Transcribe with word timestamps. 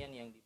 perhatian 0.00 0.16
yang 0.16 0.32
di 0.32 0.40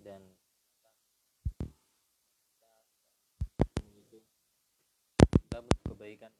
dan 0.00 0.22
kita 5.36 5.60
kebaikan 5.84 6.32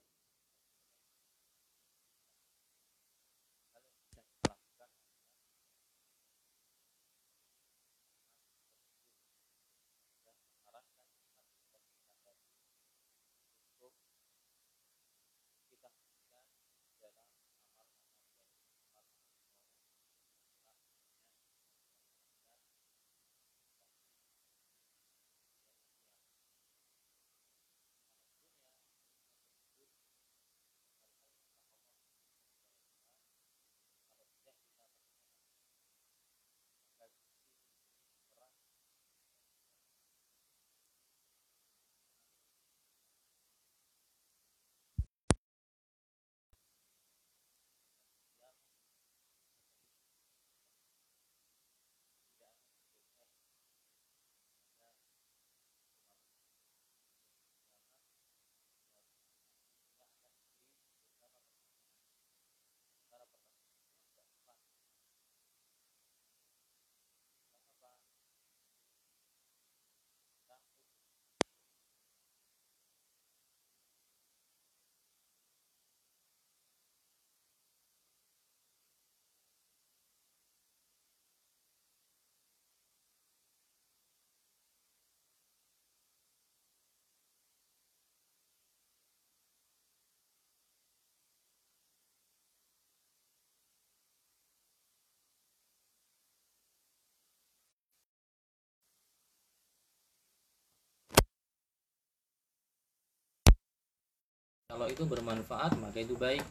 kalau 104.77 104.93
itu 104.93 105.09
bermanfaat 105.09 105.73
maka 105.81 106.05
itu 106.05 106.13
baik. 106.21 106.45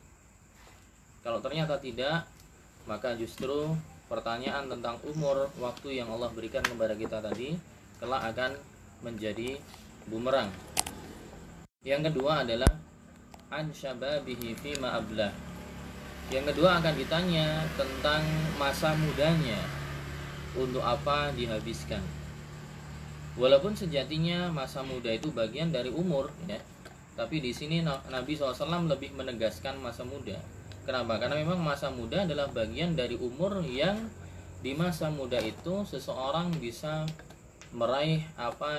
Kalau 1.22 1.38
ternyata 1.46 1.78
tidak 1.78 2.26
maka 2.90 3.14
justru 3.14 3.78
pertanyaan 4.10 4.66
tentang 4.66 4.98
umur 5.06 5.46
waktu 5.62 6.02
yang 6.02 6.10
Allah 6.10 6.34
berikan 6.34 6.66
kepada 6.66 6.98
kita 6.98 7.22
tadi 7.22 7.54
kelak 8.02 8.26
akan 8.34 8.58
menjadi 9.06 9.62
bumerang. 10.10 10.50
Yang 11.86 12.10
kedua 12.10 12.42
adalah 12.42 12.74
an 13.54 13.70
syababihi 13.70 14.58
fi 14.58 14.74
ablah. 14.82 15.30
Yang 16.34 16.58
kedua 16.58 16.82
akan 16.82 16.94
ditanya 16.98 17.62
tentang 17.78 18.26
masa 18.58 18.98
mudanya 18.98 19.62
untuk 20.58 20.82
apa 20.82 21.30
dihabiskan. 21.38 22.02
Walaupun 23.38 23.78
sejatinya 23.78 24.50
masa 24.50 24.82
muda 24.82 25.14
itu 25.14 25.30
bagian 25.30 25.70
dari 25.70 25.94
umur 25.94 26.34
ya 26.50 26.58
tapi 27.16 27.40
di 27.40 27.56
sini 27.56 27.80
Nabi 27.82 28.36
SAW 28.36 28.92
lebih 28.92 29.16
menegaskan 29.16 29.80
masa 29.80 30.04
muda. 30.04 30.36
Kenapa? 30.84 31.18
Karena 31.18 31.40
memang 31.40 31.64
masa 31.64 31.90
muda 31.90 32.28
adalah 32.28 32.52
bagian 32.52 32.94
dari 32.94 33.16
umur 33.16 33.64
yang 33.64 33.98
di 34.62 34.76
masa 34.76 35.08
muda 35.08 35.40
itu 35.42 35.88
seseorang 35.88 36.52
bisa 36.60 37.08
meraih 37.72 38.22
apa 38.36 38.78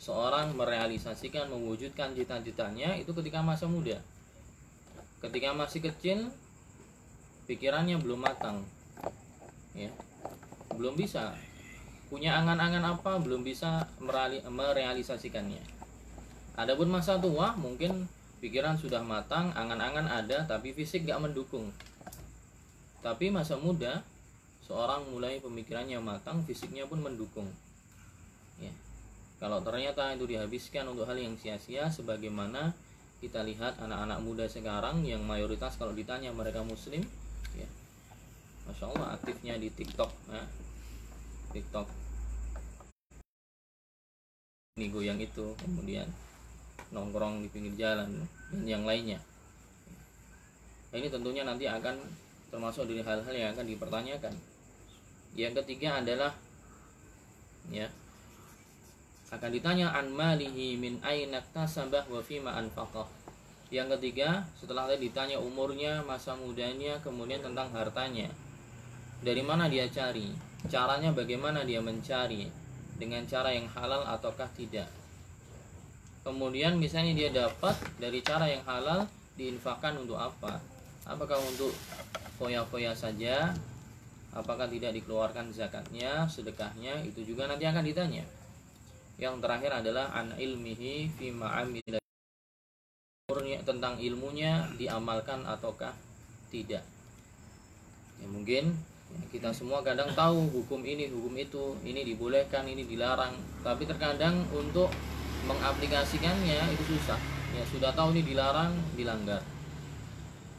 seorang 0.00 0.54
merealisasikan 0.54 1.50
mewujudkan 1.50 2.14
cita-citanya 2.14 2.94
itu 2.94 3.10
ketika 3.10 3.42
masa 3.42 3.66
muda 3.66 3.98
ketika 5.18 5.50
masih 5.50 5.82
kecil 5.82 6.30
pikirannya 7.50 7.98
belum 7.98 8.22
matang 8.22 8.62
ya 9.74 9.90
belum 10.72 10.94
bisa 10.94 11.34
punya 12.06 12.38
angan-angan 12.38 12.96
apa 12.96 13.18
belum 13.18 13.42
bisa 13.42 13.90
merealisasikannya 14.54 15.75
Adapun 16.56 16.88
masa 16.88 17.20
tua 17.20 17.52
mungkin 17.60 18.08
pikiran 18.40 18.80
sudah 18.80 19.04
matang, 19.04 19.52
angan-angan 19.52 20.08
ada, 20.08 20.48
tapi 20.48 20.72
fisik 20.72 21.04
gak 21.04 21.20
mendukung. 21.20 21.68
Tapi 23.04 23.28
masa 23.28 23.60
muda, 23.60 24.00
seorang 24.64 25.04
mulai 25.12 25.36
pemikirannya 25.44 26.00
matang, 26.00 26.40
fisiknya 26.48 26.88
pun 26.88 27.04
mendukung. 27.04 27.44
Ya. 28.56 28.72
Kalau 29.36 29.60
ternyata 29.60 30.16
itu 30.16 30.24
dihabiskan 30.24 30.88
untuk 30.88 31.04
hal 31.04 31.20
yang 31.20 31.36
sia-sia, 31.36 31.92
sebagaimana 31.92 32.72
kita 33.20 33.44
lihat 33.44 33.76
anak-anak 33.76 34.18
muda 34.24 34.48
sekarang 34.48 35.04
yang 35.04 35.20
mayoritas 35.28 35.76
kalau 35.76 35.92
ditanya 35.92 36.32
mereka 36.32 36.64
muslim, 36.64 37.04
ya, 37.52 37.68
masya 38.64 38.88
Allah 38.96 39.20
aktifnya 39.20 39.60
di 39.60 39.68
TikTok, 39.68 40.08
ya. 40.32 40.44
TikTok 41.52 41.88
ini 44.76 44.92
goyang 44.92 45.16
itu 45.16 45.56
kemudian 45.56 46.04
nongkrong 46.94 47.42
di 47.42 47.48
pinggir 47.50 47.74
jalan 47.74 48.26
dan 48.52 48.62
yang 48.62 48.84
lainnya. 48.86 49.18
Nah, 50.90 50.96
ini 50.98 51.08
tentunya 51.10 51.42
nanti 51.42 51.66
akan 51.66 51.98
termasuk 52.50 52.86
dari 52.86 53.02
hal-hal 53.02 53.34
yang 53.34 53.50
akan 53.54 53.66
dipertanyakan. 53.66 54.34
Yang 55.36 55.52
ketiga 55.62 56.00
adalah 56.00 56.32
ya 57.68 57.90
akan 59.34 59.50
ditanya 59.50 59.90
an 59.90 60.14
malihi 60.14 60.78
min 60.78 61.02
aina 61.02 61.42
tasabah 61.50 62.06
wa 62.06 62.22
fima 62.22 62.54
anfaqah 62.54 63.26
yang 63.66 63.90
ketiga 63.98 64.46
setelah 64.54 64.86
tadi 64.86 65.10
ditanya 65.10 65.42
umurnya 65.42 65.98
masa 66.06 66.38
mudanya 66.38 67.02
kemudian 67.02 67.42
tentang 67.42 67.66
hartanya. 67.74 68.30
Dari 69.26 69.42
mana 69.42 69.66
dia 69.66 69.90
cari? 69.90 70.30
Caranya 70.70 71.10
bagaimana 71.10 71.66
dia 71.66 71.82
mencari? 71.82 72.46
Dengan 72.94 73.26
cara 73.26 73.50
yang 73.50 73.66
halal 73.74 74.06
ataukah 74.06 74.46
tidak 74.54 74.86
kemudian 76.26 76.74
misalnya 76.74 77.14
dia 77.14 77.30
dapat 77.30 77.78
dari 78.02 78.18
cara 78.18 78.50
yang 78.50 78.66
halal 78.66 79.06
diinfakkan 79.38 79.94
untuk 79.94 80.18
apa? 80.18 80.58
Apakah 81.06 81.38
untuk 81.38 81.70
foya-foya 82.34 82.90
saja? 82.98 83.54
Apakah 84.34 84.66
tidak 84.66 84.98
dikeluarkan 84.98 85.54
zakatnya 85.54 86.26
sedekahnya? 86.26 87.06
Itu 87.06 87.22
juga 87.22 87.46
nanti 87.46 87.62
akan 87.62 87.86
ditanya. 87.86 88.26
Yang 89.22 89.38
terakhir 89.38 89.70
adalah 89.86 90.10
an 90.12 90.34
ilmihi 90.34 91.14
fi 91.14 91.30
ma'amil 91.30 92.02
tentang 93.62 93.94
ilmunya 94.02 94.66
diamalkan 94.74 95.46
ataukah 95.46 95.94
tidak? 96.50 96.82
Ya 98.18 98.26
mungkin 98.26 98.74
kita 99.30 99.54
semua 99.54 99.80
kadang 99.86 100.10
tahu 100.12 100.50
hukum 100.50 100.82
ini 100.82 101.06
hukum 101.06 101.32
itu. 101.38 101.78
Ini 101.86 102.02
dibolehkan 102.02 102.66
ini 102.66 102.82
dilarang. 102.82 103.38
Tapi 103.62 103.86
terkadang 103.86 104.42
untuk 104.52 104.90
mengaplikasikannya 105.44 106.72
itu 106.72 106.96
susah. 106.96 107.20
Ya 107.52 107.62
sudah 107.68 107.92
tahu 107.92 108.16
ini 108.16 108.24
dilarang 108.24 108.72
dilanggar. 108.96 109.44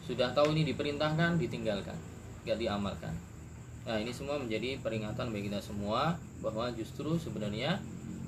Sudah 0.05 0.29
tahu 0.37 0.53
ini 0.53 0.67
diperintahkan 0.69 1.41
ditinggalkan. 1.41 1.97
Nggak 2.45 2.57
diamalkan. 2.61 3.13
Nah 3.87 3.97
ini 3.97 4.11
semua 4.11 4.35
menjadi 4.37 4.77
peringatan 4.83 5.31
bagi 5.31 5.47
kita 5.47 5.63
semua 5.63 6.19
bahwa 6.43 6.67
justru 6.75 7.15
sebenarnya 7.15 7.79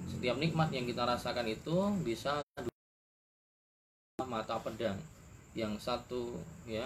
setiap 0.07 0.39
nikmat 0.39 0.71
yang 0.71 0.87
kita 0.87 1.03
rasakan 1.03 1.45
itu 1.51 1.77
bisa 2.01 2.39
mata 4.23 4.61
pedang 4.61 4.95
yang 5.57 5.75
satu 5.81 6.37
ya 6.69 6.85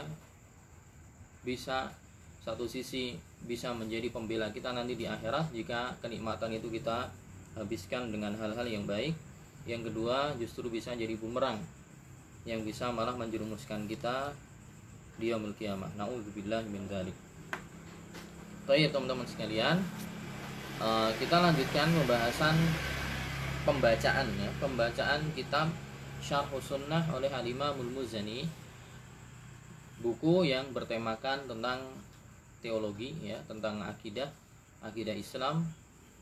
bisa 1.44 1.92
satu 2.44 2.64
sisi 2.66 3.20
bisa 3.44 3.76
menjadi 3.76 4.08
pembela 4.10 4.52
kita 4.52 4.72
nanti 4.72 4.96
di 4.96 5.04
akhirat 5.04 5.52
jika 5.52 5.96
kenikmatan 6.00 6.56
itu 6.56 6.72
kita 6.72 7.12
habiskan 7.60 8.10
dengan 8.10 8.34
hal-hal 8.40 8.64
yang 8.66 8.88
baik 8.88 9.14
yang 9.64 9.84
kedua 9.84 10.36
justru 10.36 10.68
bisa 10.68 10.92
jadi 10.92 11.16
bumerang 11.16 11.60
yang 12.44 12.68
bisa 12.68 12.92
malah 12.92 13.16
menjerumuskan 13.16 13.88
kita 13.88 14.36
di 15.16 15.32
yaumul 15.32 15.56
kiamah. 15.56 15.88
Naudzubillah 15.96 16.68
min 16.68 16.84
dzalik. 16.92 17.16
Baik 18.68 18.92
teman-teman 18.92 19.28
sekalian 19.28 19.80
eh, 20.84 21.12
kita 21.20 21.40
lanjutkan 21.40 21.88
pembahasan 21.96 22.56
pembacaan 23.64 24.28
ya. 24.36 24.50
Pembacaan 24.60 25.22
kitab 25.32 25.72
Syarh 26.20 26.52
Sunnah 26.60 27.08
oleh 27.16 27.32
Al-Imamul 27.32 27.92
Muzani. 27.92 28.44
Buku 30.04 30.44
yang 30.44 30.76
bertemakan 30.76 31.48
tentang 31.48 31.80
teologi 32.60 33.16
ya 33.24 33.40
tentang 33.48 33.84
akidah 33.84 34.28
akidah 34.84 35.16
Islam 35.16 35.68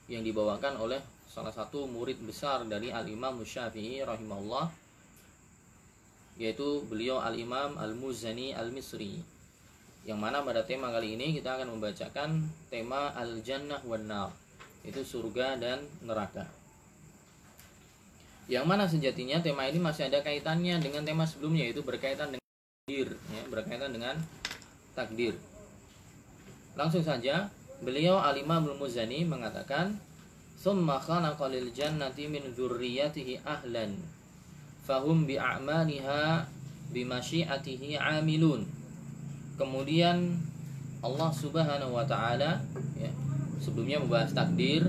yang 0.09 0.25
dibawakan 0.25 0.77
oleh 0.79 1.01
salah 1.29 1.53
satu 1.53 1.85
murid 1.85 2.19
besar 2.25 2.65
dari 2.65 2.89
Al 2.89 3.05
Imam 3.05 3.41
Syafi'i 3.41 4.01
rahimahullah 4.01 4.71
yaitu 6.41 6.81
beliau 6.87 7.21
Al 7.21 7.37
Imam 7.37 7.77
Al 7.77 7.93
Muzani 7.93 8.55
Al 8.55 8.73
Misri 8.73 9.21
yang 10.07 10.17
mana 10.17 10.41
pada 10.41 10.65
tema 10.65 10.89
kali 10.89 11.13
ini 11.13 11.37
kita 11.37 11.61
akan 11.61 11.77
membacakan 11.77 12.29
tema 12.73 13.13
Al 13.13 13.45
Jannah 13.45 13.83
wan 13.85 14.09
Nar 14.09 14.33
itu 14.81 15.05
surga 15.05 15.61
dan 15.61 15.85
neraka 16.01 16.49
yang 18.49 18.65
mana 18.65 18.89
sejatinya 18.89 19.39
tema 19.39 19.69
ini 19.69 19.79
masih 19.79 20.09
ada 20.09 20.19
kaitannya 20.25 20.81
dengan 20.81 21.05
tema 21.05 21.23
sebelumnya 21.23 21.69
yaitu 21.69 21.85
berkaitan 21.85 22.35
dengan 22.35 22.41
takdir 22.83 23.15
ya, 23.15 23.43
berkaitan 23.47 23.91
dengan 23.95 24.15
takdir. 24.91 25.35
Langsung 26.75 27.03
saja, 27.03 27.47
beliau 27.81 28.21
Al-Imam 28.21 28.69
Al-Muzani 28.69 29.25
mengatakan, 29.25 29.97
"Tsumma 30.53 31.01
khalaqa 31.01 31.49
lil 31.49 31.73
jannati 31.73 32.29
min 32.29 32.45
dzurriyyatihi 32.53 33.41
ahlan 33.41 33.97
fahum 34.85 35.25
bi 35.25 35.41
a'maliha 35.41 36.45
'amilun." 36.93 38.69
Kemudian 39.57 40.37
Allah 41.01 41.31
Subhanahu 41.33 41.97
wa 41.97 42.05
taala 42.05 42.61
ya, 42.97 43.09
sebelumnya 43.57 43.97
membahas 43.97 44.29
takdir, 44.37 44.85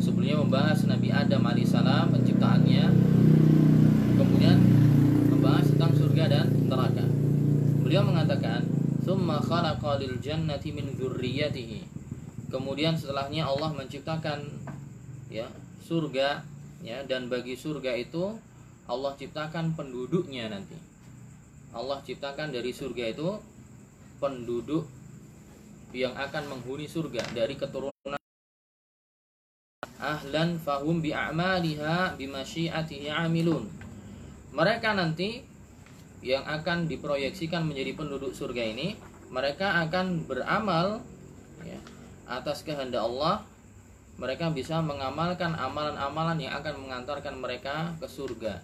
sebelumnya 0.00 0.40
membahas 0.40 0.88
Nabi 0.88 1.12
Adam 1.12 1.44
alaihissalam 1.44 2.08
penciptaannya, 2.08 2.84
kemudian 4.16 4.56
membahas 5.28 5.68
tentang 5.68 5.92
surga 5.92 6.24
dan 6.32 6.46
neraka. 6.72 7.04
Beliau 7.84 8.00
mengatakan, 8.08 8.64
"Tsumma 9.04 9.44
khalaqa 9.44 10.00
lil 10.00 10.16
jannati 10.24 10.72
min 10.72 10.96
dzurriyyatihi." 10.96 11.93
Kemudian 12.54 12.94
setelahnya 12.94 13.50
Allah 13.50 13.74
menciptakan 13.74 14.46
ya, 15.26 15.50
surga 15.82 16.46
ya 16.86 17.02
dan 17.02 17.26
bagi 17.26 17.58
surga 17.58 17.98
itu 17.98 18.38
Allah 18.86 19.10
ciptakan 19.18 19.74
penduduknya 19.74 20.46
nanti. 20.46 20.78
Allah 21.74 21.98
ciptakan 22.06 22.54
dari 22.54 22.70
surga 22.70 23.10
itu 23.10 23.42
penduduk 24.22 24.86
yang 25.90 26.14
akan 26.14 26.54
menghuni 26.54 26.86
surga 26.86 27.26
dari 27.34 27.58
keturunan 27.58 28.22
ahlan 29.98 30.54
fahum 30.62 31.02
bi 31.02 31.10
a'maliha 31.10 32.14
bi 32.14 32.30
masyiatihi 32.30 33.10
amilun. 33.10 33.66
Mereka 34.54 34.94
nanti 34.94 35.42
yang 36.22 36.46
akan 36.46 36.86
diproyeksikan 36.86 37.66
menjadi 37.66 37.98
penduduk 37.98 38.30
surga 38.30 38.62
ini 38.62 38.94
mereka 39.34 39.82
akan 39.82 40.22
beramal 40.30 41.02
atas 42.24 42.64
kehendak 42.64 43.04
Allah 43.04 43.44
mereka 44.14 44.46
bisa 44.54 44.78
mengamalkan 44.78 45.58
amalan-amalan 45.58 46.38
yang 46.38 46.54
akan 46.62 46.86
mengantarkan 46.86 47.34
mereka 47.34 47.90
ke 47.98 48.06
surga. 48.06 48.62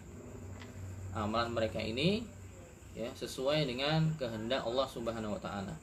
Amalan 1.11 1.51
mereka 1.51 1.83
ini 1.83 2.23
ya 2.95 3.11
sesuai 3.19 3.67
dengan 3.67 4.15
kehendak 4.15 4.63
Allah 4.63 4.87
Subhanahu 4.87 5.35
wa 5.35 5.43
taala. 5.43 5.75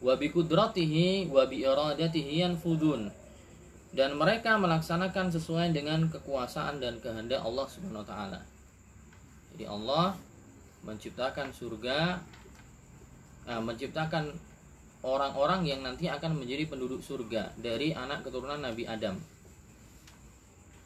Wa 0.00 0.16
bi 0.16 0.32
qudratihi 0.32 1.28
wa 1.28 1.44
bi 1.44 1.60
iradatihi 1.60 2.40
yanfudun. 2.40 3.12
Dan 3.90 4.16
mereka 4.16 4.54
melaksanakan 4.56 5.34
sesuai 5.34 5.74
dengan 5.76 6.08
kekuasaan 6.08 6.80
dan 6.80 6.96
kehendak 7.04 7.44
Allah 7.44 7.66
Subhanahu 7.68 8.00
wa 8.00 8.08
taala. 8.08 8.40
Jadi 9.52 9.68
Allah 9.68 10.16
menciptakan 10.88 11.52
surga, 11.52 12.16
nah, 13.44 13.60
menciptakan 13.60 14.32
orang-orang 15.00 15.64
yang 15.64 15.80
nanti 15.80 16.08
akan 16.12 16.36
menjadi 16.36 16.68
penduduk 16.68 17.00
surga 17.00 17.56
dari 17.56 17.96
anak 17.96 18.24
keturunan 18.24 18.60
Nabi 18.60 18.84
Adam. 18.84 19.16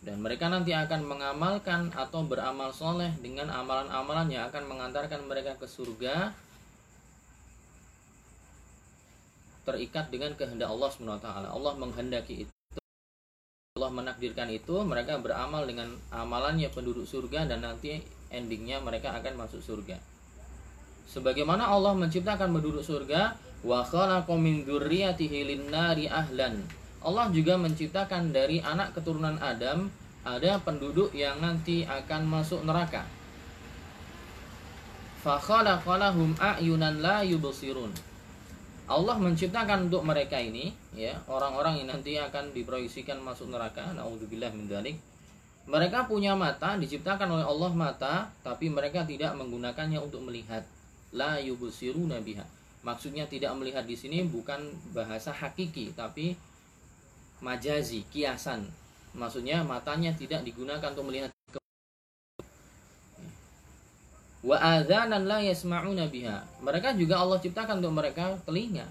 Dan 0.05 0.21
mereka 0.21 0.53
nanti 0.53 0.77
akan 0.77 1.01
mengamalkan 1.09 1.89
atau 1.97 2.29
beramal 2.29 2.77
soleh 2.77 3.09
dengan 3.25 3.49
amalan-amalan 3.49 4.29
yang 4.29 4.45
akan 4.53 4.69
mengantarkan 4.69 5.25
mereka 5.25 5.57
ke 5.57 5.65
surga 5.65 6.37
terikat 9.65 10.13
dengan 10.13 10.37
kehendak 10.37 10.69
Allah 10.69 10.93
SWT. 10.93 11.25
Allah 11.25 11.73
menghendaki 11.81 12.45
itu. 12.45 12.53
Allah 13.75 13.91
menakdirkan 13.91 14.53
itu, 14.55 14.77
mereka 14.87 15.19
beramal 15.19 15.67
dengan 15.67 15.99
amalannya 16.15 16.71
penduduk 16.71 17.09
surga 17.09 17.49
dan 17.49 17.65
nanti 17.65 17.99
endingnya 18.31 18.79
mereka 18.79 19.17
akan 19.19 19.35
masuk 19.41 19.65
surga. 19.65 19.99
Sebagaimana 21.11 21.67
Allah 21.67 21.97
menciptakan 21.97 22.55
penduduk 22.55 22.87
surga, 22.87 23.35
wa 23.65 23.81
khalaqa 23.81 24.37
min 24.37 24.63
dzurriyyatihi 24.69 25.73
nari 25.73 26.07
ahlan. 26.07 26.61
Allah 27.05 27.29
juga 27.33 27.57
menciptakan 27.57 28.31
dari 28.31 28.61
anak 28.61 28.93
keturunan 28.97 29.41
Adam 29.41 29.89
ada 30.25 30.61
penduduk 30.61 31.13
yang 31.17 31.41
nanti 31.41 31.85
akan 31.85 32.29
masuk 32.29 32.65
neraka. 32.65 33.05
Fa 35.25 35.41
khalaqalahum 35.41 36.37
a'yunan 36.37 37.01
la 37.01 37.25
yubsirun. 37.25 37.93
Allah 38.85 39.17
menciptakan 39.17 39.89
untuk 39.89 40.05
mereka 40.05 40.37
ini 40.37 40.77
ya 40.93 41.17
orang-orang 41.33 41.81
yang 41.81 41.89
nanti 41.97 42.21
akan 42.21 42.53
diproyeksikan 42.53 43.17
masuk 43.17 43.49
neraka 43.49 43.97
naudzubillah 43.97 44.53
min 44.53 44.69
dzalik 44.69 45.01
mereka 45.65 46.05
punya 46.05 46.37
mata, 46.37 46.77
diciptakan 46.77 47.41
oleh 47.41 47.47
Allah 47.49 47.73
mata, 47.73 48.15
tapi 48.45 48.69
mereka 48.69 49.01
tidak 49.09 49.33
menggunakannya 49.33 49.97
untuk 49.97 50.21
melihat. 50.21 50.61
La 51.17 51.41
yubusiru 51.41 52.05
nabiha. 52.05 52.45
Maksudnya 52.85 53.25
tidak 53.25 53.57
melihat 53.57 53.89
di 53.89 53.97
sini 53.97 54.23
bukan 54.29 54.61
bahasa 54.93 55.33
hakiki, 55.33 55.97
tapi 55.97 56.37
majazi, 57.41 58.05
kiasan. 58.13 58.69
Maksudnya 59.17 59.65
matanya 59.65 60.13
tidak 60.13 60.45
digunakan 60.45 60.93
untuk 60.93 61.09
melihat 61.09 61.33
Wa 64.45 64.61
adzanan 64.61 65.25
la 65.25 65.41
yasma'una 65.41 66.13
biha. 66.13 66.45
Mereka 66.61 67.01
juga 67.01 67.17
Allah 67.25 67.41
ciptakan 67.41 67.81
untuk 67.81 67.97
mereka 67.97 68.37
telinga, 68.45 68.85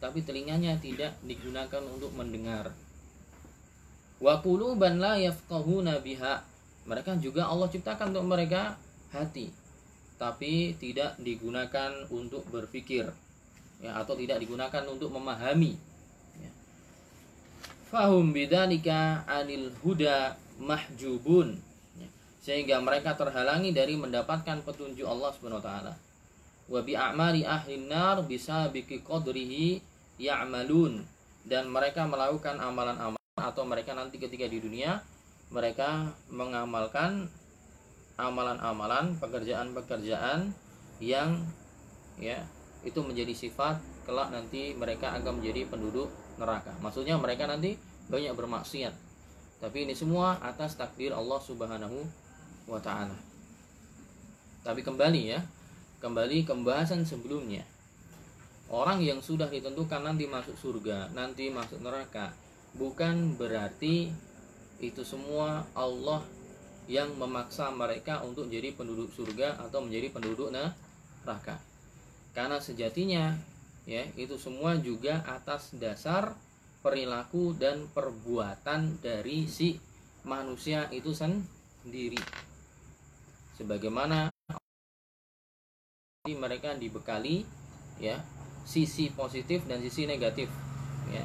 tapi 0.00 0.24
telinganya 0.24 0.80
tidak 0.80 1.12
digunakan 1.20 1.84
untuk 1.92 2.08
mendengar 2.16 2.72
wa 4.24 4.40
quluban 4.40 4.96
la 5.02 5.18
yafqahuna 5.18 5.98
biha 6.00 6.40
mereka 6.88 7.12
juga 7.20 7.44
Allah 7.50 7.68
ciptakan 7.68 8.14
untuk 8.14 8.26
mereka 8.30 8.78
hati 9.10 9.50
tapi 10.16 10.72
tidak 10.78 11.18
digunakan 11.18 11.90
untuk 12.08 12.46
berpikir 12.48 13.10
ya 13.82 13.98
atau 13.98 14.14
tidak 14.14 14.42
digunakan 14.42 14.84
untuk 14.86 15.10
memahami 15.10 15.74
ya. 16.38 16.50
fahum 17.90 18.30
bidzalika 18.30 19.26
anil 19.26 19.72
huda 19.82 20.38
mahjubun 20.60 21.58
ya. 21.98 22.08
sehingga 22.42 22.78
mereka 22.78 23.18
terhalangi 23.18 23.74
dari 23.74 23.98
mendapatkan 23.98 24.62
petunjuk 24.62 25.06
Allah 25.06 25.30
Subhanahu 25.34 25.62
wa 25.62 25.66
taala 25.66 25.94
wa 26.64 26.80
a'mali 26.80 27.44
ahli 27.44 27.84
nar 27.84 28.24
bisa 28.24 28.72
biki 28.72 29.04
qadrihi 29.04 29.84
ya'malun 30.16 31.04
dan 31.44 31.68
mereka 31.68 32.08
melakukan 32.08 32.56
amalan-amalan 32.56 33.20
atau 33.36 33.68
mereka 33.68 33.92
nanti 33.92 34.16
ketika 34.16 34.48
di 34.48 34.64
dunia 34.64 35.04
mereka 35.52 36.08
mengamalkan 36.32 37.28
amalan-amalan 38.16 39.18
pekerjaan-pekerjaan 39.20 40.54
yang 41.02 41.42
ya 42.16 42.46
itu 42.84 43.00
menjadi 43.00 43.32
sifat 43.32 43.80
kelak 44.04 44.30
nanti 44.30 44.76
mereka 44.76 45.16
akan 45.16 45.40
menjadi 45.40 45.66
penduduk 45.68 46.12
neraka. 46.36 46.70
Maksudnya 46.84 47.16
mereka 47.16 47.48
nanti 47.48 47.80
banyak 48.12 48.36
bermaksiat. 48.36 48.92
Tapi 49.64 49.88
ini 49.88 49.96
semua 49.96 50.36
atas 50.44 50.76
takdir 50.76 51.16
Allah 51.16 51.40
Subhanahu 51.40 52.04
wa 52.68 52.80
taala. 52.80 53.16
Tapi 54.64 54.84
kembali 54.84 55.22
ya 55.24 55.40
kembali 56.04 56.44
ke 56.44 56.52
pembahasan 56.52 57.08
sebelumnya. 57.08 57.64
Orang 58.68 59.00
yang 59.00 59.24
sudah 59.24 59.48
ditentukan 59.48 60.04
nanti 60.04 60.28
masuk 60.28 60.56
surga 60.56 61.12
nanti 61.12 61.48
masuk 61.52 61.80
neraka 61.84 62.32
bukan 62.74 63.38
berarti 63.38 64.10
itu 64.82 65.02
semua 65.06 65.62
Allah 65.72 66.20
yang 66.90 67.16
memaksa 67.16 67.72
mereka 67.72 68.20
untuk 68.20 68.50
jadi 68.52 68.76
penduduk 68.76 69.08
surga 69.16 69.56
atau 69.64 69.80
menjadi 69.80 70.12
penduduk 70.12 70.52
neraka. 70.52 71.56
Karena 72.34 72.58
sejatinya 72.58 73.38
ya 73.86 74.02
itu 74.18 74.34
semua 74.34 74.74
juga 74.82 75.22
atas 75.22 75.70
dasar 75.78 76.34
perilaku 76.82 77.54
dan 77.56 77.86
perbuatan 77.94 79.00
dari 79.00 79.46
si 79.46 79.78
manusia 80.26 80.90
itu 80.90 81.14
sendiri. 81.14 82.18
Sebagaimana 83.54 84.28
mereka 86.26 86.74
dibekali 86.74 87.46
ya 88.02 88.18
sisi 88.64 89.12
positif 89.12 89.62
dan 89.68 89.78
sisi 89.84 90.08
negatif 90.08 90.48
ya 91.12 91.20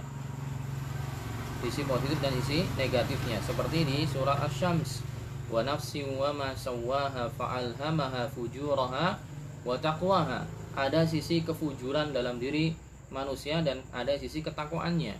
sisi 1.63 1.87
positif 1.87 2.19
dan 2.19 2.35
sisi 2.43 2.67
negatifnya 2.75 3.39
seperti 3.39 3.87
di 3.87 4.03
surah 4.03 4.43
asy-syams 4.43 5.03
wa 5.47 5.63
nafsin 5.63 6.07
wa 6.19 6.35
ma 6.35 6.51
sawwaha 6.51 7.31
fa'alhamaha 7.33 8.27
fujuraha 8.31 9.17
wa 9.65 9.75
taqwaha. 9.75 10.58
Ada 10.77 11.05
sisi 11.09 11.41
kefujuran 11.41 12.13
dalam 12.13 12.37
diri 12.37 12.73
manusia 13.09 13.61
dan 13.65 13.81
ada 13.89 14.13
sisi 14.17 14.43
ketakwaannya. 14.45 15.15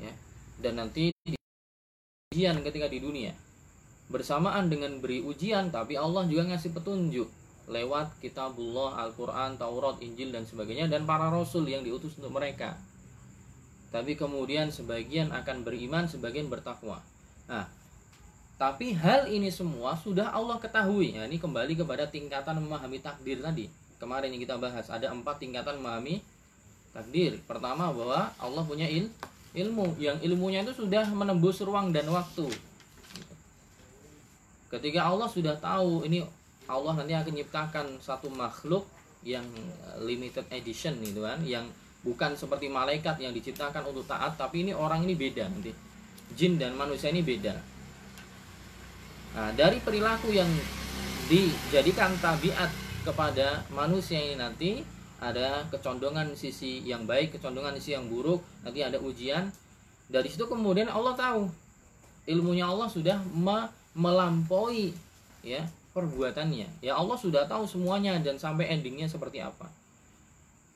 Ya. 0.00 0.12
Dan 0.60 0.80
nanti 0.80 1.12
ujian 2.36 2.60
ketika 2.60 2.84
di 2.92 3.00
dunia 3.00 3.32
bersamaan 4.06 4.70
dengan 4.70 5.02
beri 5.02 5.24
ujian 5.24 5.72
tapi 5.72 5.98
Allah 5.98 6.28
juga 6.28 6.52
ngasih 6.52 6.76
petunjuk 6.76 7.26
lewat 7.66 8.22
kitabullah, 8.22 9.02
Al-Quran, 9.02 9.58
Taurat, 9.58 9.98
Injil 9.98 10.30
dan 10.30 10.46
sebagainya 10.46 10.86
dan 10.86 11.02
para 11.08 11.26
rasul 11.26 11.66
yang 11.66 11.82
diutus 11.82 12.14
untuk 12.20 12.36
mereka 12.36 12.78
tapi 13.90 14.14
kemudian 14.14 14.70
sebagian 14.70 15.34
akan 15.34 15.66
beriman 15.66 16.06
sebagian 16.06 16.46
bertakwa 16.46 17.02
nah 17.50 17.66
tapi 18.56 18.92
hal 18.96 19.28
ini 19.28 19.52
semua 19.52 19.92
sudah 20.00 20.32
Allah 20.32 20.56
ketahui. 20.56 21.12
Ya, 21.12 21.28
ini 21.28 21.36
kembali 21.36 21.76
kepada 21.76 22.08
tingkatan 22.08 22.56
memahami 22.56 23.04
takdir 23.04 23.44
tadi. 23.44 23.68
Kemarin 23.96 24.32
yang 24.32 24.42
kita 24.42 24.56
bahas 24.60 24.86
ada 24.92 25.08
empat 25.08 25.40
tingkatan 25.40 25.80
memahami 25.80 26.20
takdir. 26.92 27.40
Pertama 27.44 27.92
bahwa 27.92 28.32
Allah 28.36 28.62
punya 28.64 28.84
il, 28.88 29.08
ilmu, 29.56 29.96
yang 29.96 30.20
ilmunya 30.20 30.64
itu 30.64 30.84
sudah 30.84 31.08
menembus 31.12 31.64
ruang 31.64 31.92
dan 31.92 32.08
waktu. 32.12 32.48
Ketika 34.68 35.08
Allah 35.08 35.30
sudah 35.30 35.56
tahu 35.56 36.04
ini 36.04 36.20
Allah 36.66 36.98
nanti 36.98 37.14
akan 37.14 37.30
menciptakan 37.32 37.86
satu 38.02 38.28
makhluk 38.28 38.84
yang 39.22 39.46
limited 40.02 40.44
edition 40.52 40.98
gitu 41.00 41.24
kan, 41.24 41.40
yang 41.46 41.64
bukan 42.02 42.34
seperti 42.34 42.70
malaikat 42.70 43.18
yang 43.18 43.34
diciptakan 43.34 43.82
untuk 43.86 44.06
taat, 44.06 44.34
tapi 44.38 44.66
ini 44.66 44.72
orang 44.76 45.02
ini 45.06 45.14
beda 45.14 45.46
nanti. 45.46 45.72
Jin 46.34 46.58
dan 46.58 46.74
manusia 46.74 47.08
ini 47.14 47.22
beda 47.22 47.76
Nah, 49.36 49.52
dari 49.52 49.76
perilaku 49.84 50.32
yang 50.32 50.48
dijadikan 51.28 52.16
tabiat 52.24 52.72
kepada 53.06 53.62
manusia 53.70 54.18
ini 54.18 54.34
nanti 54.34 54.82
ada 55.22 55.62
kecondongan 55.70 56.34
sisi 56.34 56.82
yang 56.82 57.06
baik, 57.06 57.38
kecondongan 57.38 57.78
sisi 57.78 57.94
yang 57.94 58.10
buruk, 58.10 58.42
nanti 58.66 58.82
ada 58.82 58.98
ujian. 58.98 59.48
Dari 60.10 60.26
situ 60.26 60.44
kemudian 60.50 60.90
Allah 60.90 61.14
tahu 61.14 61.46
ilmunya 62.26 62.66
Allah 62.66 62.90
sudah 62.90 63.22
me 63.30 63.70
melampaui 63.96 64.92
ya 65.40 65.64
perbuatannya. 65.96 66.84
Ya 66.84 66.92
Allah 66.98 67.16
sudah 67.16 67.48
tahu 67.48 67.64
semuanya 67.64 68.20
dan 68.20 68.36
sampai 68.36 68.68
endingnya 68.68 69.08
seperti 69.08 69.40
apa. 69.40 69.72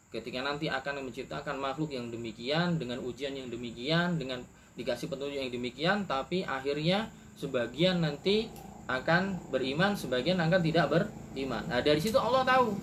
Ketika 0.08 0.40
nanti 0.40 0.72
akan 0.72 1.04
menciptakan 1.04 1.60
makhluk 1.60 1.92
yang 1.92 2.08
demikian 2.08 2.80
dengan 2.80 3.04
ujian 3.04 3.37
yang 3.37 3.52
demikian 3.52 4.16
dengan 4.16 4.40
dikasih 4.75 5.12
petunjuk 5.12 5.37
yang 5.37 5.52
demikian 5.52 5.99
tapi 6.08 6.42
akhirnya 6.49 7.12
sebagian 7.37 8.00
nanti 8.00 8.49
akan 8.90 9.38
beriman, 9.54 9.94
sebagian 9.94 10.42
akan 10.42 10.59
tidak 10.59 10.90
beriman. 10.90 11.62
Nah, 11.70 11.78
dari 11.78 12.02
situ 12.02 12.18
Allah 12.18 12.42
tahu. 12.42 12.75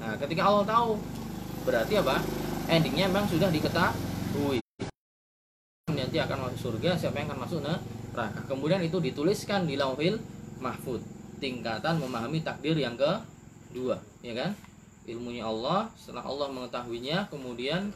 Nah, 0.00 0.16
ketika 0.16 0.48
Allah 0.48 0.64
tahu, 0.64 0.96
berarti 1.68 2.00
apa? 2.00 2.16
Endingnya 2.70 3.12
memang 3.12 3.28
sudah 3.28 3.52
diketahui. 3.52 4.62
Nanti 5.92 6.16
akan 6.16 6.48
masuk 6.48 6.58
surga, 6.72 6.96
siapa 6.96 7.20
yang 7.20 7.28
akan 7.34 7.40
masuk 7.44 7.60
neraka. 7.60 8.40
Kemudian 8.48 8.80
itu 8.80 8.96
dituliskan 9.02 9.68
di 9.68 9.76
lauhil 9.76 10.16
mahfud. 10.62 11.04
Tingkatan 11.40 12.00
memahami 12.00 12.40
takdir 12.40 12.76
yang 12.80 12.96
kedua, 12.96 14.00
ya 14.24 14.32
kan? 14.32 14.50
Ilmunya 15.04 15.44
Allah, 15.44 15.92
setelah 15.98 16.24
Allah 16.24 16.48
mengetahuinya, 16.52 17.28
kemudian 17.28 17.92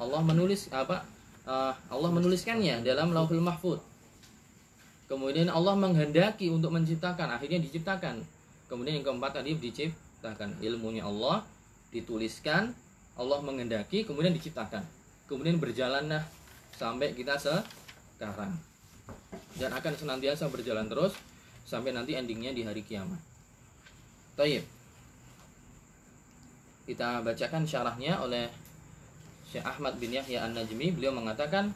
Allah 0.00 0.20
menulis 0.22 0.66
apa? 0.74 1.06
Uh, 1.44 1.76
Allah 1.92 2.08
menuliskannya 2.08 2.80
dalam 2.80 3.12
lauhil 3.12 3.44
mahfud 3.44 3.76
Kemudian 5.04 5.52
Allah 5.52 5.76
menghendaki 5.76 6.48
untuk 6.48 6.72
menciptakan, 6.72 7.28
akhirnya 7.36 7.60
diciptakan. 7.60 8.24
Kemudian 8.66 9.00
yang 9.00 9.06
keempat 9.06 9.40
tadi 9.40 9.52
diciptakan 9.60 10.56
ilmunya 10.64 11.04
Allah 11.04 11.44
dituliskan, 11.92 12.72
Allah 13.14 13.38
menghendaki, 13.44 14.02
kemudian 14.08 14.32
diciptakan. 14.32 14.82
Kemudian 15.28 15.60
berjalanlah 15.60 16.24
sampai 16.74 17.12
kita 17.12 17.36
sekarang. 17.38 18.56
Dan 19.54 19.70
akan 19.70 19.92
senantiasa 19.94 20.48
berjalan 20.48 20.88
terus 20.88 21.14
sampai 21.68 21.92
nanti 21.92 22.16
endingnya 22.16 22.50
di 22.50 22.64
hari 22.64 22.82
kiamat. 22.82 23.20
Taib. 24.34 24.64
Kita 26.84 27.24
bacakan 27.24 27.64
syarahnya 27.64 28.20
oleh 28.20 28.50
Syekh 29.48 29.64
Ahmad 29.64 29.96
bin 29.96 30.12
Yahya 30.12 30.44
An-Najmi. 30.50 30.98
Beliau 30.98 31.14
mengatakan, 31.14 31.72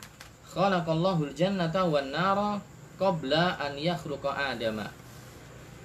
Khalaqallahu 0.53 1.33
al-jannata 1.33 1.87
wan 1.89 2.13
nara 2.13 2.61
qabla 2.99 3.57
an 3.57 3.79
yakhluqa 3.79 4.35
adama. 4.35 4.91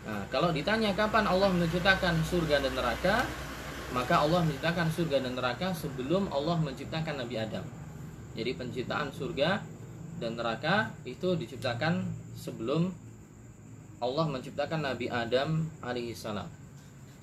Nah, 0.03 0.25
kalau 0.27 0.51
ditanya 0.51 0.91
kapan 0.91 1.23
Allah 1.23 1.47
menciptakan 1.47 2.19
surga 2.27 2.59
dan 2.59 2.75
neraka, 2.75 3.23
maka 3.95 4.25
Allah 4.25 4.43
menciptakan 4.43 4.89
surga 4.91 5.23
dan 5.23 5.37
neraka 5.37 5.71
sebelum 5.71 6.27
Allah 6.33 6.59
menciptakan 6.59 7.23
Nabi 7.23 7.39
Adam. 7.39 7.63
Jadi 8.33 8.51
penciptaan 8.57 9.13
surga 9.13 9.61
dan 10.17 10.33
neraka 10.35 10.91
itu 11.05 11.37
diciptakan 11.37 12.03
sebelum 12.33 12.89
Allah 14.03 14.25
menciptakan 14.27 14.83
Nabi 14.83 15.07
Adam 15.07 15.63
alaihissalam. 15.79 16.49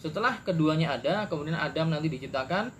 Setelah 0.00 0.40
keduanya 0.40 0.96
ada, 0.96 1.28
kemudian 1.28 1.58
Adam 1.58 1.92
nanti 1.92 2.08
diciptakan 2.08 2.72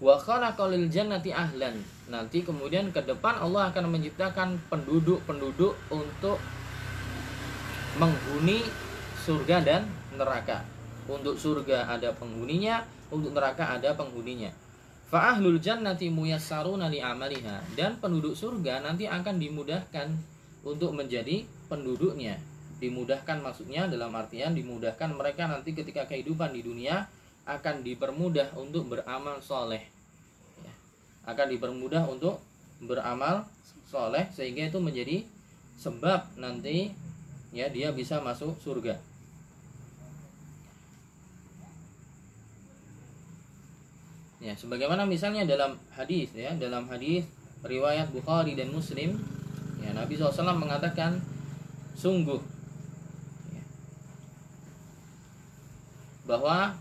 wa 0.00 0.16
khalaqalil 0.16 0.88
jannati 0.88 1.28
ahlan. 1.28 1.76
Nanti 2.04 2.44
kemudian 2.44 2.92
ke 2.92 3.00
depan 3.00 3.40
Allah 3.40 3.72
akan 3.72 3.88
menciptakan 3.88 4.60
penduduk-penduduk 4.68 5.72
untuk 5.88 6.36
menghuni 7.96 8.60
surga 9.24 9.56
dan 9.64 9.82
neraka. 10.12 10.60
Untuk 11.08 11.40
surga 11.40 11.88
ada 11.88 12.12
penghuninya, 12.12 12.84
untuk 13.08 13.32
neraka 13.32 13.72
ada 13.72 13.96
penghuninya. 13.96 14.52
Fa 15.08 15.36
ahlul 15.36 15.60
jannati 15.60 16.08
muyassaruna 16.10 16.90
li 16.90 16.98
amaliha 16.98 17.62
dan 17.78 18.00
penduduk 18.00 18.34
surga 18.34 18.82
nanti 18.82 19.06
akan 19.06 19.36
dimudahkan 19.36 20.10
untuk 20.64 20.96
menjadi 20.96 21.44
penduduknya. 21.70 22.40
Dimudahkan 22.82 23.40
maksudnya 23.40 23.86
dalam 23.86 24.10
artian 24.16 24.52
dimudahkan 24.52 25.14
mereka 25.14 25.46
nanti 25.46 25.72
ketika 25.72 26.04
kehidupan 26.08 26.52
di 26.52 26.66
dunia 26.66 27.06
akan 27.46 27.84
dipermudah 27.84 28.56
untuk 28.58 28.90
beramal 28.90 29.38
soleh. 29.44 29.93
Akan 31.24 31.46
dipermudah 31.56 32.04
untuk 32.08 32.40
beramal 32.84 33.48
soleh 33.88 34.28
sehingga 34.34 34.68
itu 34.68 34.78
menjadi 34.80 35.24
sebab 35.80 36.36
nanti 36.36 36.92
ya 37.54 37.70
dia 37.70 37.94
bisa 37.94 38.18
masuk 38.20 38.58
surga 38.60 38.98
ya 44.44 44.52
sebagaimana 44.52 45.08
misalnya 45.08 45.48
dalam 45.48 45.80
hadis 45.96 46.34
ya 46.36 46.52
dalam 46.60 46.84
hadis 46.92 47.24
riwayat 47.64 48.12
Bukhari 48.12 48.52
dan 48.52 48.68
Muslim 48.74 49.16
ya 49.80 49.96
Nabi 49.96 50.20
SAW 50.20 50.52
mengatakan 50.60 51.16
sungguh 51.96 52.42
ya, 53.54 53.64
bahwa 56.28 56.76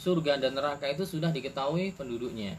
surga 0.00 0.40
dan 0.42 0.58
neraka 0.58 0.90
itu 0.90 1.06
sudah 1.06 1.30
diketahui 1.30 1.94
penduduknya. 1.94 2.58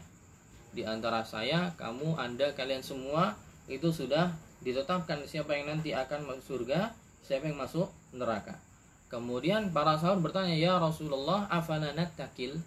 Di 0.74 0.82
antara 0.82 1.22
saya, 1.22 1.70
kamu, 1.78 2.18
Anda, 2.18 2.50
kalian 2.52 2.82
semua 2.82 3.38
itu 3.70 3.94
sudah 3.94 4.34
ditetapkan 4.60 5.22
siapa 5.24 5.54
yang 5.54 5.70
nanti 5.70 5.94
akan 5.94 6.26
masuk 6.26 6.44
surga, 6.44 6.90
siapa 7.22 7.46
yang 7.46 7.62
masuk 7.62 7.86
neraka. 8.10 8.58
Kemudian 9.06 9.70
para 9.70 9.94
sahabat 9.94 10.26
bertanya, 10.26 10.58
"Ya 10.58 10.74
Rasulullah, 10.74 11.46
afana 11.46 11.94
takil?" 12.18 12.58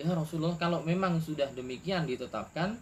Ya 0.00 0.08
Rasulullah, 0.08 0.56
kalau 0.56 0.80
memang 0.80 1.20
sudah 1.20 1.52
demikian 1.52 2.08
ditetapkan, 2.08 2.80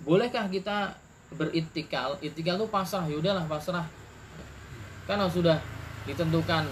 bolehkah 0.00 0.48
kita 0.48 0.96
beritikal? 1.36 2.16
Itikal 2.24 2.56
itu 2.56 2.66
pasrah, 2.72 3.04
yaudahlah 3.04 3.44
pasrah. 3.44 3.84
Karena 5.04 5.28
sudah 5.28 5.60
ditentukan 6.08 6.64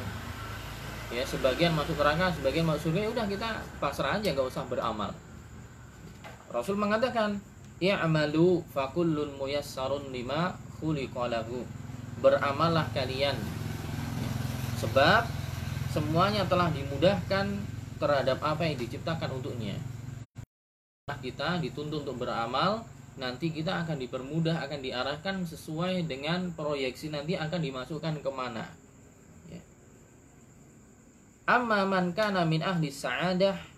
ya 1.13 1.23
sebagian 1.23 1.71
masuk 1.77 1.95
neraka 2.01 2.35
sebagian 2.35 2.67
masuk 2.67 2.91
surga 2.91 3.07
ya 3.07 3.11
udah 3.15 3.27
kita 3.31 3.49
pasrah 3.79 4.19
aja 4.19 4.29
nggak 4.35 4.49
usah 4.49 4.65
beramal 4.67 5.13
Rasul 6.51 6.79
mengatakan 6.79 7.43
ya 7.83 8.01
amalu 8.01 8.63
fakullun 8.73 9.37
muyassarun 9.37 10.09
lima 10.15 10.57
khuliqalahu 10.79 11.67
beramallah 12.21 12.89
kalian. 12.93 13.37
Sebab 14.81 15.25
semuanya 15.93 16.45
telah 16.45 16.69
dimudahkan 16.73 17.47
terhadap 17.97 18.39
apa 18.45 18.69
yang 18.69 18.77
diciptakan 18.77 19.41
untuknya. 19.41 19.77
Kita 21.07 21.63
dituntut 21.63 22.03
untuk 22.05 22.27
beramal 22.27 22.85
nanti 23.17 23.49
kita 23.49 23.87
akan 23.87 23.97
dipermudah 23.97 24.61
akan 24.69 24.81
diarahkan 24.85 25.49
sesuai 25.49 26.05
dengan 26.05 26.53
proyeksi 26.53 27.09
nanti 27.09 27.33
akan 27.33 27.61
dimasukkan 27.65 28.21
ke 28.21 28.31
mana. 28.35 28.69
Ya. 29.49 29.63
amma 31.49 31.89
man 31.89 32.13
kana 32.13 32.45
min 32.45 32.61
ahli 32.61 32.93
sa'adah 32.93 33.76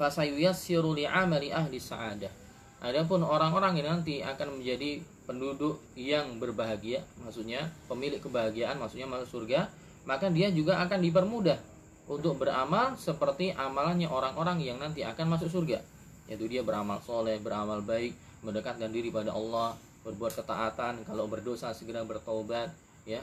fasayuyassiru 0.00 0.96
li'amali 0.96 1.52
ahli 1.52 1.76
sa'adah. 1.76 2.32
Adapun 2.80 3.20
orang-orang 3.20 3.76
yang 3.84 4.00
nanti 4.00 4.24
akan 4.24 4.56
menjadi 4.56 5.04
penduduk 5.28 5.84
yang 5.92 6.40
berbahagia 6.40 7.04
maksudnya 7.20 7.68
pemilik 7.86 8.18
kebahagiaan 8.18 8.80
maksudnya 8.80 9.06
masuk 9.06 9.38
surga 9.38 9.68
maka 10.08 10.32
dia 10.32 10.48
juga 10.50 10.80
akan 10.80 10.98
dipermudah 11.04 11.60
untuk 12.08 12.40
beramal 12.40 12.96
seperti 12.96 13.52
amalannya 13.52 14.08
orang-orang 14.08 14.58
yang 14.64 14.80
nanti 14.80 15.04
akan 15.04 15.36
masuk 15.36 15.52
surga. 15.52 15.84
Yaitu 16.26 16.48
dia 16.48 16.64
beramal 16.64 17.04
soleh 17.04 17.36
beramal 17.36 17.84
baik 17.84 18.16
mendekatkan 18.40 18.88
diri 18.88 19.12
pada 19.12 19.36
Allah 19.36 19.76
berbuat 20.00 20.32
ketaatan 20.40 21.04
kalau 21.04 21.28
berdosa 21.28 21.76
segera 21.76 22.00
bertobat 22.08 22.72
ya 23.04 23.20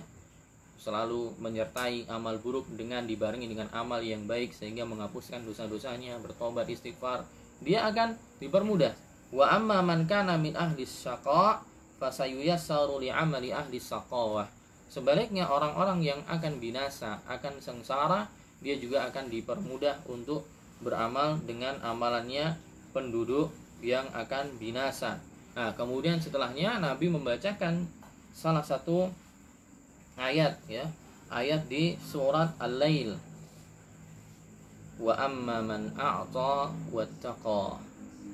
selalu 0.78 1.34
menyertai 1.42 2.06
amal 2.08 2.38
buruk 2.38 2.70
dengan 2.74 3.04
dibarengi 3.04 3.50
dengan 3.50 3.68
amal 3.74 4.00
yang 4.02 4.30
baik 4.30 4.54
sehingga 4.54 4.86
menghapuskan 4.86 5.44
dosa-dosanya 5.44 6.22
bertobat 6.22 6.70
istighfar 6.70 7.26
dia 7.62 7.86
akan 7.90 8.14
dipermudah 8.38 8.94
wa 9.34 9.46
amma 9.50 9.82
man 9.82 10.06
kana 10.06 10.38
min 10.38 10.54
ahli 10.54 10.86
syaqa 10.86 11.66
fasayuyassaru 11.98 13.02
li 13.02 13.10
amali 13.10 13.50
ahli 13.50 13.82
saqawah 13.82 14.46
sebaliknya 14.88 15.50
orang-orang 15.50 16.06
yang 16.06 16.22
akan 16.30 16.62
binasa 16.62 17.20
akan 17.26 17.58
sengsara 17.58 18.30
dia 18.62 18.78
juga 18.78 19.06
akan 19.10 19.30
dipermudah 19.30 20.06
untuk 20.10 20.46
beramal 20.82 21.42
dengan 21.46 21.78
amalannya 21.82 22.58
penduduk 22.94 23.54
yang 23.82 24.10
akan 24.14 24.58
binasa. 24.58 25.22
Nah, 25.54 25.74
kemudian 25.74 26.22
setelahnya 26.22 26.82
Nabi 26.82 27.10
membacakan 27.10 27.86
salah 28.34 28.62
satu 28.62 29.10
ayat 30.18 30.58
ya, 30.66 30.90
ayat 31.30 31.70
di 31.70 31.96
surat 32.02 32.58
Al-Lail. 32.58 33.16
Wa 34.98 35.14
amma 35.14 35.62
man 35.62 35.94
a'ta 35.94 36.74
wattaqa. 36.90 37.78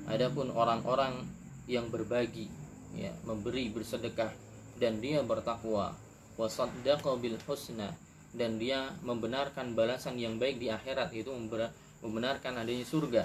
Adapun 0.08 0.52
orang-orang 0.52 1.28
yang 1.68 1.88
berbagi 1.92 2.48
ya, 2.96 3.12
memberi 3.28 3.72
bersedekah 3.72 4.32
dan 4.80 5.00
dia 5.00 5.22
bertakwa 5.24 5.96
wa 6.34 6.48
saddaqa 6.50 7.14
bil 7.22 7.38
husna 7.46 7.94
dan 8.34 8.58
dia 8.58 8.90
membenarkan 9.06 9.78
balasan 9.78 10.18
yang 10.18 10.42
baik 10.42 10.58
di 10.58 10.74
akhirat 10.74 11.14
itu 11.14 11.30
membenarkan 12.02 12.58
adanya 12.58 12.82
surga 12.82 13.24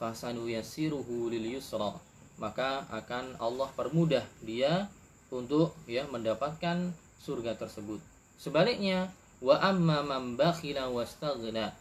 fasanu 0.00 0.48
yasiruhu 0.48 1.28
lil 1.28 1.60
yusra 1.60 1.92
maka 2.40 2.88
akan 2.88 3.36
Allah 3.40 3.68
permudah 3.76 4.24
dia 4.40 4.88
untuk 5.28 5.76
ya 5.84 6.08
mendapatkan 6.08 6.92
surga 7.26 7.58
tersebut. 7.58 7.98
Sebaliknya 8.38 9.10
wa 9.42 9.58
amma 9.58 10.06
man 10.06 10.38
bakhila 10.38 10.86
wastaghna 10.94 11.74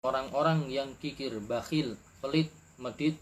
orang-orang 0.00 0.68
yang 0.72 0.90
kikir 0.96 1.36
bakhil 1.44 2.00
pelit 2.24 2.48
medit 2.80 3.20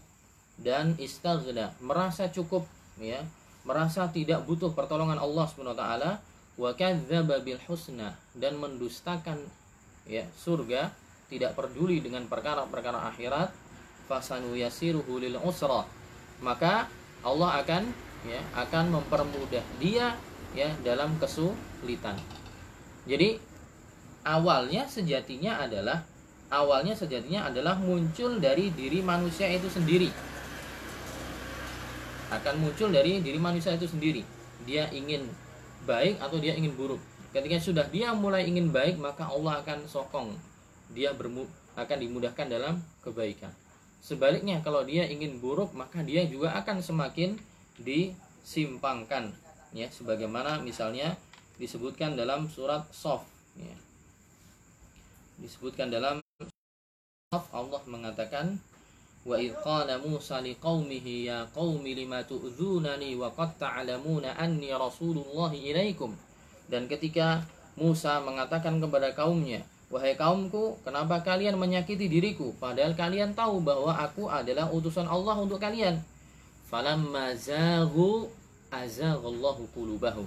dan 0.59 0.95
istaghna 0.95 1.75
merasa 1.83 2.31
cukup 2.31 2.63
ya. 3.01 3.23
Merasa 3.63 4.11
tidak 4.11 4.43
butuh 4.43 4.75
pertolongan 4.75 5.15
Allah 5.15 5.47
Subhanahu 5.47 5.71
wa 5.71 5.79
taala. 5.79 6.11
Wa 6.59 6.75
kadzdzaba 6.75 7.39
bil 7.39 7.59
husna. 7.63 8.19
Dan 8.35 8.59
mendustakan 8.59 9.39
ya 10.03 10.27
surga. 10.35 10.91
Tidak 11.31 11.55
peduli 11.55 12.03
dengan 12.03 12.27
perkara-perkara 12.27 13.07
akhirat. 13.15 13.55
Fasanu 14.11 14.53
yasiruhu 14.59 15.15
lil 15.15 15.39
usra. 15.39 15.87
Maka 16.43 16.91
Allah 17.23 17.63
akan 17.63 17.83
ya 18.27 18.43
akan 18.59 18.99
mempermudah 18.99 19.63
dia 19.79 20.19
ya 20.53 20.69
dalam 20.85 21.17
kesulitan. 21.17 22.17
Jadi 23.09 23.41
awalnya 24.23 24.87
sejatinya 24.87 25.59
adalah 25.59 26.05
awalnya 26.53 26.93
sejatinya 26.93 27.49
adalah 27.49 27.75
muncul 27.81 28.37
dari 28.37 28.69
diri 28.71 29.01
manusia 29.01 29.49
itu 29.49 29.67
sendiri. 29.67 30.13
Akan 32.29 32.61
muncul 32.61 32.89
dari 32.89 33.19
diri 33.19 33.37
manusia 33.37 33.75
itu 33.75 33.89
sendiri. 33.89 34.21
Dia 34.63 34.87
ingin 34.93 35.27
baik 35.83 36.21
atau 36.23 36.39
dia 36.39 36.55
ingin 36.55 36.73
buruk. 36.77 37.01
Ketika 37.33 37.57
sudah 37.59 37.85
dia 37.89 38.13
mulai 38.13 38.45
ingin 38.45 38.69
baik 38.69 39.01
maka 39.01 39.27
Allah 39.27 39.59
akan 39.65 39.89
sokong. 39.89 40.37
Dia 40.93 41.11
bermu 41.17 41.49
akan 41.73 41.97
dimudahkan 41.97 42.47
dalam 42.47 42.77
kebaikan. 43.01 43.49
Sebaliknya 44.03 44.61
kalau 44.61 44.85
dia 44.85 45.09
ingin 45.09 45.41
buruk 45.41 45.73
maka 45.73 46.05
dia 46.05 46.23
juga 46.29 46.53
akan 46.53 46.83
semakin 46.83 47.39
disimpangkan 47.81 49.42
ya 49.73 49.89
sebagaimana 49.89 50.61
misalnya 50.61 51.17
disebutkan 51.57 52.13
dalam 52.13 52.45
surat 52.45 52.85
Sof 52.93 53.25
ya. 53.57 53.73
disebutkan 55.41 55.89
dalam 55.89 56.21
Sof 57.33 57.45
Allah 57.49 57.81
mengatakan 57.89 58.61
wa 59.25 59.35
idh 59.41 59.57
qala 59.65 59.97
Musa 59.97 60.39
liqaumihi 60.45 61.27
ya 61.27 61.49
qaumi 61.51 61.97
lima 61.97 62.21
tu'dzunani 62.21 63.17
wa 63.17 63.33
qad 63.33 63.57
ta'lamuna 63.57 64.37
anni 64.37 64.69
rasulullahi 64.69 65.73
ilaikum 65.73 66.13
dan 66.69 66.85
ketika 66.85 67.41
Musa 67.73 68.21
mengatakan 68.21 68.77
kepada 68.77 69.17
kaumnya 69.17 69.65
Wahai 69.93 70.17
kaumku, 70.17 70.81
kenapa 70.81 71.21
kalian 71.21 71.53
menyakiti 71.53 72.09
diriku? 72.09 72.49
Padahal 72.57 72.97
kalian 72.97 73.37
tahu 73.37 73.61
bahwa 73.61 73.93
aku 73.93 74.25
adalah 74.25 74.65
utusan 74.73 75.05
Allah 75.05 75.37
untuk 75.37 75.61
kalian. 75.61 76.01
Falamma 76.65 77.37
zaghu 77.37 78.25
azaghallahu 78.73 79.69
qulubahum. 79.77 80.25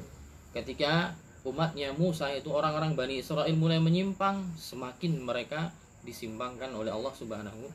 Ketika 0.55 1.19
umatnya 1.43 1.91
Musa 1.99 2.31
itu 2.31 2.55
orang-orang 2.55 2.95
Bani 2.95 3.19
Israel 3.19 3.51
mulai 3.59 3.83
menyimpang, 3.83 4.55
semakin 4.55 5.19
mereka 5.27 5.75
disimpangkan 6.07 6.71
oleh 6.71 6.95
Allah 6.95 7.11
Subhanahu 7.11 7.67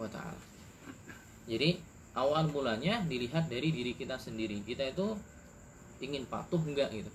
wa 0.00 0.08
taala. 0.08 0.40
Jadi, 1.44 1.76
awal 2.16 2.48
mulanya 2.48 3.04
dilihat 3.04 3.52
dari 3.52 3.68
diri 3.68 3.92
kita 3.92 4.16
sendiri. 4.16 4.64
Kita 4.64 4.88
itu 4.88 5.14
ingin 6.00 6.24
patuh 6.24 6.58
enggak 6.64 6.90
gitu. 6.96 7.12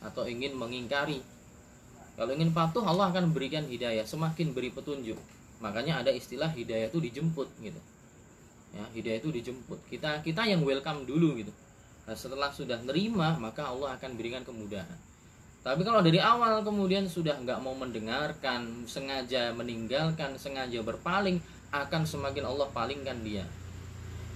Atau 0.00 0.24
ingin 0.24 0.56
mengingkari 0.56 1.20
kalau 2.16 2.32
ingin 2.32 2.50
patuh 2.56 2.80
Allah 2.80 3.12
akan 3.12 3.36
berikan 3.36 3.68
hidayah, 3.68 4.08
semakin 4.08 4.56
beri 4.56 4.72
petunjuk. 4.72 5.20
Makanya 5.60 6.00
ada 6.00 6.08
istilah 6.08 6.48
hidayah 6.48 6.88
itu 6.88 6.96
dijemput 6.96 7.48
gitu. 7.60 7.80
Ya, 8.72 8.84
hidayah 8.96 9.18
itu 9.20 9.28
dijemput. 9.28 9.84
Kita 9.92 10.24
kita 10.24 10.48
yang 10.48 10.64
welcome 10.64 11.04
dulu 11.04 11.36
gitu. 11.36 11.52
Nah, 12.06 12.14
setelah 12.14 12.54
sudah 12.54 12.78
nerima, 12.86 13.34
maka 13.36 13.66
Allah 13.66 13.98
akan 13.98 14.14
berikan 14.14 14.46
kemudahan. 14.46 14.98
Tapi 15.66 15.82
kalau 15.82 15.98
dari 15.98 16.22
awal 16.22 16.62
kemudian 16.62 17.10
sudah 17.10 17.42
nggak 17.42 17.58
mau 17.58 17.74
mendengarkan, 17.74 18.86
sengaja 18.86 19.50
meninggalkan, 19.50 20.38
sengaja 20.38 20.78
berpaling, 20.86 21.42
akan 21.74 22.06
semakin 22.06 22.46
Allah 22.46 22.70
palingkan 22.70 23.18
dia. 23.26 23.42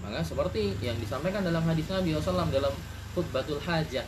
Maka 0.02 0.26
seperti 0.26 0.74
yang 0.82 0.98
disampaikan 0.98 1.46
dalam 1.46 1.62
hadis 1.62 1.86
Nabi 1.86 2.18
SAW 2.18 2.50
dalam 2.50 2.74
khutbatul 3.14 3.62
hajah, 3.62 4.02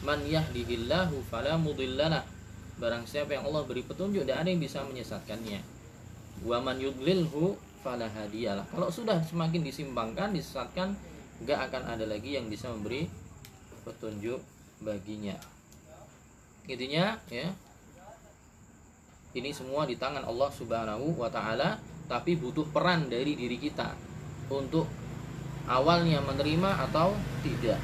man 0.00 0.24
yahdihillahu 0.24 1.20
fala 1.28 1.60
mudhillalah 1.60 2.24
Barang 2.80 3.04
siapa 3.04 3.36
yang 3.36 3.44
Allah 3.46 3.62
beri 3.68 3.84
petunjuk 3.84 4.24
tidak 4.24 4.42
ada 4.42 4.48
yang 4.48 4.58
bisa 4.58 4.80
menyesatkannya. 4.82 5.60
Wa 6.42 6.58
man 6.64 6.80
yudlilhu 6.80 7.54
fala 7.84 8.08
hadiyalah. 8.08 8.64
Kalau 8.72 8.88
sudah 8.88 9.20
semakin 9.22 9.60
disimpangkan, 9.60 10.32
disesatkan, 10.32 10.96
enggak 11.42 11.68
akan 11.68 11.82
ada 11.98 12.06
lagi 12.06 12.38
yang 12.38 12.46
bisa 12.46 12.70
memberi 12.70 13.10
petunjuk 13.82 14.38
baginya. 14.80 15.34
Intinya 16.70 17.18
ya. 17.26 17.50
Ini 19.32 19.48
semua 19.50 19.88
di 19.88 19.96
tangan 19.96 20.28
Allah 20.28 20.52
Subhanahu 20.52 21.16
wa 21.16 21.32
taala, 21.32 21.80
tapi 22.04 22.36
butuh 22.36 22.68
peran 22.68 23.08
dari 23.08 23.32
diri 23.32 23.56
kita 23.56 23.96
untuk 24.52 24.84
awalnya 25.66 26.20
menerima 26.20 26.84
atau 26.88 27.16
tidak. 27.40 27.80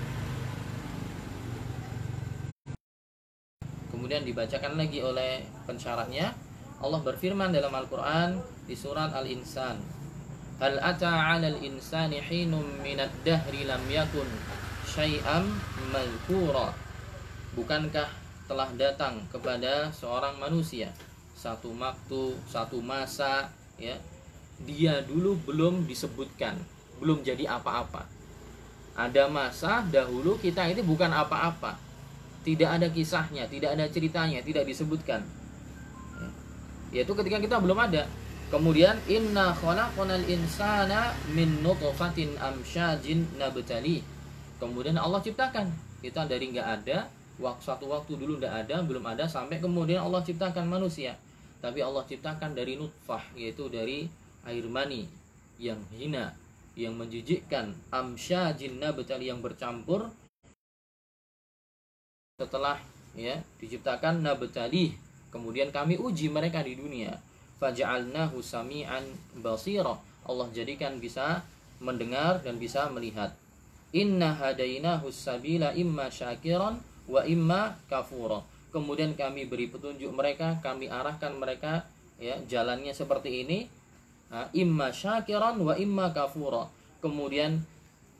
kemudian 4.08 4.24
dibacakan 4.24 4.80
lagi 4.80 5.04
oleh 5.04 5.44
pensyarahnya 5.68 6.32
Allah 6.80 7.00
berfirman 7.04 7.52
dalam 7.52 7.68
Al-Quran 7.68 8.40
di 8.64 8.72
surat 8.72 9.12
Al-Insan 9.12 9.76
Hal 10.58 10.74
ata 10.82 11.06
'alal 11.06 11.62
insani 11.62 12.18
hinum 12.18 12.82
minad 12.82 13.14
dahri 13.22 13.62
lam 13.62 13.78
yakun 13.86 14.26
syai'am 14.82 15.46
madhkura. 15.94 16.74
Bukankah 17.54 18.10
telah 18.50 18.66
datang 18.74 19.22
kepada 19.30 19.86
seorang 19.94 20.34
manusia 20.42 20.90
satu 21.38 21.70
waktu, 21.78 22.34
satu 22.50 22.82
masa 22.82 23.54
ya? 23.78 23.94
Dia 24.66 25.06
dulu 25.06 25.38
belum 25.46 25.86
disebutkan, 25.86 26.58
belum 26.98 27.22
jadi 27.22 27.46
apa-apa. 27.46 28.02
Ada 28.98 29.30
masa 29.30 29.86
dahulu 29.86 30.42
kita 30.42 30.66
ini 30.66 30.82
bukan 30.82 31.14
apa-apa, 31.14 31.78
tidak 32.42 32.82
ada 32.82 32.90
kisahnya 32.90 33.46
tidak 33.46 33.78
ada 33.78 33.86
ceritanya 33.86 34.42
tidak 34.42 34.66
disebutkan. 34.66 35.22
Ya. 36.18 36.28
yaitu 36.98 37.14
ketika 37.14 37.38
kita 37.38 37.62
belum 37.62 37.78
ada 37.78 38.10
kemudian 38.48 38.96
inna 39.08 39.52
khalaqnal 39.52 40.24
insana 40.24 41.12
min 41.36 41.60
nutfatin 41.60 42.32
amsyajin 42.40 43.24
nabtali. 43.36 44.00
Kemudian 44.58 44.96
Allah 44.98 45.20
ciptakan. 45.22 45.70
Kita 45.98 46.24
dari 46.24 46.50
nggak 46.54 46.68
ada 46.82 47.06
waktu 47.38 47.62
satu 47.62 47.86
waktu 47.90 48.18
dulu 48.18 48.42
nggak 48.42 48.66
ada 48.66 48.82
belum 48.82 49.04
ada 49.06 49.28
sampai 49.30 49.62
kemudian 49.62 50.02
Allah 50.02 50.24
ciptakan 50.24 50.66
manusia. 50.66 51.14
Tapi 51.58 51.82
Allah 51.82 52.06
ciptakan 52.06 52.54
dari 52.54 52.78
nutfah 52.78 53.22
yaitu 53.34 53.66
dari 53.68 54.06
air 54.46 54.66
mani 54.70 55.06
yang 55.58 55.78
hina 55.94 56.32
yang 56.78 56.94
menjijikkan 56.94 57.74
amsya 57.90 58.54
jinna 58.54 58.94
betal 58.94 59.18
yang 59.18 59.42
bercampur 59.42 60.06
setelah 62.38 62.78
ya 63.18 63.42
diciptakan 63.58 64.22
nabtali. 64.22 64.94
Kemudian 65.28 65.68
kami 65.68 66.00
uji 66.00 66.32
mereka 66.32 66.64
di 66.64 66.72
dunia 66.72 67.27
faja'alnahu 67.58 68.40
sami'an 68.42 69.04
basira. 69.38 69.98
Allah 70.26 70.48
jadikan 70.54 70.98
bisa 71.02 71.44
mendengar 71.78 72.42
dan 72.42 72.58
bisa 72.58 72.86
melihat. 72.90 73.34
Inna 73.94 74.34
hadainahu 74.34 75.08
sabila 75.08 75.72
imma 75.72 76.10
syakiran 76.12 76.76
wa 77.08 77.24
imma 77.24 77.76
kafura 77.88 78.44
kemudian 78.68 79.16
kami 79.16 79.48
beri 79.48 79.68
petunjuk 79.68 80.12
mereka 80.12 80.60
kami 80.60 80.92
arahkan 80.92 81.32
mereka 81.36 81.88
ya 82.20 82.36
jalannya 82.44 82.92
seperti 82.92 83.44
ini. 83.46 83.58
Imma 84.52 84.92
syakiran 84.92 85.56
wa 85.56 85.72
imma 85.74 86.12
kafura. 86.12 86.68
Kemudian 87.00 87.64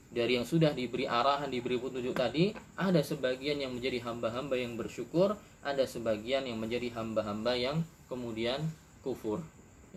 dari 0.09 0.40
yang 0.40 0.48
sudah 0.48 0.72
diberi 0.72 1.05
arahan, 1.05 1.53
diberi 1.53 1.77
petunjuk 1.77 2.16
tadi, 2.16 2.57
ada 2.81 3.05
sebagian 3.05 3.61
yang 3.61 3.77
menjadi 3.77 4.01
hamba-hamba 4.09 4.57
yang 4.57 4.81
bersyukur, 4.81 5.37
ada 5.61 5.85
sebagian 5.85 6.48
yang 6.48 6.57
menjadi 6.57 6.96
hamba-hamba 6.96 7.53
yang 7.61 7.85
kemudian 8.09 8.72
kufur. 9.09 9.40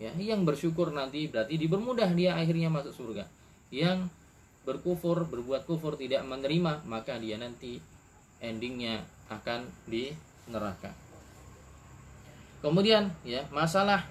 Ya, 0.00 0.08
yang 0.16 0.48
bersyukur 0.48 0.88
nanti 0.88 1.28
berarti 1.28 1.60
dipermudah 1.60 2.08
dia 2.16 2.32
akhirnya 2.32 2.72
masuk 2.72 2.96
surga. 2.96 3.28
Yang 3.68 4.08
berkufur, 4.64 5.28
berbuat 5.28 5.68
kufur 5.68 6.00
tidak 6.00 6.24
menerima, 6.24 6.80
maka 6.88 7.20
dia 7.20 7.36
nanti 7.36 7.76
endingnya 8.40 9.04
akan 9.28 9.68
di 9.84 10.16
neraka. 10.48 10.96
Kemudian 12.64 13.12
ya, 13.28 13.44
masalah 13.52 14.08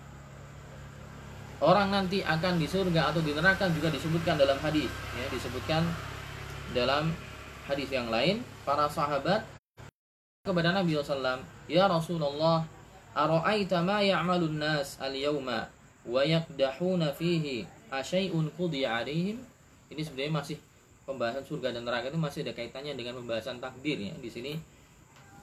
orang 1.61 1.93
nanti 1.93 2.25
akan 2.25 2.57
di 2.57 2.65
surga 2.69 3.13
atau 3.13 3.21
di 3.21 3.31
neraka 3.37 3.69
juga 3.69 3.93
disebutkan 3.93 4.33
dalam 4.33 4.57
hadis 4.65 4.89
ya 5.13 5.25
disebutkan 5.29 5.85
dalam 6.73 7.13
hadis 7.69 7.85
yang 7.93 8.09
lain 8.09 8.41
para 8.65 8.89
sahabat 8.89 9.45
kepada 10.41 10.73
Nabi 10.73 10.97
SAW 10.97 11.45
ya 11.69 11.85
Rasulullah 11.85 12.65
ma 13.13 13.97
ya'malun 13.99 14.57
nas 14.57 14.97
al-yawma 15.01 15.67
wa 16.07 16.21
yakdahuna 16.23 17.11
fihi 17.13 17.67
asyai'un 17.91 18.49
qudi 18.55 18.87
alaihim 18.87 19.37
ini 19.91 20.01
sebenarnya 20.01 20.33
masih 20.33 20.57
pembahasan 21.03 21.43
surga 21.43 21.75
dan 21.75 21.83
neraka 21.83 22.07
itu 22.07 22.19
masih 22.19 22.47
ada 22.47 22.55
kaitannya 22.55 22.95
dengan 22.95 23.19
pembahasan 23.19 23.59
takdir 23.59 23.99
ya 23.99 24.13
di 24.15 24.29
sini 24.31 24.53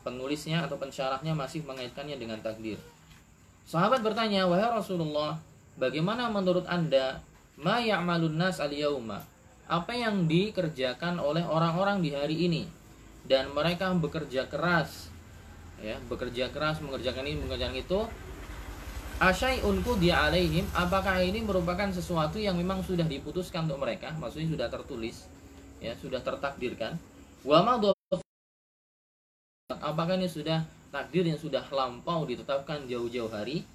penulisnya 0.01 0.65
atau 0.65 0.81
pensyarahnya 0.81 1.37
masih 1.37 1.61
mengaitkannya 1.63 2.17
dengan 2.17 2.41
takdir 2.41 2.81
sahabat 3.69 4.01
bertanya 4.01 4.49
wahai 4.49 4.73
Rasulullah 4.73 5.37
Bagaimana 5.79 6.27
menurut 6.27 6.67
Anda 6.67 7.23
ma 7.63 7.79
ya'malun 7.79 8.35
nas 8.35 8.59
al-yauma? 8.59 9.23
Apa 9.71 9.95
yang 9.95 10.27
dikerjakan 10.27 11.23
oleh 11.23 11.47
orang-orang 11.47 12.03
di 12.03 12.11
hari 12.11 12.51
ini? 12.51 12.67
Dan 13.23 13.55
mereka 13.55 13.95
bekerja 13.95 14.51
keras. 14.51 15.07
Ya, 15.79 15.97
bekerja 16.11 16.51
keras 16.51 16.83
mengerjakan 16.83 17.27
ini, 17.27 17.39
mengerjakan 17.39 17.79
itu. 17.79 18.01
Asyai'un 19.19 19.83
dia 19.99 20.31
alaihim, 20.31 20.63
apakah 20.75 21.19
ini 21.19 21.43
merupakan 21.43 21.91
sesuatu 21.91 22.39
yang 22.39 22.55
memang 22.55 22.87
sudah 22.87 23.07
diputuskan 23.07 23.67
untuk 23.67 23.83
mereka? 23.83 24.15
Maksudnya 24.15 24.47
sudah 24.47 24.69
tertulis, 24.71 25.27
ya, 25.83 25.95
sudah 25.99 26.23
tertakdirkan. 26.23 26.95
Wa 27.43 27.63
apakah 29.69 30.15
ini 30.15 30.31
sudah 30.31 30.63
takdir 30.95 31.27
yang 31.27 31.39
sudah 31.39 31.67
lampau 31.71 32.27
ditetapkan 32.27 32.87
jauh-jauh 32.87 33.31
hari? 33.31 33.67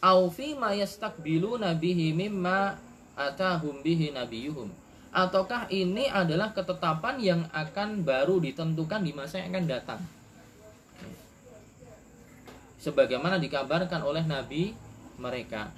au 0.00 0.32
fi 0.32 0.56
ma 0.56 0.72
mimma 0.72 2.58
atahum 3.16 3.84
bihi 3.84 4.16
nabiyuhum 4.16 4.72
ataukah 5.12 5.68
ini 5.68 6.08
adalah 6.08 6.56
ketetapan 6.56 7.20
yang 7.20 7.42
akan 7.52 8.00
baru 8.00 8.40
ditentukan 8.40 9.04
di 9.04 9.12
masa 9.12 9.44
yang 9.44 9.52
akan 9.52 9.66
datang 9.68 10.00
sebagaimana 12.80 13.36
dikabarkan 13.36 14.00
oleh 14.00 14.24
nabi 14.24 14.72
mereka. 15.20 15.68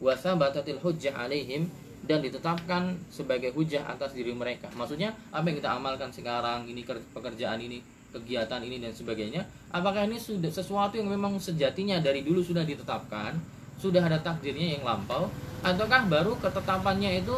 Wasabatatil 0.00 0.80
hujjah 0.80 1.16
alaihim 1.16 1.68
dan 2.04 2.24
ditetapkan 2.24 2.96
sebagai 3.12 3.52
hujah 3.52 3.84
atas 3.88 4.16
diri 4.16 4.32
mereka. 4.32 4.68
Maksudnya 4.76 5.12
apa 5.32 5.48
yang 5.48 5.56
kita 5.60 5.70
amalkan 5.76 6.12
sekarang 6.12 6.68
ini 6.68 6.84
pekerjaan 6.86 7.60
ini 7.60 7.80
kegiatan 8.10 8.60
ini 8.60 8.82
dan 8.82 8.90
sebagainya 8.90 9.46
apakah 9.70 10.02
ini 10.02 10.18
sudah 10.18 10.50
sesuatu 10.50 10.98
yang 10.98 11.06
memang 11.06 11.38
sejatinya 11.38 12.02
dari 12.02 12.26
dulu 12.26 12.42
sudah 12.42 12.66
ditetapkan 12.66 13.38
sudah 13.78 14.02
ada 14.02 14.18
takdirnya 14.18 14.76
yang 14.76 14.82
lampau 14.82 15.30
ataukah 15.62 16.10
baru 16.10 16.34
ketetapannya 16.42 17.22
itu 17.22 17.32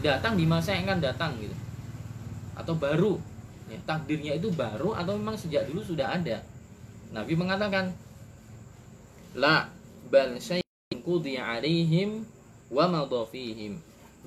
datang 0.00 0.34
di 0.34 0.48
masa 0.48 0.74
yang 0.74 0.88
akan 0.90 1.00
datang 1.04 1.36
gitu? 1.38 1.54
Atau 2.58 2.74
baru 2.74 3.20
ya, 3.70 3.78
takdirnya 3.86 4.40
itu 4.40 4.50
baru 4.50 4.96
atau 4.96 5.14
memang 5.14 5.36
sejak 5.38 5.68
dulu 5.70 5.84
sudah 5.84 6.18
ada? 6.18 6.42
Nabi 7.14 7.38
mengatakan 7.38 7.94
la 9.38 9.70
bal 10.10 10.34
syai'un 10.42 10.98
qudiya 10.98 11.62
alaihim 11.62 12.26
wa 12.74 12.90
madafihim 12.90 13.78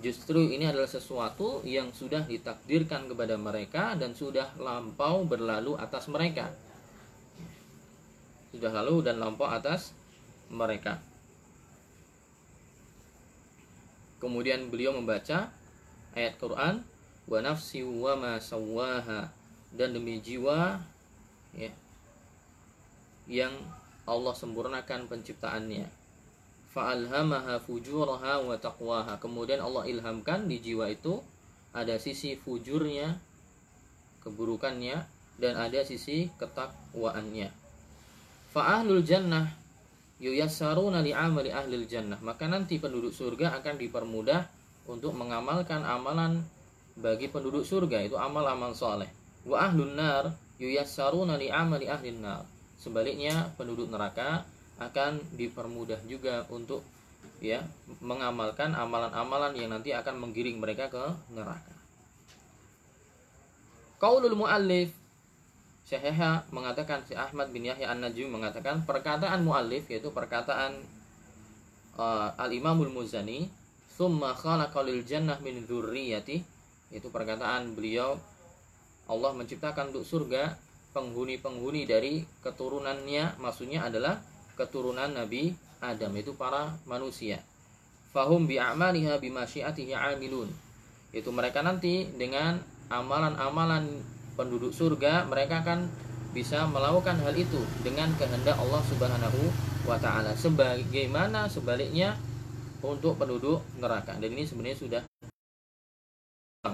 Justru 0.01 0.49
ini 0.49 0.65
adalah 0.65 0.89
sesuatu 0.89 1.61
yang 1.61 1.93
sudah 1.93 2.25
ditakdirkan 2.25 3.05
kepada 3.05 3.37
mereka 3.37 3.93
dan 3.93 4.17
sudah 4.17 4.49
lampau 4.57 5.27
berlalu 5.27 5.77
atas 5.77 6.09
mereka. 6.09 6.49
Sudah 8.49 8.71
lalu 8.71 9.05
dan 9.05 9.21
lampau 9.21 9.45
atas 9.45 9.93
mereka. 10.49 10.97
Kemudian 14.17 14.73
beliau 14.73 14.97
membaca 14.97 15.53
ayat 16.17 16.33
Quran 16.41 16.81
wa 17.29 17.39
nafsi 17.43 17.85
wa 17.85 18.17
ma 18.17 18.33
sawaha 18.41 19.29
dan 19.69 19.93
demi 19.93 20.17
jiwa 20.17 20.81
ya 21.55 21.71
yang 23.29 23.53
Allah 24.05 24.33
sempurnakan 24.33 25.05
penciptaannya 25.05 26.01
fa'alhamaha 26.71 27.59
fujuraha 27.61 28.41
wa 28.41 28.55
taqwaha. 28.55 29.19
Kemudian 29.19 29.59
Allah 29.59 29.85
ilhamkan 29.87 30.47
di 30.47 30.63
jiwa 30.63 30.87
itu 30.87 31.19
ada 31.75 31.95
sisi 31.99 32.35
fujurnya, 32.39 33.19
keburukannya 34.23 35.03
dan 35.39 35.53
ada 35.59 35.83
sisi 35.83 36.31
ketakwaannya. 36.39 37.51
Fa'ahlul 38.51 39.03
jannah 39.03 39.47
yuyassaruna 40.19 40.99
li'amali 41.03 41.51
ahlil 41.51 41.87
jannah. 41.87 42.19
Maka 42.19 42.47
nanti 42.47 42.79
penduduk 42.79 43.15
surga 43.15 43.59
akan 43.59 43.75
dipermudah 43.79 44.47
untuk 44.87 45.15
mengamalkan 45.15 45.83
amalan 45.87 46.43
bagi 46.99 47.31
penduduk 47.31 47.63
surga 47.63 48.03
itu 48.03 48.19
amal-amal 48.19 48.75
soleh. 48.75 49.07
Wa 49.47 49.71
ahlun 49.71 49.95
nar 49.95 50.35
yuyassaruna 50.59 51.39
li'amali 51.39 51.87
ahlin 51.87 52.19
nar. 52.19 52.43
Sebaliknya 52.81 53.53
penduduk 53.61 53.93
neraka 53.93 54.41
akan 54.81 55.21
dipermudah 55.37 56.01
juga 56.09 56.49
untuk 56.49 56.81
ya 57.37 57.61
mengamalkan 58.01 58.73
amalan-amalan 58.73 59.53
yang 59.53 59.69
nanti 59.69 59.93
akan 59.93 60.17
menggiring 60.17 60.57
mereka 60.57 60.89
ke 60.89 61.05
neraka. 61.37 61.77
Qaulul 64.01 64.33
muallif 64.33 64.89
Syekh 65.85 66.09
Yahya 66.09 66.41
mengatakan 66.49 67.05
si 67.05 67.13
Ahmad 67.13 67.53
bin 67.53 67.67
Yahya 67.67 67.93
An-Najmi 67.93 68.33
mengatakan 68.33 68.81
perkataan 68.87 69.45
muallif 69.45 69.85
yaitu 69.91 70.09
perkataan 70.09 70.81
uh, 72.01 72.33
Al-Imamul 72.41 72.89
Muzani 72.89 73.45
summa 73.91 74.33
khalaqa 74.33 74.81
lil 74.81 75.05
jannah 75.05 75.37
min 75.45 75.67
dzurriyyati 75.69 76.37
itu 76.95 77.07
perkataan 77.13 77.77
beliau 77.77 78.17
Allah 79.05 79.35
menciptakan 79.35 79.91
untuk 79.93 80.07
surga 80.07 80.55
penghuni-penghuni 80.91 81.87
dari 81.87 82.23
keturunannya 82.43 83.39
maksudnya 83.39 83.87
adalah 83.87 84.19
keturunan 84.59 85.11
Nabi 85.11 85.55
Adam 85.81 86.13
itu 86.13 86.37
para 86.37 86.77
manusia. 86.85 87.41
Fahum 88.11 88.45
bi'amaliha 88.45 89.17
bimasyiatihi 89.17 89.95
amilun. 89.95 90.51
Itu 91.15 91.31
mereka 91.31 91.63
nanti 91.63 92.11
dengan 92.15 92.59
amalan-amalan 92.91 93.87
penduduk 94.35 94.75
surga 94.75 95.27
mereka 95.27 95.63
akan 95.63 95.87
bisa 96.31 96.63
melakukan 96.67 97.19
hal 97.23 97.35
itu 97.35 97.59
dengan 97.83 98.11
kehendak 98.15 98.55
Allah 98.59 98.83
Subhanahu 98.87 99.41
wa 99.87 99.97
taala. 99.99 100.35
Sebagaimana 100.35 101.47
sebaliknya 101.47 102.15
untuk 102.81 103.17
penduduk 103.17 103.61
neraka. 103.77 104.17
Dan 104.17 104.33
ini 104.33 104.43
sebenarnya 104.43 104.77
sudah 104.77 105.01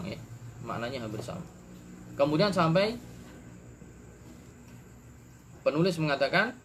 ya, 0.04 0.18
maknanya 0.64 1.06
hampir 1.06 1.22
sama. 1.24 1.44
Kemudian 2.18 2.50
sampai 2.50 2.98
penulis 5.68 6.00
mengatakan 6.00 6.56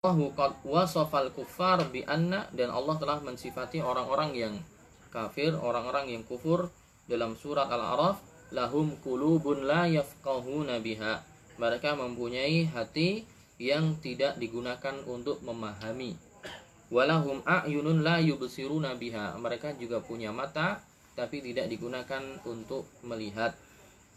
Allahu 0.00 0.32
qad 0.32 0.56
wasafal 0.64 1.28
kufar 1.36 1.84
bi 1.92 2.00
anna 2.08 2.48
dan 2.56 2.72
Allah 2.72 2.96
telah 2.96 3.20
mensifati 3.20 3.84
orang-orang 3.84 4.32
yang 4.32 4.54
kafir, 5.12 5.52
orang-orang 5.52 6.16
yang 6.16 6.24
kufur 6.24 6.72
dalam 7.04 7.36
surat 7.36 7.68
Al-A'raf 7.68 8.24
lahum 8.56 8.96
qulubun 9.04 9.68
la 9.68 9.84
yafqahuna 9.84 10.80
biha. 10.80 11.20
Mereka 11.60 12.00
mempunyai 12.00 12.72
hati 12.72 13.28
yang 13.60 14.00
tidak 14.00 14.40
digunakan 14.40 14.96
untuk 15.04 15.44
memahami. 15.44 16.16
Walahum 16.88 17.44
a'yunun 17.44 18.00
la 18.00 18.24
yubsiruna 18.24 18.96
biha. 18.96 19.36
Mereka 19.36 19.76
juga 19.76 20.00
punya 20.00 20.32
mata 20.32 20.80
tapi 21.12 21.44
tidak 21.44 21.68
digunakan 21.68 22.24
untuk 22.48 22.88
melihat. 23.04 23.52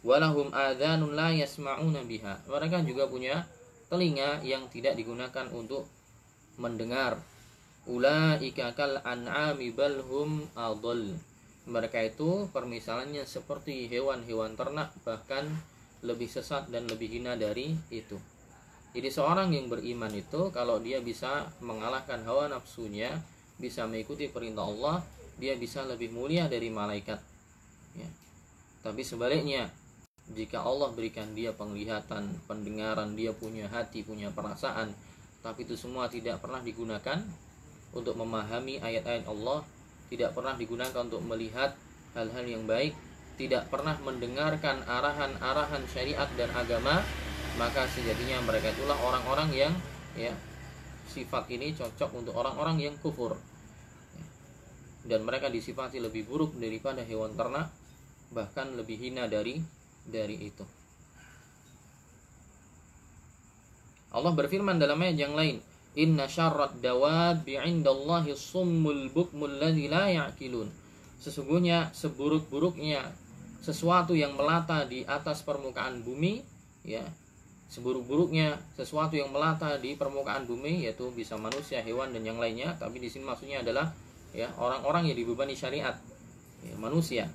Walahum 0.03 0.51
adhanun 0.51 1.15
la 1.15 1.31
yasma'una 1.31 2.03
biha. 2.03 2.43
Mereka 2.51 2.83
juga 2.83 3.07
punya 3.07 3.47
telinga 3.87 4.43
yang 4.43 4.67
tidak 4.67 4.99
digunakan 4.99 5.47
untuk 5.55 5.87
mendengar. 6.59 7.23
Ulaika 7.87 8.75
kal 8.75 8.99
an'ami 9.03 9.71
bal 9.71 10.03
hum. 10.03 10.47
Mereka 11.63 11.99
itu 12.03 12.51
permisalannya 12.51 13.23
seperti 13.23 13.87
hewan-hewan 13.87 14.59
ternak 14.59 14.91
bahkan 15.07 15.47
lebih 16.03 16.27
sesat 16.27 16.67
dan 16.67 16.83
lebih 16.91 17.07
hina 17.07 17.39
dari 17.39 17.71
itu. 17.87 18.19
Jadi 18.93 19.09
seorang 19.09 19.55
yang 19.55 19.71
beriman 19.71 20.11
itu 20.11 20.51
kalau 20.51 20.83
dia 20.83 20.99
bisa 20.99 21.47
mengalahkan 21.63 22.21
hawa 22.27 22.51
nafsunya, 22.51 23.09
bisa 23.55 23.87
mengikuti 23.87 24.27
perintah 24.27 24.67
Allah, 24.67 25.01
dia 25.39 25.55
bisa 25.55 25.81
lebih 25.87 26.11
mulia 26.13 26.45
dari 26.51 26.69
malaikat. 26.69 27.17
Ya. 27.97 28.09
Tapi 28.83 29.01
sebaliknya, 29.01 29.71
jika 30.31 30.63
Allah 30.63 30.88
berikan 30.95 31.36
dia 31.36 31.51
penglihatan, 31.51 32.31
pendengaran, 32.47 33.12
dia 33.19 33.36
punya 33.36 33.67
hati, 33.67 34.07
punya 34.07 34.31
perasaan, 34.31 34.95
tapi 35.43 35.67
itu 35.67 35.75
semua 35.75 36.07
tidak 36.07 36.39
pernah 36.39 36.63
digunakan 36.63 37.19
untuk 37.91 38.15
memahami 38.15 38.79
ayat-ayat 38.79 39.27
Allah, 39.27 39.67
tidak 40.07 40.31
pernah 40.31 40.55
digunakan 40.55 41.03
untuk 41.03 41.19
melihat 41.27 41.75
hal-hal 42.15 42.45
yang 42.47 42.63
baik, 42.63 42.95
tidak 43.36 43.67
pernah 43.67 43.99
mendengarkan 43.99 44.79
arahan-arahan 44.88 45.83
syariat 45.91 46.29
dan 46.39 46.47
agama, 46.55 47.03
maka 47.59 47.83
sejatinya 47.91 48.39
mereka 48.47 48.71
itulah 48.71 48.95
orang-orang 49.03 49.51
yang 49.51 49.73
ya 50.15 50.31
sifat 51.12 51.51
ini 51.51 51.75
cocok 51.75 52.09
untuk 52.15 52.33
orang-orang 52.33 52.79
yang 52.79 52.95
kufur. 53.03 53.36
Dan 55.03 55.27
mereka 55.27 55.51
disifati 55.51 55.99
lebih 55.99 56.23
buruk 56.23 56.55
daripada 56.55 57.03
hewan 57.03 57.36
ternak 57.36 57.67
bahkan 58.33 58.73
lebih 58.73 58.97
hina 58.97 59.29
dari 59.29 59.62
dari 60.07 60.35
itu. 60.39 60.65
Allah 64.13 64.33
berfirman 64.37 64.77
dalam 64.77 65.01
ayat 65.01 65.17
yang 65.17 65.33
lain, 65.33 65.57
"Inna 65.97 66.29
syarrat 66.29 66.77
dawabi 66.77 67.57
'indallahi 67.57 68.37
summul 68.37 69.09
bukmul 69.09 69.57
ladzi 69.57 69.89
la 69.89 70.05
ya'qilun." 70.11 70.69
Sesungguhnya 71.17 71.89
seburuk-buruknya 71.97 73.09
sesuatu 73.63 74.13
yang 74.13 74.37
melata 74.37 74.85
di 74.85 75.01
atas 75.07 75.41
permukaan 75.41 76.05
bumi, 76.05 76.45
ya. 76.85 77.01
Seburuk-buruknya 77.73 78.61
sesuatu 78.77 79.17
yang 79.17 79.33
melata 79.33 79.81
di 79.81 79.97
permukaan 79.97 80.45
bumi 80.45 80.85
yaitu 80.85 81.09
bisa 81.09 81.33
manusia, 81.41 81.81
hewan 81.81 82.13
dan 82.13 82.21
yang 82.21 82.37
lainnya, 82.37 82.77
tapi 82.77 83.01
di 83.01 83.09
sini 83.09 83.25
maksudnya 83.25 83.65
adalah 83.65 83.89
ya 84.29 84.45
orang-orang 84.61 85.09
yang 85.09 85.17
dibebani 85.17 85.57
syariat, 85.57 85.97
ya, 86.61 86.77
manusia 86.77 87.33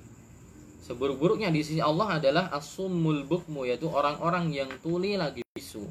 Seburuk-buruknya 0.79 1.51
di 1.51 1.59
sisi 1.61 1.83
Allah 1.83 2.17
adalah 2.17 2.49
asumul 2.55 3.27
bukmu 3.27 3.67
yaitu 3.67 3.91
orang-orang 3.91 4.49
yang 4.55 4.71
tuli 4.79 5.19
lagi 5.19 5.43
bisu. 5.51 5.83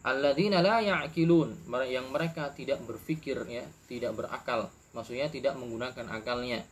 Alladzina 0.00 0.64
la 0.64 0.80
ya'qilun 0.80 1.68
yang 1.84 2.08
mereka 2.08 2.48
tidak 2.56 2.80
berpikir 2.88 3.36
ya, 3.44 3.60
tidak 3.84 4.16
berakal, 4.16 4.72
maksudnya 4.96 5.28
tidak 5.28 5.52
menggunakan 5.60 6.08
akalnya. 6.08 6.64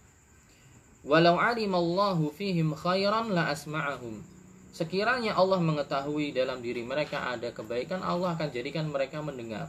Walau 1.05 1.37
alimallahu 1.37 2.33
fihim 2.33 2.73
khairan 2.73 3.37
la 3.37 3.53
asma'ahum. 3.53 4.25
Sekiranya 4.73 5.37
Allah 5.37 5.61
mengetahui 5.61 6.33
dalam 6.33 6.65
diri 6.65 6.81
mereka 6.81 7.29
ada 7.29 7.53
kebaikan, 7.53 8.01
Allah 8.01 8.33
akan 8.33 8.49
jadikan 8.49 8.89
mereka 8.89 9.21
mendengar. 9.21 9.69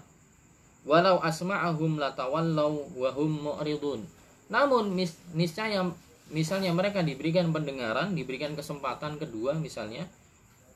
Walau 0.88 1.20
asma'ahum 1.20 2.00
la 2.00 2.16
tawallau 2.16 2.88
wa 2.96 3.10
hum 3.12 3.44
mu'ridun. 3.44 4.08
Namun 4.48 4.96
niscaya 5.36 5.84
misalnya 6.30 6.70
mereka 6.74 7.02
diberikan 7.02 7.50
pendengaran, 7.50 8.14
diberikan 8.14 8.54
kesempatan 8.54 9.18
kedua 9.18 9.58
misalnya, 9.58 10.06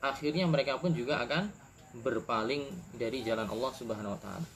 akhirnya 0.02 0.46
mereka 0.50 0.78
pun 0.82 0.90
juga 0.94 1.22
akan 1.22 1.50
berpaling 2.02 2.66
dari 2.98 3.22
jalan 3.22 3.46
Allah 3.46 3.72
Subhanahu 3.72 4.14
wa 4.18 4.20
taala. 4.20 4.48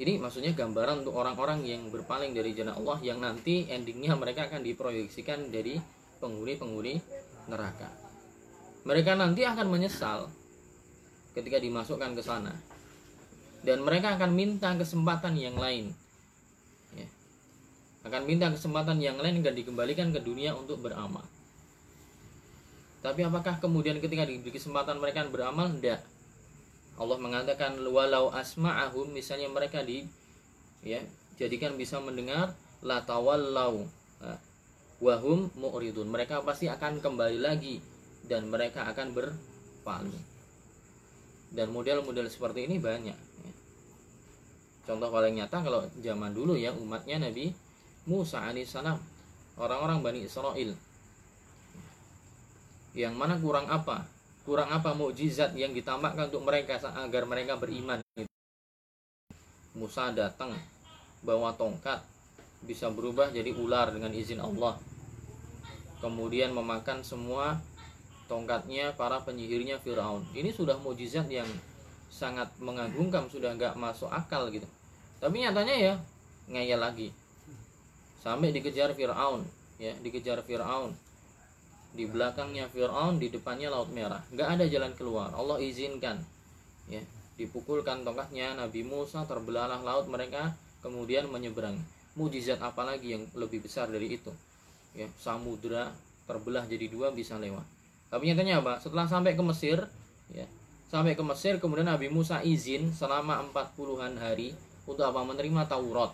Ini 0.00 0.16
maksudnya 0.16 0.56
gambaran 0.56 1.04
untuk 1.04 1.12
orang-orang 1.18 1.60
yang 1.66 1.92
berpaling 1.92 2.32
dari 2.32 2.56
jalan 2.56 2.72
Allah 2.72 2.98
yang 3.04 3.20
nanti 3.20 3.68
endingnya 3.68 4.16
mereka 4.16 4.48
akan 4.48 4.64
diproyeksikan 4.64 5.52
dari 5.52 5.76
penghuni-penghuni 6.22 6.94
neraka. 7.52 7.90
Mereka 8.88 9.12
nanti 9.12 9.44
akan 9.44 9.66
menyesal 9.68 10.32
ketika 11.36 11.60
dimasukkan 11.60 12.16
ke 12.16 12.22
sana. 12.24 12.54
Dan 13.60 13.84
mereka 13.84 14.16
akan 14.16 14.32
minta 14.32 14.72
kesempatan 14.72 15.36
yang 15.36 15.60
lain 15.60 15.92
akan 18.00 18.22
minta 18.24 18.48
kesempatan 18.48 18.96
yang 18.96 19.20
lain 19.20 19.44
dan 19.44 19.52
dikembalikan 19.52 20.08
ke 20.10 20.20
dunia 20.24 20.56
untuk 20.56 20.80
beramal. 20.80 21.24
Tapi 23.00 23.24
apakah 23.24 23.60
kemudian 23.60 24.00
ketika 24.00 24.28
diberi 24.28 24.52
kesempatan 24.52 25.00
mereka 25.00 25.24
beramal? 25.28 25.72
Tidak. 25.72 26.00
Allah 27.00 27.16
mengatakan 27.16 27.80
walau 27.80 28.28
asma'ahum 28.28 29.08
misalnya 29.08 29.48
mereka 29.48 29.80
di 29.80 30.04
ya 30.84 31.00
jadikan 31.40 31.76
bisa 31.80 31.96
mendengar 31.96 32.52
la 32.84 33.00
tawallau 33.04 33.88
wahum 35.00 35.48
mu'ridun. 35.56 36.08
Mereka 36.08 36.44
pasti 36.44 36.68
akan 36.68 37.00
kembali 37.00 37.40
lagi 37.40 37.80
dan 38.28 38.52
mereka 38.52 38.84
akan 38.88 39.16
berpaling. 39.16 40.24
Dan 41.50 41.72
model-model 41.72 42.28
seperti 42.28 42.68
ini 42.68 42.76
banyak. 42.76 43.16
Ya. 43.16 43.52
Contoh 44.84 45.08
paling 45.08 45.40
nyata 45.40 45.64
kalau 45.64 45.88
zaman 45.98 46.36
dulu 46.36 46.54
ya 46.54 46.70
umatnya 46.76 47.16
Nabi 47.26 47.50
Musa 48.08 48.40
alaihissalam 48.40 48.96
orang-orang 49.60 50.00
Bani 50.00 50.20
Israel. 50.24 50.72
Yang 52.96 53.14
mana 53.14 53.36
kurang 53.36 53.68
apa? 53.68 54.08
Kurang 54.48 54.72
apa 54.72 54.96
mukjizat 54.96 55.52
yang 55.52 55.76
ditambahkan 55.76 56.32
untuk 56.32 56.48
mereka 56.48 56.80
agar 56.80 57.28
mereka 57.28 57.60
beriman? 57.60 58.00
Musa 59.76 60.10
datang 60.16 60.56
bawa 61.20 61.52
tongkat 61.54 62.00
bisa 62.64 62.88
berubah 62.88 63.28
jadi 63.28 63.52
ular 63.52 63.92
dengan 63.92 64.10
izin 64.16 64.40
Allah. 64.40 64.80
Kemudian 66.00 66.56
memakan 66.56 67.04
semua 67.04 67.60
tongkatnya 68.32 68.96
para 68.96 69.20
penyihirnya 69.20 69.76
Firaun. 69.84 70.24
Ini 70.32 70.48
sudah 70.56 70.80
mukjizat 70.80 71.28
yang 71.28 71.46
sangat 72.08 72.48
mengagumkan 72.58 73.28
sudah 73.28 73.52
nggak 73.54 73.76
masuk 73.76 74.08
akal 74.08 74.48
gitu. 74.48 74.66
Tapi 75.20 75.44
nyatanya 75.44 75.76
ya 75.76 75.94
ngeyel 76.48 76.80
lagi 76.80 77.12
sampai 78.20 78.52
dikejar 78.52 78.92
Fir'aun 78.92 79.42
ya 79.80 79.96
dikejar 80.04 80.44
Fir'aun. 80.44 80.92
Di 81.90 82.06
belakangnya 82.06 82.70
Fir'aun 82.70 83.18
di 83.18 83.32
depannya 83.32 83.72
Laut 83.72 83.90
Merah. 83.90 84.22
Nggak 84.30 84.48
ada 84.60 84.64
jalan 84.70 84.92
keluar. 84.94 85.34
Allah 85.34 85.58
izinkan 85.58 86.22
ya 86.86 87.02
dipukulkan 87.40 88.04
tongkatnya 88.04 88.52
Nabi 88.52 88.84
Musa 88.84 89.24
terbelahlah 89.24 89.80
laut 89.80 90.04
mereka 90.12 90.52
kemudian 90.84 91.24
menyeberang 91.32 91.80
mujizat 92.12 92.60
apalagi 92.60 93.16
yang 93.16 93.24
lebih 93.32 93.64
besar 93.64 93.88
dari 93.88 94.20
itu? 94.20 94.30
Ya 94.92 95.08
samudra 95.16 95.88
terbelah 96.28 96.68
jadi 96.68 96.86
dua 96.92 97.10
bisa 97.10 97.40
lewat. 97.40 97.64
Tapi 98.12 98.28
nyatanya 98.28 98.60
apa? 98.60 98.76
Setelah 98.76 99.08
sampai 99.08 99.32
ke 99.32 99.42
Mesir 99.42 99.88
ya 100.30 100.44
sampai 100.92 101.16
ke 101.16 101.24
Mesir 101.24 101.56
kemudian 101.56 101.88
Nabi 101.88 102.12
Musa 102.12 102.44
izin 102.44 102.92
selama 102.92 103.40
40-an 103.50 104.20
hari 104.20 104.52
untuk 104.84 105.06
apa? 105.08 105.24
Menerima 105.24 105.64
Taurat 105.64 106.12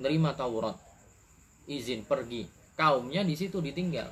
nerima 0.00 0.36
Taurat. 0.36 0.76
Izin 1.66 2.06
pergi. 2.06 2.46
Kaumnya 2.76 3.24
di 3.24 3.34
situ 3.34 3.58
ditinggal. 3.58 4.06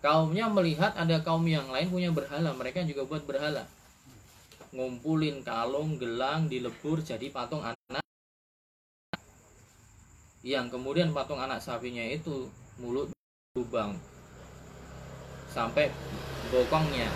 Kaumnya 0.00 0.48
melihat 0.48 0.94
ada 0.96 1.20
kaum 1.20 1.44
yang 1.44 1.68
lain 1.68 1.92
punya 1.92 2.10
berhala. 2.10 2.54
Mereka 2.56 2.86
juga 2.88 3.04
buat 3.04 3.22
berhala. 3.28 3.68
Ngumpulin 4.72 5.44
kalung 5.44 5.96
gelang 6.00 6.48
dilebur 6.48 7.00
jadi 7.04 7.28
patung 7.28 7.64
anak. 7.64 8.04
Yang 10.42 10.66
kemudian 10.78 11.12
patung 11.12 11.40
anak 11.40 11.60
sapinya 11.60 12.02
itu 12.04 12.48
mulut 12.78 13.10
lubang 13.58 13.98
sampai 15.50 15.90
bokongnya. 16.54 17.10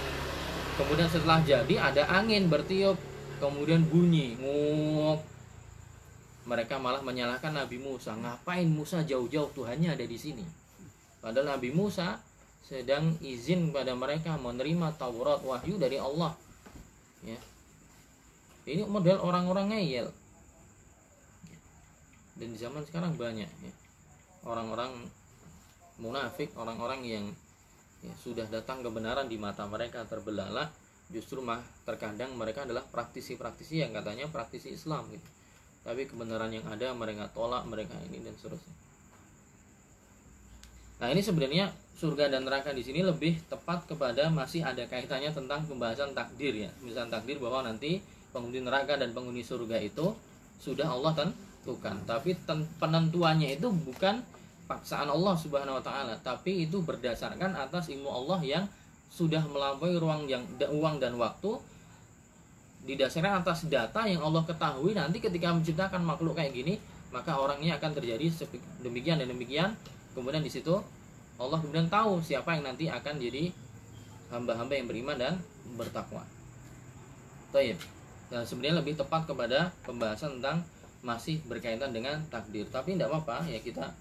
Kemudian 0.75 1.09
setelah 1.09 1.41
jadi 1.45 1.75
ada 1.79 2.03
angin 2.11 2.51
bertiup. 2.51 2.99
Kemudian 3.39 3.87
bunyi. 3.87 4.39
Nguk 4.39 5.32
mereka 6.43 6.79
malah 6.83 7.03
menyalahkan 7.07 7.55
Nabi 7.55 7.79
Musa. 7.79 8.19
Ngapain 8.19 8.67
Musa 8.67 9.07
jauh-jauh? 9.07 9.55
Tuhannya 9.55 9.95
ada 9.95 10.03
di 10.03 10.19
sini. 10.19 10.43
Padahal 11.23 11.55
Nabi 11.55 11.71
Musa 11.71 12.19
sedang 12.67 13.15
izin 13.23 13.71
pada 13.71 13.95
mereka 13.95 14.35
menerima 14.35 14.99
Taurat 14.99 15.39
wahyu 15.47 15.79
dari 15.79 16.03
Allah. 16.03 16.35
Ya. 17.23 17.39
Ini 18.67 18.87
model 18.91 19.23
orang-orang 19.23 19.71
ngeyel. 19.71 20.11
Dan 22.39 22.49
di 22.55 22.59
zaman 22.59 22.83
sekarang 22.83 23.15
banyak 23.15 23.47
ya. 23.47 23.73
Orang-orang 24.43 24.99
munafik 26.03 26.51
orang-orang 26.59 27.07
yang 27.07 27.25
ya, 28.03 28.11
sudah 28.19 28.47
datang 28.51 28.83
kebenaran 28.83 29.31
di 29.31 29.39
mata 29.39 29.63
mereka 29.71 30.03
terbelalak 30.03 30.75
justru 31.13 31.39
mah 31.45 31.63
terkadang 31.87 32.35
mereka 32.35 32.67
adalah 32.67 32.83
praktisi-praktisi 32.83 33.85
yang 33.85 33.95
katanya 33.95 34.27
praktisi 34.27 34.75
Islam 34.75 35.07
gitu 35.13 35.29
tapi 35.83 36.07
kebenaran 36.07 36.51
yang 36.55 36.67
ada 36.71 36.95
mereka 36.95 37.27
tolak 37.35 37.67
mereka 37.67 37.95
ini 38.07 38.23
dan 38.23 38.35
seterusnya. 38.39 38.75
Nah 41.03 41.11
ini 41.11 41.19
sebenarnya 41.19 41.75
surga 41.99 42.31
dan 42.31 42.47
neraka 42.47 42.71
di 42.71 42.83
sini 42.83 43.03
lebih 43.03 43.43
tepat 43.51 43.91
kepada 43.91 44.31
masih 44.31 44.63
ada 44.63 44.87
kaitannya 44.87 45.35
tentang 45.35 45.67
pembahasan 45.67 46.15
takdir 46.15 46.55
ya. 46.55 46.71
Misalnya 46.83 47.19
takdir 47.19 47.43
bahwa 47.43 47.67
nanti 47.67 47.99
penghuni 48.31 48.63
neraka 48.63 48.95
dan 48.95 49.11
penghuni 49.11 49.43
surga 49.43 49.83
itu 49.83 50.15
sudah 50.63 50.87
Allah 50.87 51.11
tentukan. 51.19 51.99
Tapi 52.07 52.39
penentuannya 52.79 53.59
itu 53.59 53.67
bukan 53.71 54.23
paksaan 54.71 55.11
Allah 55.11 55.35
Subhanahu 55.35 55.79
wa 55.79 55.85
taala, 55.85 56.15
tapi 56.23 56.65
itu 56.65 56.79
berdasarkan 56.81 57.59
atas 57.59 57.91
ilmu 57.91 58.09
Allah 58.09 58.41
yang 58.47 58.65
sudah 59.13 59.45
melampaui 59.45 59.99
ruang 60.01 60.25
yang 60.25 60.47
uang 60.73 60.97
dan 60.97 61.19
waktu 61.21 61.61
didasarkan 62.83 63.47
atas 63.47 63.71
data 63.71 64.05
yang 64.11 64.23
Allah 64.27 64.43
ketahui 64.43 64.93
nanti 64.95 65.23
ketika 65.23 65.55
menciptakan 65.55 66.03
makhluk 66.03 66.35
kayak 66.35 66.51
gini 66.51 66.83
maka 67.15 67.39
orangnya 67.39 67.79
akan 67.79 67.95
terjadi 67.95 68.27
demikian 68.83 69.23
dan 69.23 69.31
demikian 69.31 69.71
kemudian 70.17 70.43
di 70.43 70.51
situ 70.51 70.83
Allah 71.39 71.59
kemudian 71.59 71.87
tahu 71.91 72.23
siapa 72.23 72.55
yang 72.55 72.67
nanti 72.67 72.87
akan 72.91 73.19
jadi 73.19 73.51
hamba-hamba 74.33 74.73
yang 74.73 74.89
beriman 74.89 75.17
dan 75.21 75.35
bertakwa. 75.77 76.25
Taib. 77.53 77.77
Dan 78.33 78.49
sebenarnya 78.49 78.81
lebih 78.81 78.97
tepat 78.97 79.29
kepada 79.29 79.69
pembahasan 79.85 80.41
tentang 80.41 80.65
masih 81.05 81.45
berkaitan 81.45 81.93
dengan 81.93 82.17
takdir. 82.33 82.65
Tapi 82.73 82.97
tidak 82.97 83.13
apa-apa 83.13 83.45
ya 83.45 83.61
kita 83.61 83.93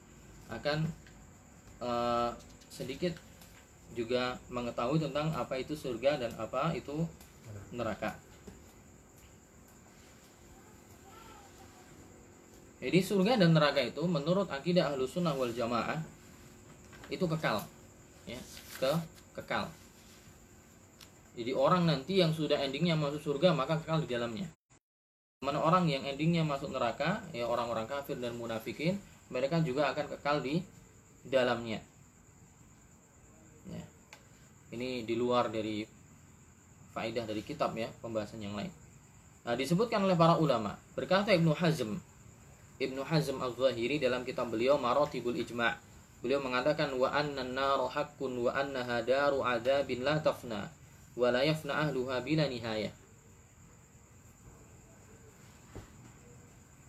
akan 0.48 0.88
uh, 1.84 2.32
sedikit 2.72 3.12
juga 3.92 4.40
mengetahui 4.48 5.04
tentang 5.04 5.36
apa 5.36 5.60
itu 5.60 5.76
surga 5.76 6.16
dan 6.16 6.32
apa 6.40 6.72
itu 6.72 7.04
neraka. 7.76 8.16
Jadi 12.82 12.98
surga 13.06 13.38
dan 13.38 13.54
neraka 13.54 13.78
itu 13.78 14.02
menurut 14.10 14.50
akidah 14.50 14.90
ahlu 14.90 15.06
sunnah 15.06 15.38
wal 15.38 15.54
jamaah 15.54 16.02
itu 17.14 17.22
kekal, 17.30 17.62
ya, 18.26 18.42
ke 18.82 18.92
kekal. 19.38 19.70
Jadi 21.38 21.52
orang 21.54 21.86
nanti 21.86 22.20
yang 22.20 22.34
sudah 22.34 22.58
endingnya 22.58 22.98
masuk 22.98 23.22
surga 23.22 23.54
maka 23.54 23.78
kekal 23.78 24.02
di 24.02 24.10
dalamnya. 24.10 24.50
Mana 25.46 25.62
orang 25.62 25.86
yang 25.90 26.02
endingnya 26.06 26.42
masuk 26.42 26.74
neraka, 26.74 27.22
ya 27.34 27.46
orang-orang 27.46 27.86
kafir 27.86 28.18
dan 28.18 28.34
munafikin, 28.38 28.98
mereka 29.30 29.62
juga 29.62 29.94
akan 29.94 30.06
kekal 30.18 30.42
di 30.42 30.66
dalamnya. 31.26 31.82
Ya. 33.70 33.84
Ini 34.74 35.06
di 35.06 35.16
luar 35.18 35.54
dari 35.54 35.86
faedah 36.94 37.26
dari 37.30 37.42
kitab 37.46 37.78
ya, 37.78 37.90
pembahasan 38.02 38.42
yang 38.42 38.54
lain. 38.58 38.70
Nah, 39.42 39.58
disebutkan 39.58 40.06
oleh 40.06 40.14
para 40.14 40.38
ulama, 40.38 40.78
berkata 40.94 41.34
Ibnu 41.34 41.58
Hazm, 41.58 41.98
Ibnu 42.82 43.06
Hazm 43.06 43.38
Al-Zahiri 43.38 44.02
dalam 44.02 44.26
kitab 44.26 44.50
beliau 44.50 44.82
Maratibul 44.82 45.38
Ijma' 45.38 45.92
Beliau 46.22 46.38
mengatakan 46.38 46.94
wa 47.02 47.10
anna 47.10 47.42
an-nar 47.42 47.82
haqqun 47.90 48.46
wa 48.46 48.54
annaha 48.54 49.02
daru 49.02 49.42
adzabin 49.42 50.06
la 50.06 50.22
tafna 50.22 50.70
wa 51.18 51.28
la 51.34 51.42
yafna 51.42 51.82
ahluha 51.82 52.22
bila 52.22 52.46
nihayah. 52.46 52.94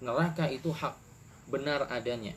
Neraka 0.04 0.52
itu 0.52 0.68
hak 0.68 0.92
benar 1.48 1.88
adanya. 1.88 2.36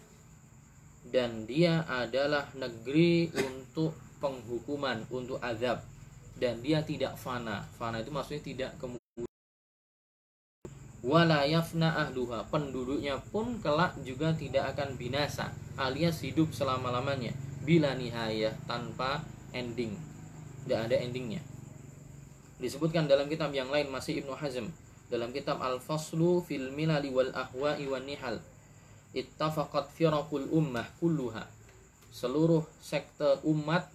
Dan 1.03 1.43
dia 1.43 1.83
adalah 1.83 2.47
negeri 2.55 3.27
untuk 3.35 3.91
penghukuman 4.23 5.03
untuk 5.11 5.37
azab. 5.43 5.83
Dan 6.39 6.63
dia 6.63 6.79
tidak 6.79 7.19
fana. 7.19 7.67
Fana 7.75 7.99
itu 7.99 8.09
maksudnya 8.09 8.43
tidak 8.43 8.71
kemudian 8.79 9.04
wala 11.05 11.45
yafna 11.45 11.93
ahluha. 11.93 12.49
Penduduknya 12.49 13.21
pun 13.29 13.61
kelak 13.61 13.93
juga 14.01 14.33
tidak 14.33 14.73
akan 14.73 14.97
binasa 14.97 15.53
alias 15.77 16.25
hidup 16.25 16.49
selama-lamanya 16.51 17.31
bila 17.61 17.93
nihayah 17.93 18.57
tanpa 18.65 19.21
ending. 19.53 19.93
Tidak 20.65 20.89
ada 20.89 20.97
endingnya. 20.97 21.45
Disebutkan 22.57 23.05
dalam 23.05 23.29
kitab 23.29 23.53
yang 23.53 23.69
lain 23.69 23.93
masih 23.93 24.25
Ibnu 24.25 24.33
Hazm 24.33 24.65
dalam 25.13 25.29
kitab 25.29 25.61
Al-Faslu 25.61 26.41
fil 26.41 26.73
Milali 26.73 27.13
wal 27.13 27.29
Ahwa'i 27.37 27.85
wan 27.85 28.09
Nihal 28.09 28.41
ittafaqat 29.13 29.93
firaqul 29.93 30.49
ummah 30.49 30.89
kulluha. 30.97 31.45
Seluruh 32.09 32.65
sekte 32.81 33.43
umat 33.45 33.91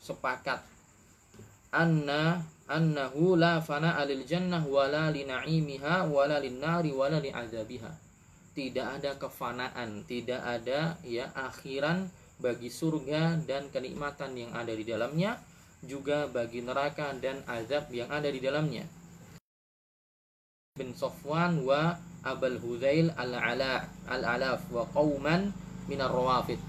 sepakat 0.00 0.64
anna 1.70 2.42
annahu 2.70 3.34
la 3.38 3.58
fana 3.62 3.98
alil 3.98 4.22
jannah 4.26 4.62
wala 4.62 5.10
li 5.10 5.26
na'imiha 5.26 6.06
wala 6.06 6.38
lin 6.38 6.58
nari 6.62 6.94
wala 6.94 7.18
li 7.18 7.30
azabiha. 7.30 7.90
Tidak 8.50 8.86
ada 8.98 9.14
kefanaan 9.18 10.02
tidak 10.06 10.42
ada 10.42 10.98
ya 11.06 11.30
akhiran 11.34 12.10
bagi 12.42 12.72
surga 12.72 13.38
dan 13.46 13.70
kenikmatan 13.70 14.34
yang 14.34 14.50
ada 14.56 14.74
di 14.74 14.82
dalamnya 14.82 15.38
juga 15.84 16.28
bagi 16.28 16.60
neraka 16.60 17.14
dan 17.16 17.40
azab 17.48 17.88
yang 17.94 18.10
ada 18.12 18.28
di 18.28 18.40
dalamnya. 18.42 18.84
Bin 20.76 20.92
Sofwan 20.96 21.60
wa 21.64 21.96
Abul 22.24 22.60
Huzail 22.60 23.12
al-Ala 23.16 23.88
al-Alaf 24.08 24.68
wa 24.68 24.84
qauman 24.92 25.52
minar 25.88 26.12
rawafid. 26.12 26.60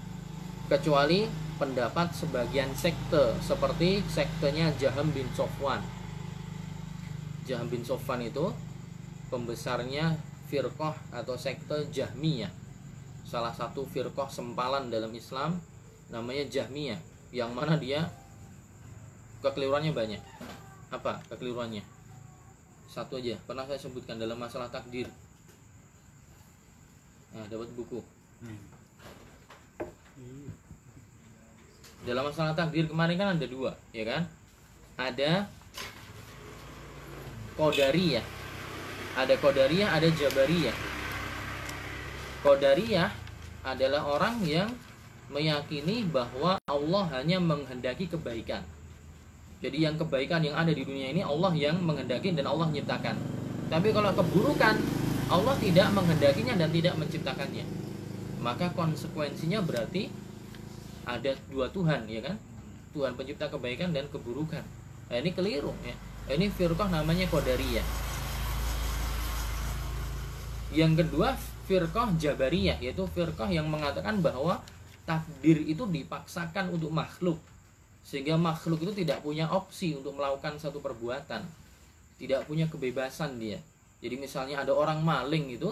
Kecuali 0.68 1.28
pendapat 1.62 2.10
sebagian 2.10 2.74
sekte 2.74 3.38
seperti 3.38 4.02
sektenya 4.10 4.74
Jaham 4.82 5.14
bin 5.14 5.30
Sofwan. 5.30 5.78
Jaham 7.46 7.70
bin 7.70 7.86
Sofwan 7.86 8.18
itu 8.18 8.50
pembesarnya 9.30 10.18
firqah 10.50 10.98
atau 11.14 11.38
sekte 11.38 11.86
Jahmiyah. 11.94 12.50
Salah 13.22 13.54
satu 13.54 13.86
firqah 13.86 14.26
sempalan 14.26 14.90
dalam 14.90 15.14
Islam 15.14 15.62
namanya 16.10 16.50
Jahmiyah 16.50 16.98
yang 17.30 17.54
mana 17.54 17.78
dia 17.78 18.10
kekeliruannya 19.46 19.94
banyak. 19.94 20.18
Apa 20.90 21.22
kekeliruannya? 21.30 21.86
Satu 22.90 23.22
aja 23.22 23.38
pernah 23.46 23.70
saya 23.70 23.78
sebutkan 23.78 24.18
dalam 24.18 24.34
masalah 24.34 24.66
takdir. 24.66 25.06
Nah 27.38 27.46
dapat 27.46 27.70
buku. 27.78 28.02
Hmm. 28.42 28.71
Dalam 32.02 32.26
masalah 32.26 32.52
takdir 32.52 32.90
kemarin 32.90 33.16
kan 33.18 33.28
ada 33.38 33.46
dua 33.46 33.72
ya 33.94 34.04
kan? 34.06 34.22
Ada 34.98 35.46
kodariyah 37.56 38.24
ada 39.12 39.34
kodariyah 39.36 39.88
ada 39.92 40.08
jabariyah. 40.08 40.76
Kodariyah 42.42 43.10
adalah 43.62 44.02
orang 44.08 44.42
yang 44.42 44.68
meyakini 45.30 46.02
bahwa 46.08 46.58
Allah 46.66 47.04
hanya 47.14 47.38
menghendaki 47.38 48.10
kebaikan. 48.10 48.66
Jadi 49.62 49.86
yang 49.86 49.94
kebaikan 49.94 50.42
yang 50.42 50.58
ada 50.58 50.74
di 50.74 50.82
dunia 50.82 51.14
ini 51.14 51.22
Allah 51.22 51.54
yang 51.54 51.78
menghendaki 51.78 52.34
dan 52.34 52.50
Allah 52.50 52.66
menciptakan 52.66 53.42
tapi 53.72 53.88
kalau 53.88 54.12
keburukan 54.12 54.76
Allah 55.32 55.56
tidak 55.56 55.88
menghendakinya 55.96 56.60
dan 56.60 56.68
tidak 56.68 56.92
menciptakannya. 57.00 57.64
Maka 58.44 58.68
konsekuensinya 58.76 59.64
berarti 59.64 60.12
ada 61.08 61.34
dua 61.50 61.66
Tuhan 61.72 62.06
ya 62.06 62.22
kan? 62.22 62.36
Tuhan 62.92 63.16
pencipta 63.16 63.48
kebaikan 63.48 63.90
dan 63.90 64.06
keburukan. 64.12 64.62
Nah, 65.08 65.16
ini 65.16 65.32
keliru 65.32 65.72
ya. 65.82 65.96
Ini 66.30 66.52
firqah 66.52 66.88
namanya 66.92 67.26
Qadariyah. 67.26 67.86
Yang 70.72 70.92
kedua 71.04 71.34
firqah 71.66 72.16
Jabariyah 72.16 72.80
yaitu 72.80 73.04
firqah 73.10 73.48
yang 73.48 73.68
mengatakan 73.68 74.20
bahwa 74.20 74.60
takdir 75.08 75.60
itu 75.66 75.84
dipaksakan 75.88 76.72
untuk 76.72 76.92
makhluk. 76.94 77.40
Sehingga 78.04 78.36
makhluk 78.36 78.82
itu 78.84 78.92
tidak 79.04 79.24
punya 79.24 79.48
opsi 79.50 79.96
untuk 79.96 80.14
melakukan 80.14 80.60
satu 80.60 80.78
perbuatan. 80.78 81.42
Tidak 82.20 82.46
punya 82.46 82.68
kebebasan 82.68 83.40
dia. 83.40 83.58
Jadi 83.98 84.14
misalnya 84.20 84.62
ada 84.62 84.74
orang 84.74 85.02
maling 85.02 85.58
itu 85.58 85.70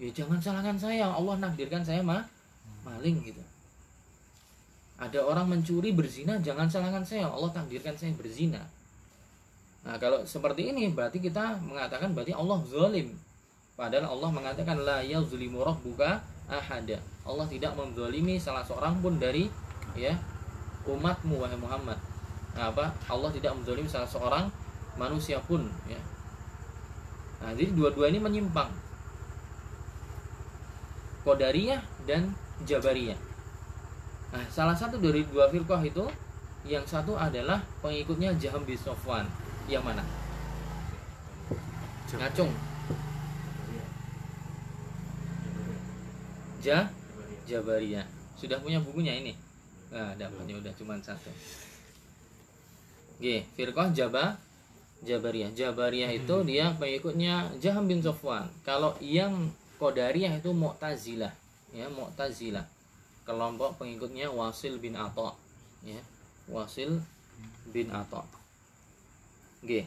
ya 0.00 0.10
jangan 0.10 0.42
salahkan 0.42 0.80
saya. 0.80 1.12
Allah 1.12 1.38
nakdirkan 1.38 1.86
saya 1.86 2.02
mah 2.02 2.26
maling 2.82 3.20
gitu 3.24 3.43
ada 5.04 5.20
orang 5.20 5.52
mencuri 5.52 5.92
berzina 5.92 6.40
jangan 6.40 6.64
salahkan 6.64 7.04
saya. 7.04 7.28
Allah 7.28 7.52
takdirkan 7.52 7.92
saya 7.92 8.16
berzina. 8.16 8.64
Nah 9.84 10.00
kalau 10.00 10.24
seperti 10.24 10.72
ini 10.72 10.88
berarti 10.88 11.20
kita 11.20 11.60
mengatakan 11.60 12.16
berarti 12.16 12.32
Allah 12.32 12.64
zalim. 12.64 13.12
Padahal 13.76 14.16
Allah 14.16 14.30
mengatakan 14.32 14.80
la 14.80 15.04
yazlimu 15.04 15.60
rabbuka 15.60 16.24
ahada. 16.48 16.96
Allah 17.28 17.46
tidak 17.52 17.76
menzalimi 17.76 18.40
salah 18.40 18.64
seorang 18.64 18.96
pun 19.04 19.20
dari 19.20 19.52
ya 19.92 20.16
umatmu 20.88 21.36
wahai 21.36 21.58
Muhammad. 21.60 22.00
Nah, 22.54 22.70
apa? 22.70 22.94
Allah 23.10 23.28
tidak 23.34 23.52
menzalim 23.58 23.84
salah 23.84 24.08
seorang 24.08 24.46
manusia 24.96 25.36
pun 25.44 25.68
ya. 25.84 26.00
Nah 27.44 27.52
jadi 27.52 27.76
dua-dua 27.76 28.08
ini 28.08 28.22
menyimpang. 28.22 28.72
Qadariyah 31.24 31.82
dan 32.08 32.32
Jabariyah 32.64 33.33
nah 34.34 34.42
salah 34.50 34.74
satu 34.74 34.98
dari 34.98 35.22
dua 35.30 35.46
firqah 35.46 35.78
itu 35.86 36.02
yang 36.66 36.82
satu 36.82 37.14
adalah 37.14 37.62
pengikutnya 37.84 38.34
Jaham 38.40 38.66
bin 38.66 38.74
Sofwan 38.74 39.28
yang 39.68 39.84
mana? 39.84 40.00
Ngacung. 42.14 42.52
Ja? 46.64 46.88
Jabariyah. 47.44 48.06
Sudah 48.40 48.56
punya 48.64 48.80
bukunya 48.80 49.12
ini? 49.12 49.36
Nah 49.92 50.16
dapatnya 50.16 50.56
udah 50.56 50.72
cuma 50.74 50.96
satu. 51.04 51.28
G 53.20 53.44
firqah 53.54 53.92
Jaba 53.92 54.40
Jabariyah. 55.04 55.52
Jabariyah 55.52 56.10
itu 56.16 56.32
hmm. 56.32 56.46
dia 56.48 56.72
pengikutnya 56.80 57.52
Jaham 57.60 57.84
bin 57.84 58.00
Sofwan 58.00 58.48
kalau 58.64 58.96
yang 59.04 59.52
Qadariyah 59.76 60.40
itu 60.40 60.54
Mu'tazilah. 60.56 61.34
Ya 61.76 61.92
Mu'tazilah 61.92 62.73
kelompok 63.24 63.80
pengikutnya 63.80 64.30
Wasil 64.30 64.78
bin 64.78 64.94
Atta 64.94 65.34
ya 65.84 66.00
Wasil 66.48 67.00
bin 67.72 67.88
Atta 67.90 68.24
G 69.64 69.84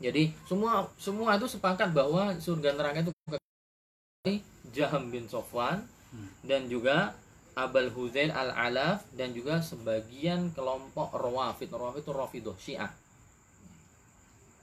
jadi 0.00 0.32
semua 0.48 0.88
semua 0.96 1.36
itu 1.36 1.44
sepakat 1.44 1.92
bahwa 1.92 2.32
surga 2.40 2.72
neraka 2.72 3.04
itu 3.04 3.12
Jaham 4.70 5.12
bin 5.12 5.28
Sofwan 5.28 5.84
hmm. 6.12 6.46
dan 6.46 6.68
juga 6.70 7.16
Abul 7.58 7.90
Huzail 7.92 8.30
al-Alaf 8.30 9.04
dan 9.12 9.34
juga 9.34 9.60
sebagian 9.60 10.54
kelompok 10.54 11.12
Rawafid. 11.12 11.68
Rawafid 11.68 12.02
itu 12.06 12.12
Rafidah 12.14 12.56
Syiah. 12.56 12.92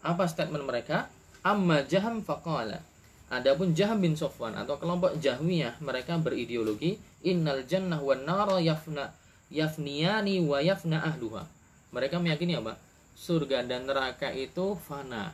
Apa 0.02 0.24
statement 0.26 0.64
mereka? 0.64 1.12
Amma 1.44 1.84
Jaham 1.84 2.24
faqala. 2.24 2.80
Adapun 3.28 3.76
Jaham 3.76 4.00
bin 4.00 4.16
Sofwan 4.16 4.56
atau 4.56 4.80
kelompok 4.80 5.20
Jahmiyah 5.20 5.84
mereka 5.84 6.16
berideologi 6.16 6.96
innal 7.28 7.68
jannah 7.68 8.00
wan 8.00 8.24
nar 8.24 8.56
yafna 8.64 9.12
yafniyani 9.52 10.40
wa 10.48 10.64
yafna 10.64 11.04
ahluha. 11.04 11.44
Mereka 11.92 12.24
meyakini 12.24 12.56
apa? 12.56 12.80
surga 13.18 13.66
dan 13.66 13.90
neraka 13.90 14.30
itu 14.30 14.78
fana. 14.78 15.34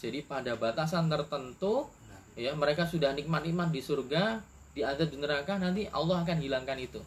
Jadi 0.00 0.24
pada 0.24 0.56
batasan 0.56 1.12
tertentu 1.12 1.84
ya 2.34 2.56
mereka 2.56 2.88
sudah 2.88 3.12
nikmat-nikmat 3.12 3.68
di 3.68 3.84
surga, 3.84 4.40
di 4.72 4.80
azab 4.80 5.12
di 5.12 5.20
neraka 5.20 5.60
nanti 5.60 5.84
Allah 5.92 6.24
akan 6.24 6.40
hilangkan 6.40 6.80
itu. 6.80 6.98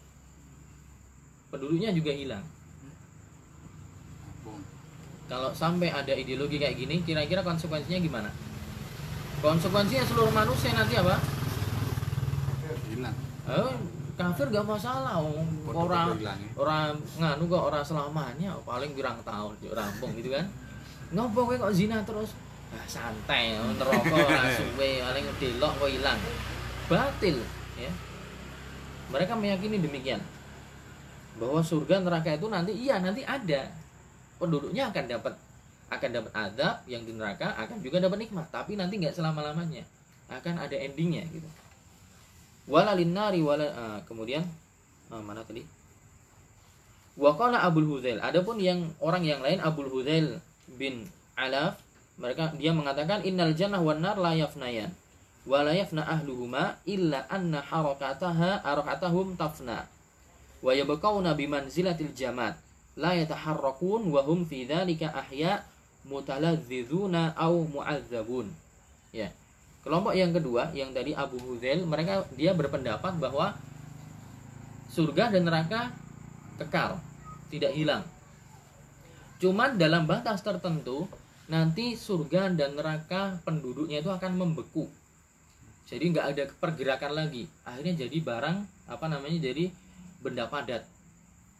Penduduknya 1.50 1.90
juga 1.90 2.14
hilang. 2.14 2.46
Kalau 5.28 5.52
sampai 5.52 5.92
ada 5.92 6.16
ideologi 6.16 6.56
kayak 6.56 6.76
gini, 6.78 7.04
kira-kira 7.04 7.44
konsekuensinya 7.44 8.00
gimana? 8.00 8.30
Konsekuensinya 9.38 10.02
seluruh 10.02 10.34
manusia 10.34 10.74
nanti 10.74 10.98
apa? 10.98 11.14
Hilang. 12.90 13.16
Oh, 13.46 13.70
kafir 14.18 14.50
gak 14.50 14.66
masalah 14.66 15.22
orang 15.70 16.18
ya. 16.18 16.34
orang 16.58 16.98
nganu 17.22 17.46
kok 17.46 17.62
orang 17.70 17.84
selamanya 17.86 18.50
paling 18.66 18.90
pirang 18.98 19.14
tahun 19.22 19.54
di 19.62 19.70
rampung 19.70 20.10
gitu 20.18 20.34
kan. 20.34 20.42
Ngopo 21.14 21.46
kowe 21.46 21.54
kok 21.54 21.70
zina 21.70 22.02
terus? 22.02 22.34
Ah, 22.74 22.84
santai 22.84 23.56
neraka 23.56 24.12
ora 24.26 24.44
suwe 24.52 25.06
paling 25.06 25.24
delok 25.38 25.72
kok 25.86 25.90
hilang. 25.94 26.18
Batil 26.90 27.38
ya. 27.78 27.90
Mereka 29.14 29.38
meyakini 29.38 29.78
demikian. 29.78 30.20
Bahwa 31.38 31.62
surga 31.62 32.02
neraka 32.02 32.34
itu 32.34 32.50
nanti 32.50 32.74
iya 32.74 32.98
nanti 32.98 33.22
ada. 33.22 33.70
Penduduknya 34.42 34.90
akan 34.90 35.04
dapat 35.06 35.34
akan 35.88 36.10
dapat 36.12 36.32
adab 36.36 36.84
yang 36.84 37.02
di 37.04 37.16
neraka 37.16 37.56
akan 37.56 37.80
juga 37.80 38.00
dapat 38.04 38.28
nikmat. 38.28 38.48
Tapi 38.52 38.76
nanti 38.76 39.00
nggak 39.00 39.16
selama 39.16 39.40
lamanya 39.40 39.84
akan 40.28 40.60
ada 40.60 40.76
endingnya 40.76 41.24
gitu. 41.32 41.48
Wala 42.68 42.92
linnari 42.92 43.40
wala 43.40 43.64
uh, 43.72 43.98
kemudian 44.04 44.44
uh, 45.08 45.22
mana 45.24 45.40
tadi? 45.40 45.64
Wakala 47.18 47.64
Abul 47.64 47.88
Huzail. 47.88 48.20
Adapun 48.20 48.60
yang 48.60 48.92
orang 49.00 49.24
yang 49.24 49.40
lain 49.40 49.58
Abul 49.64 49.88
Huzail 49.90 50.38
bin 50.76 51.08
Alaf 51.34 51.80
mereka 52.20 52.52
dia 52.58 52.76
mengatakan 52.76 53.24
innal 53.24 53.56
jannah 53.56 53.80
wan 53.80 54.04
nar 54.04 54.20
la 54.20 54.34
yafnayan 54.36 54.92
wa 55.48 55.64
la 55.64 55.72
yafna 55.72 56.04
ahluhuma 56.04 56.76
illa 56.84 57.24
anna 57.32 57.64
harakataha 57.64 58.60
harakatahum 58.62 59.34
tafna. 59.40 59.88
Wa 60.60 60.76
yabqauna 60.76 61.32
bi 61.32 61.48
manzilatil 61.48 62.12
jamat 62.12 62.58
la 62.98 63.14
yataharrakun 63.14 64.10
wa 64.10 64.26
hum 64.26 64.44
fi 64.44 64.66
dhalika 64.66 65.14
ahya 65.14 65.62
mutaladzizuna 66.08 67.36
au 67.36 67.68
mu'adzabun 67.68 68.48
ya 69.12 69.28
Kelompok 69.88 70.12
yang 70.12 70.34
kedua 70.34 70.68
yang 70.74 70.90
dari 70.90 71.14
Abu 71.14 71.38
Huzail 71.38 71.86
mereka 71.86 72.26
dia 72.34 72.50
berpendapat 72.52 73.14
bahwa 73.16 73.54
surga 74.92 75.30
dan 75.30 75.46
neraka 75.46 75.94
kekal, 76.58 76.98
tidak 77.48 77.72
hilang. 77.72 78.02
Cuman 79.38 79.78
dalam 79.78 80.04
batas 80.04 80.42
tertentu 80.42 81.06
nanti 81.46 81.94
surga 81.94 82.50
dan 82.52 82.74
neraka 82.74 83.38
penduduknya 83.46 84.02
itu 84.02 84.10
akan 84.10 84.36
membeku. 84.36 84.90
Jadi 85.88 86.04
nggak 86.12 86.26
ada 86.36 86.44
pergerakan 86.58 87.12
lagi. 87.14 87.46
Akhirnya 87.64 88.04
jadi 88.04 88.18
barang 88.20 88.58
apa 88.90 89.06
namanya 89.08 89.38
jadi 89.40 89.70
benda 90.20 90.50
padat. 90.50 90.84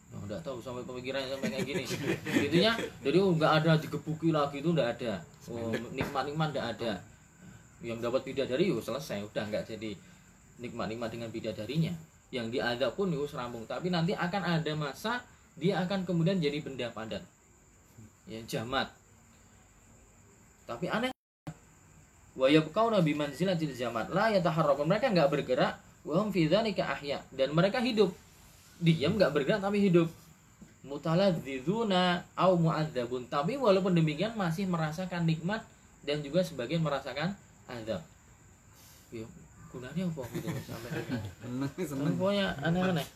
Oh, 0.09 0.25
nggak 0.25 0.41
tahu 0.41 0.57
sampai 0.65 0.89
pemikirannya 0.89 1.29
sampai 1.29 1.53
kayak 1.53 1.67
gini. 1.69 1.85
Intinya 2.49 2.73
jadi 3.05 3.19
nggak 3.21 3.53
ada 3.61 3.77
digebuki 3.77 4.33
lagi 4.33 4.65
itu 4.65 4.73
nggak 4.73 4.89
ada. 4.97 5.21
Oh, 5.53 5.69
nikmat-nikmat 5.93 6.49
nggak 6.57 6.69
ada. 6.77 6.93
Yang 7.85 7.99
dapat 8.09 8.21
bidadari 8.25 8.73
yuk 8.73 8.81
selesai. 8.81 9.21
Udah 9.29 9.45
nggak 9.45 9.69
jadi 9.69 9.93
nikmat-nikmat 10.65 11.13
dengan 11.13 11.29
bidadarinya. 11.29 11.93
Yang 12.33 12.57
diadab 12.57 12.97
pun 12.97 13.13
yuk 13.13 13.29
serambung. 13.29 13.69
Tapi 13.69 13.93
nanti 13.93 14.17
akan 14.17 14.43
ada 14.43 14.73
masa 14.73 15.21
dia 15.61 15.77
akan 15.85 16.09
kemudian 16.09 16.41
jadi 16.41 16.57
benda 16.65 16.89
padat. 16.89 17.21
Ya 18.25 18.41
jamat. 18.49 18.89
Tapi 20.65 20.89
aneh. 20.89 21.13
Kau 22.73 22.89
nabi 22.89 23.13
manzilatil 23.13 23.77
jamat. 23.77 24.09
La 24.09 24.33
yataharrakun 24.33 24.89
mereka 24.89 25.13
nggak 25.13 25.29
bergerak. 25.29 25.77
Wahum 26.09 26.33
fi 26.33 26.49
dzalika 26.49 26.97
ahya. 26.97 27.21
Dan 27.29 27.53
mereka 27.53 27.83
hidup 27.85 28.15
diam 28.79 29.19
nggak 29.19 29.35
bergerak 29.35 29.61
tapi 29.63 29.83
hidup. 29.83 30.09
Mutaladzizuna 30.87 32.25
au 32.39 32.55
mu'adzabun. 32.57 33.27
Tapi 33.27 33.59
walaupun 33.59 33.93
demikian 33.93 34.39
masih 34.39 34.65
merasakan 34.71 35.27
nikmat 35.27 35.67
dan 36.07 36.23
juga 36.23 36.41
sebagian 36.41 36.81
merasakan 36.81 37.35
ada 37.69 38.01
ya 39.13 39.25
gunanya 39.69 40.09
apa 40.09 40.23
gitu 40.33 40.49
sampai 40.65 40.91
seneng 41.45 41.73
seneng. 41.77 42.15
Pokoknya 42.17 42.57
aneh-aneh. 42.65 43.05
Ya. 43.05 43.13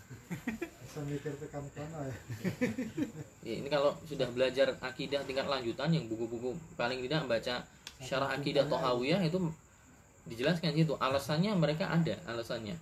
ya 3.48 3.54
ini 3.64 3.68
kalau 3.72 3.96
sudah 4.04 4.28
belajar 4.28 4.76
akidah 4.84 5.24
tingkat 5.24 5.48
lanjutan 5.48 5.88
yang 5.88 6.04
buku-buku 6.12 6.52
paling 6.76 7.00
tidak 7.00 7.24
baca 7.24 7.64
syarah 8.04 8.36
akidah 8.36 8.68
tohawiyah 8.68 9.24
itu 9.24 9.40
dijelaskan 10.28 10.76
situ. 10.76 10.92
Alasannya 11.00 11.56
mereka 11.56 11.88
ada 11.88 12.20
alasannya 12.28 12.76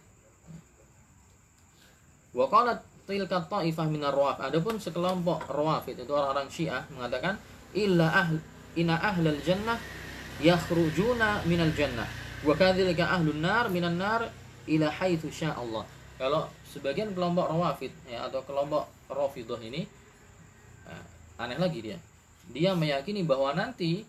Wakalat 2.31 2.79
tilka 3.11 3.43
ta'ifah 3.43 3.87
minar 3.91 4.15
rawaf 4.15 4.39
adapun 4.39 4.79
sekelompok 4.79 5.51
rawafid 5.51 5.99
itu 5.99 6.13
orang-orang 6.15 6.47
syiah 6.47 6.87
mengatakan 6.95 7.35
illa 7.75 8.07
ahl 8.07 8.39
ina 8.79 8.95
ahlal 9.03 9.41
jannah 9.43 9.75
yakhrujuna 10.39 11.43
minal 11.43 11.75
jannah 11.75 12.07
wa 12.47 12.55
kadzalika 12.55 13.11
ahlun 13.11 13.43
nar 13.43 13.67
minan 13.67 13.99
nar 13.99 14.31
ila 14.71 14.87
haitsu 14.89 15.29
Allah. 15.51 15.85
Kalau 16.21 16.47
sebagian 16.69 17.17
kelompok 17.17 17.49
Rawafid 17.49 17.91
ya 18.05 18.29
atau 18.29 18.45
kelompok 18.45 18.87
Rafidah 19.09 19.59
ini 19.65 19.89
nah, 20.85 21.03
aneh 21.43 21.57
lagi 21.57 21.81
dia. 21.81 21.99
Dia 22.53 22.77
meyakini 22.77 23.25
bahwa 23.25 23.57
nanti 23.57 24.05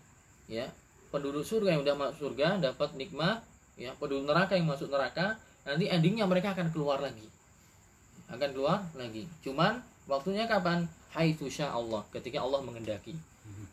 ya 0.46 0.68
penduduk 1.08 1.42
surga 1.42 1.74
yang 1.74 1.82
sudah 1.82 1.96
masuk 1.96 2.16
surga 2.20 2.60
dapat 2.60 2.94
nikmat 3.00 3.40
ya 3.80 3.96
penduduk 3.96 4.28
neraka 4.28 4.60
yang 4.60 4.68
masuk 4.68 4.92
neraka 4.92 5.40
nanti 5.64 5.88
endingnya 5.88 6.28
mereka 6.28 6.52
akan 6.52 6.68
keluar 6.68 7.00
lagi 7.00 7.31
akan 8.32 8.48
keluar 8.56 8.78
lagi 8.96 9.28
cuman 9.44 9.78
waktunya 10.08 10.48
kapan 10.48 10.88
haitsu 11.12 11.46
Allah 11.62 12.02
ketika 12.10 12.40
Allah 12.40 12.64
mengendaki 12.64 13.12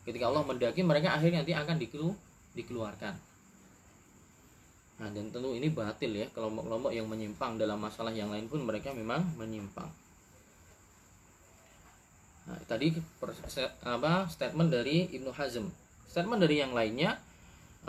ketika 0.03 0.27
Allah 0.29 0.43
mendaki 0.43 0.81
mereka 0.83 1.15
akhirnya 1.15 1.41
nanti 1.45 1.55
akan 1.55 1.77
dikeluar 1.77 2.17
dikeluarkan. 2.57 3.13
Nah, 4.99 5.07
dan 5.15 5.31
tentu 5.31 5.55
ini 5.55 5.71
batil 5.71 6.11
ya, 6.11 6.27
kelompok-kelompok 6.35 6.91
yang 6.91 7.07
menyimpang 7.07 7.55
dalam 7.55 7.79
masalah 7.79 8.11
yang 8.11 8.27
lain 8.27 8.51
pun 8.51 8.59
mereka 8.65 8.91
memang 8.91 9.23
menyimpang. 9.39 9.87
Nah, 12.49 12.59
tadi 12.67 12.91
apa 13.85 14.27
statement 14.27 14.73
dari 14.73 15.07
Ibnu 15.13 15.31
Hazm. 15.31 15.71
Statement 16.09 16.41
dari 16.41 16.59
yang 16.59 16.73
lainnya 16.75 17.15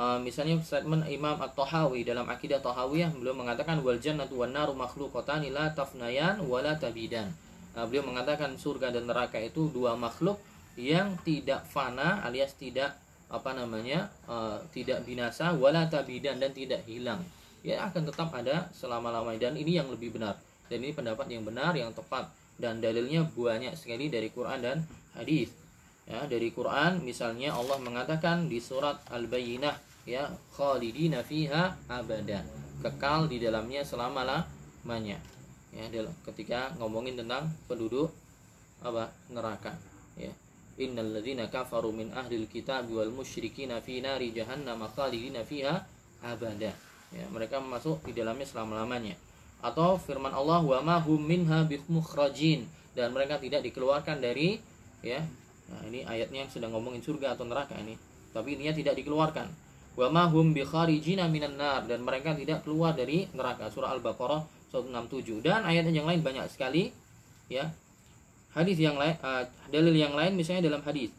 uh, 0.00 0.16
misalnya 0.16 0.56
statement 0.64 1.04
Imam 1.12 1.36
At-Tahawi 1.36 2.08
dalam 2.08 2.24
akidah 2.24 2.64
Tahawiyah 2.64 3.12
belum 3.20 3.44
mengatakan 3.44 3.84
wal 3.84 4.00
jannatu 4.00 4.40
wan 4.40 4.56
naru 4.56 4.72
makhluqatan 4.72 5.44
la 5.52 5.68
tafnayan 5.76 6.40
wala 6.48 6.72
tabidan. 6.80 7.28
uh, 7.76 7.84
beliau 7.84 8.08
mengatakan 8.08 8.56
surga 8.56 8.96
dan 8.96 9.04
neraka 9.04 9.36
itu 9.36 9.68
dua 9.68 9.92
makhluk 10.00 10.40
yang 10.80 11.20
tidak 11.20 11.60
fana 11.68 12.24
alias 12.24 12.56
tidak 12.56 12.96
apa 13.30 13.54
namanya 13.54 14.08
uh, 14.26 14.58
tidak 14.74 15.04
binasa 15.04 15.52
wala 15.52 15.86
tabidan 15.86 16.40
dan 16.40 16.50
tidak 16.56 16.82
hilang. 16.88 17.20
Ya 17.60 17.84
akan 17.84 18.08
tetap 18.08 18.32
ada 18.32 18.72
selama-lamanya. 18.72 19.52
Dan 19.52 19.60
ini 19.60 19.76
yang 19.76 19.92
lebih 19.92 20.16
benar. 20.16 20.40
Dan 20.66 20.80
ini 20.80 20.96
pendapat 20.96 21.28
yang 21.28 21.44
benar 21.44 21.76
yang 21.76 21.92
tepat. 21.92 22.26
Dan 22.56 22.80
dalilnya 22.80 23.28
banyak 23.28 23.76
sekali 23.76 24.08
dari 24.08 24.32
Quran 24.32 24.64
dan 24.64 24.78
hadis. 25.12 25.52
Ya 26.08 26.26
dari 26.26 26.50
Quran 26.50 27.04
misalnya 27.06 27.54
Allah 27.54 27.78
mengatakan 27.78 28.50
di 28.50 28.58
surat 28.58 28.98
Al-Bayyinah 29.12 29.89
ya 30.08 30.30
khalidina 30.56 31.20
fiha 31.24 31.76
abada. 31.88 32.44
Kekal 32.80 33.28
di 33.28 33.36
dalamnya 33.36 33.84
selama-lamanya 33.84 35.20
ya 35.70 35.84
ketika 36.32 36.74
ngomongin 36.80 37.14
tentang 37.14 37.52
penduduk 37.68 38.10
apa 38.80 39.12
neraka. 39.30 39.76
Ya 40.16 40.32
innal 40.80 41.12
ladzina 41.12 41.46
kafaru 41.52 41.92
min 41.92 42.08
ahlil 42.16 42.48
kitab 42.48 42.88
wal 42.88 43.12
musyrikina 43.12 43.84
fi 43.84 44.00
nari 44.00 44.32
jahannam 44.32 44.80
khalidina 44.96 45.44
fiha 45.44 45.84
abada. 46.24 46.72
Ya 47.10 47.24
mereka 47.28 47.60
masuk 47.60 48.00
di 48.06 48.16
dalamnya 48.16 48.46
selama-lamanya. 48.48 49.14
Atau 49.60 50.00
firman 50.00 50.32
Allah 50.32 50.64
wa 50.64 50.80
ma 50.80 50.96
hum 51.04 51.20
minha 51.20 51.68
bimukhrajin 51.68 52.64
dan 52.96 53.12
mereka 53.12 53.36
tidak 53.36 53.60
dikeluarkan 53.60 54.24
dari 54.24 54.56
ya 55.04 55.20
nah 55.70 55.86
ini 55.86 56.02
ayatnya 56.02 56.42
yang 56.42 56.50
sedang 56.50 56.74
ngomongin 56.74 57.04
surga 57.04 57.36
atau 57.36 57.44
neraka 57.44 57.76
ini. 57.78 57.94
Tapi 58.30 58.56
ininya 58.56 58.74
tidak 58.74 58.94
dikeluarkan 58.98 59.69
wa 60.00 61.28
minan 61.28 61.54
nar. 61.60 61.84
Dan 61.84 62.00
mereka 62.00 62.32
tidak 62.32 62.64
keluar 62.64 62.96
dari 62.96 63.28
neraka. 63.36 63.68
Surah 63.68 63.92
al-baqarah 63.92 64.40
167 64.72 65.44
dan 65.44 65.66
ayat 65.66 65.90
yang 65.92 66.08
lain 66.08 66.24
banyak 66.24 66.46
sekali 66.48 66.94
ya. 67.52 67.68
Hadis 68.56 68.80
yang 68.80 68.96
lain 68.96 69.14
uh, 69.20 69.44
dalil 69.68 69.92
yang 69.94 70.16
lain 70.16 70.38
misalnya 70.38 70.72
dalam 70.72 70.80
hadis. 70.86 71.12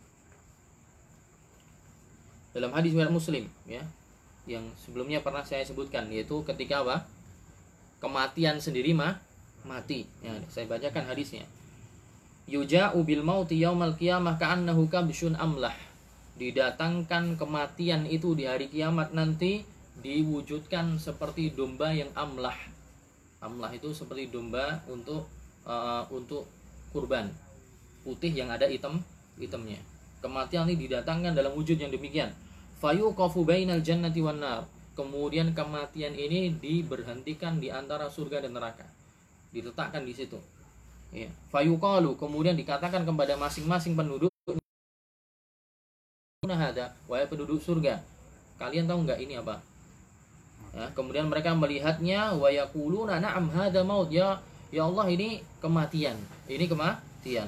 Dalam 2.52 2.72
hadis 2.74 2.98
riwayat 2.98 3.14
muslim 3.14 3.46
ya. 3.70 3.86
Yang 4.50 4.74
sebelumnya 4.82 5.22
pernah 5.22 5.46
saya 5.46 5.62
sebutkan 5.62 6.10
yaitu 6.10 6.42
ketika 6.48 6.82
apa? 6.82 7.06
Kematian 8.02 8.58
sendiri 8.58 8.98
mah 8.98 9.22
mati. 9.68 10.10
Ya 10.26 10.34
saya 10.50 10.66
bacakan 10.66 11.06
hadisnya. 11.06 11.46
Yuja'u 12.50 13.06
bil 13.06 13.22
mauti 13.22 13.62
yaumal 13.62 13.94
qiyamah 13.94 14.42
ka'annahu 14.42 14.90
kabsyun 14.90 15.38
amlah 15.38 15.91
didatangkan 16.40 17.36
kematian 17.36 18.08
itu 18.08 18.36
di 18.36 18.48
hari 18.48 18.72
kiamat 18.72 19.12
nanti 19.12 19.68
diwujudkan 20.00 20.98
seperti 20.98 21.52
domba 21.52 21.92
yang 21.92 22.10
amlah. 22.16 22.56
Amlah 23.42 23.74
itu 23.74 23.92
seperti 23.92 24.30
domba 24.30 24.82
untuk 24.88 25.28
uh, 25.66 26.06
untuk 26.14 26.48
kurban. 26.94 27.30
Putih 28.02 28.34
yang 28.34 28.50
ada 28.50 28.66
hitam 28.66 29.02
hitamnya. 29.38 29.78
Kematian 30.22 30.70
ini 30.70 30.86
didatangkan 30.88 31.34
dalam 31.34 31.54
wujud 31.58 31.78
yang 31.78 31.90
demikian. 31.90 32.30
Fayu 32.82 33.14
bainal 33.46 33.82
jannati 33.82 34.22
wan 34.22 34.42
nar. 34.42 34.66
Kemudian 34.92 35.54
kematian 35.56 36.14
ini 36.14 36.54
diberhentikan 36.54 37.58
di 37.58 37.74
antara 37.74 38.10
surga 38.10 38.46
dan 38.46 38.58
neraka. 38.58 38.86
Diletakkan 39.54 40.06
di 40.06 40.14
situ. 40.14 40.38
Ya. 41.12 41.28
Fayuqalu 41.52 42.16
kemudian 42.16 42.56
dikatakan 42.56 43.04
kepada 43.04 43.36
masing-masing 43.36 44.00
penduduk 44.00 44.31
ada 46.58 46.92
wahai 47.08 47.28
penduduk 47.30 47.62
surga 47.62 48.02
kalian 48.60 48.90
tahu 48.90 49.06
nggak 49.06 49.20
ini 49.22 49.40
apa 49.40 49.62
Ya, 50.72 50.88
kemudian 50.96 51.28
mereka 51.28 51.52
melihatnya 51.52 52.32
wa 52.32 52.48
yaquluna 52.48 53.20
na'am 53.20 53.52
hadza 53.52 53.84
maut 53.84 54.08
ya 54.08 54.40
ya 54.72 54.88
Allah 54.88 55.04
ini 55.12 55.44
kematian. 55.60 56.16
Ini 56.48 56.64
kematian. 56.72 57.48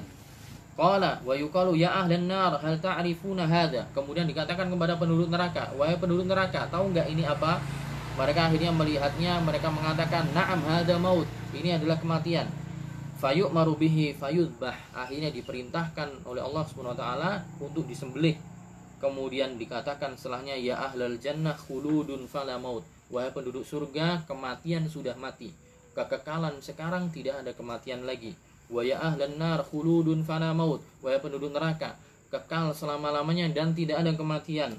Qala 0.76 1.24
wa 1.24 1.32
yuqalu 1.32 1.80
ya 1.80 2.04
ahlan 2.04 2.28
nar 2.28 2.60
hal 2.60 2.76
ta'rifuna 2.76 3.48
hadza? 3.48 3.88
Kemudian 3.96 4.28
dikatakan 4.28 4.68
kepada 4.68 5.00
penduduk 5.00 5.32
neraka, 5.32 5.72
wahai 5.80 5.96
penduduk 5.96 6.28
neraka, 6.28 6.68
tahu 6.68 6.92
enggak 6.92 7.08
ini 7.08 7.24
apa? 7.24 7.64
Mereka 8.14 8.40
akhirnya 8.52 8.70
melihatnya, 8.70 9.40
mereka 9.42 9.72
mengatakan, 9.72 10.28
"Na'am 10.36 10.60
hadza 10.68 11.00
maut." 11.00 11.26
Ini 11.56 11.80
adalah 11.80 11.96
kematian. 11.96 12.46
Fayuk 13.18 13.56
marubihi 13.56 14.12
fayudbah. 14.20 14.76
Akhirnya 14.92 15.32
diperintahkan 15.32 16.28
oleh 16.28 16.44
Allah 16.44 16.62
Subhanahu 16.68 16.92
wa 16.92 17.00
taala 17.00 17.30
untuk 17.56 17.88
disembelih. 17.88 18.36
Kemudian 19.04 19.60
dikatakan 19.60 20.16
setelahnya 20.16 20.56
ya 20.56 20.80
ahlal 20.80 21.20
jannah 21.20 21.52
khuludun 21.52 22.24
fala 22.24 22.56
maut 22.56 22.88
Wahai 23.12 23.30
penduduk 23.30 23.68
surga, 23.68 24.24
kematian 24.24 24.88
sudah 24.88 25.12
mati. 25.20 25.52
Kekekalan 25.92 26.58
sekarang 26.64 27.12
tidak 27.12 27.44
ada 27.44 27.52
kematian 27.52 28.08
lagi. 28.08 28.32
Wahai 28.72 28.96
ahlan 28.96 29.36
nar 29.36 29.60
khuludun 29.62 30.24
fana 30.24 30.56
maut. 30.56 30.80
Wahai 31.04 31.20
penduduk 31.20 31.52
neraka, 31.52 31.94
kekal 32.32 32.72
selama-lamanya 32.72 33.52
dan 33.52 33.76
tidak 33.76 34.00
ada 34.00 34.16
kematian. 34.16 34.72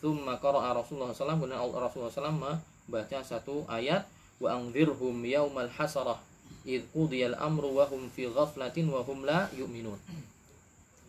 Thumma 0.00 0.38
qara'a 0.38 0.74
Rasulullah 0.74 1.14
SAW 1.14 1.46
dan 1.46 1.58
Rasulullah 1.58 2.10
SAW 2.10 2.38
membaca 2.38 3.18
satu 3.22 3.66
ayat 3.68 4.06
wa 4.42 4.58
anzirhum 4.58 5.22
yaumal 5.22 5.70
hasarah 5.70 6.18
id 6.66 6.86
qudiyal 6.90 7.38
amru 7.38 7.76
wa 7.76 7.86
hum 7.86 8.10
fi 8.10 8.26
ghaflatin 8.26 8.90
wa 8.90 9.02
hum 9.04 9.26
la 9.28 9.46
yu'minun. 9.54 9.98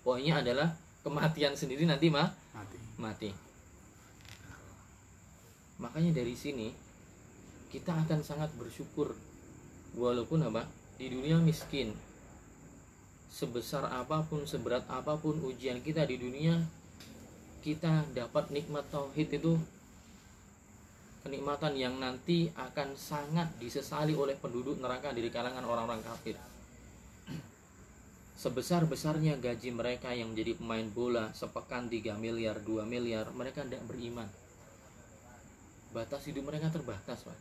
Pokoknya 0.04 0.44
adalah 0.44 0.76
kematian 1.04 1.54
sendiri 1.54 1.84
nanti 1.84 2.08
mah 2.08 2.32
mati. 2.56 2.80
mati. 2.98 3.30
Makanya 5.84 6.16
dari 6.16 6.34
sini 6.34 6.72
kita 7.70 7.92
akan 7.92 8.24
sangat 8.24 8.50
bersyukur 8.56 9.12
walaupun 10.00 10.48
apa 10.48 10.64
di 10.96 11.12
dunia 11.12 11.38
miskin 11.44 11.92
sebesar 13.34 13.90
apa 13.90 14.22
pun 14.30 14.46
seberat 14.46 14.86
apa 14.88 15.18
pun 15.18 15.42
ujian 15.42 15.82
kita 15.82 16.06
di 16.06 16.22
dunia 16.22 16.62
kita 17.66 18.06
dapat 18.14 18.54
nikmat 18.54 18.86
tauhid 18.94 19.42
itu 19.42 19.58
kenikmatan 21.26 21.74
yang 21.74 21.98
nanti 21.98 22.54
akan 22.54 22.94
sangat 22.94 23.50
disesali 23.58 24.14
oleh 24.14 24.38
penduduk 24.38 24.78
neraka 24.78 25.10
dari 25.10 25.34
kalangan 25.34 25.66
orang-orang 25.66 26.06
kafir 26.06 26.38
sebesar-besarnya 28.34 29.38
gaji 29.38 29.70
mereka 29.70 30.10
yang 30.10 30.34
menjadi 30.34 30.58
pemain 30.58 30.86
bola 30.90 31.30
sepekan 31.38 31.86
3 31.86 32.18
miliar 32.18 32.58
2 32.66 32.82
miliar 32.86 33.30
mereka 33.30 33.62
tidak 33.62 33.86
beriman. 33.86 34.26
Batas 35.94 36.26
hidup 36.26 36.50
mereka 36.50 36.74
terbatas 36.74 37.22
pak. 37.22 37.38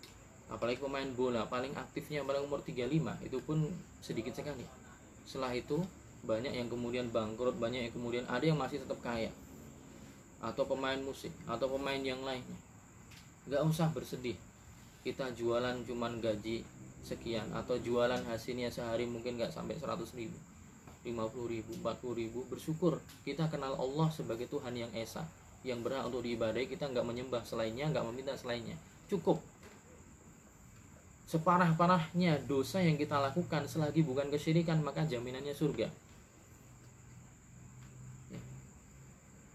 Apalagi 0.53 0.85
pemain 0.85 1.09
bola 1.17 1.49
paling 1.49 1.73
aktifnya 1.73 2.21
pada 2.29 2.45
umur 2.45 2.61
35 2.61 2.93
itu 3.25 3.39
pun 3.41 3.65
sedikit 4.05 4.37
sekali. 4.37 4.69
Setelah 5.25 5.57
itu 5.57 5.81
banyak 6.23 6.53
yang 6.53 6.69
kemudian 6.69 7.09
bangkrut 7.09 7.57
banyak 7.57 7.89
yang 7.89 7.95
kemudian 7.97 8.25
ada 8.29 8.45
yang 8.45 8.61
masih 8.61 8.85
tetap 8.85 9.01
kaya. 9.01 9.33
Atau 10.45 10.69
pemain 10.69 11.01
musik 11.01 11.33
atau 11.49 11.73
pemain 11.73 11.99
yang 12.05 12.21
lainnya. 12.21 12.61
Nggak 13.49 13.63
usah 13.65 13.89
bersedih. 13.97 14.37
Kita 15.01 15.33
jualan 15.33 15.89
cuman 15.89 16.21
gaji 16.21 16.63
sekian 17.03 17.49
atau 17.57 17.81
jualan 17.81 18.23
hasilnya 18.29 18.71
sehari 18.71 19.09
mungkin 19.09 19.35
nggak 19.35 19.51
sampai 19.51 19.75
100 19.75 19.99
ribu 20.15 20.52
50 21.03 21.51
ribu 21.51 21.73
40 21.83 22.21
ribu 22.23 22.47
bersyukur 22.47 23.03
kita 23.27 23.51
kenal 23.51 23.75
Allah 23.75 24.09
sebagai 24.15 24.47
Tuhan 24.47 24.75
yang 24.79 24.91
Esa 24.95 25.27
yang 25.63 25.83
berhak 25.83 26.07
untuk 26.07 26.27
diibadai 26.27 26.67
kita 26.67 26.91
nggak 26.91 27.07
menyembah 27.07 27.43
selainnya 27.47 27.87
nggak 27.91 28.07
meminta 28.11 28.35
selainnya. 28.35 28.75
Cukup. 29.07 29.39
Separah-parahnya 31.31 32.45
dosa 32.51 32.83
yang 32.83 32.99
kita 32.99 33.17
lakukan 33.23 33.71
selagi 33.71 34.03
bukan 34.03 34.29
kesyirikan 34.29 34.83
maka 34.83 35.07
jaminannya 35.07 35.55
surga. 35.55 35.89
Ya. 38.33 38.41